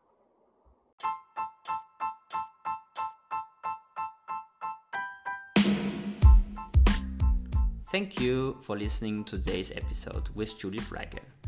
Thank 7.93 8.19
you 8.19 8.57
for 8.63 8.79
listening 8.79 9.23
to 9.25 9.37
today's 9.37 9.71
episode 9.71 10.31
with 10.35 10.59
Julie 10.59 10.79
Flygare. 10.79 11.42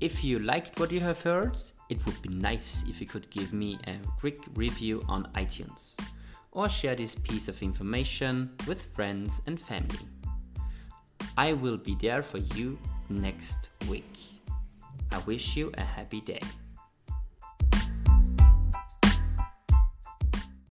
If 0.00 0.24
you 0.24 0.38
liked 0.38 0.80
what 0.80 0.90
you 0.90 1.00
have 1.00 1.20
heard, 1.20 1.58
it 1.90 2.04
would 2.06 2.22
be 2.22 2.30
nice 2.30 2.84
if 2.88 3.02
you 3.02 3.06
could 3.06 3.28
give 3.28 3.52
me 3.52 3.78
a 3.86 3.98
quick 4.18 4.38
review 4.54 5.04
on 5.08 5.28
iTunes 5.34 5.94
or 6.52 6.70
share 6.70 6.94
this 6.94 7.14
piece 7.14 7.48
of 7.48 7.62
information 7.62 8.50
with 8.66 8.80
friends 8.94 9.42
and 9.46 9.60
family. 9.60 10.08
I 11.36 11.52
will 11.52 11.76
be 11.76 11.96
there 12.00 12.22
for 12.22 12.38
you 12.38 12.78
next 13.10 13.68
week. 13.90 14.16
I 15.12 15.18
wish 15.18 15.54
you 15.54 15.70
a 15.76 15.82
happy 15.82 16.22
day. 16.22 16.40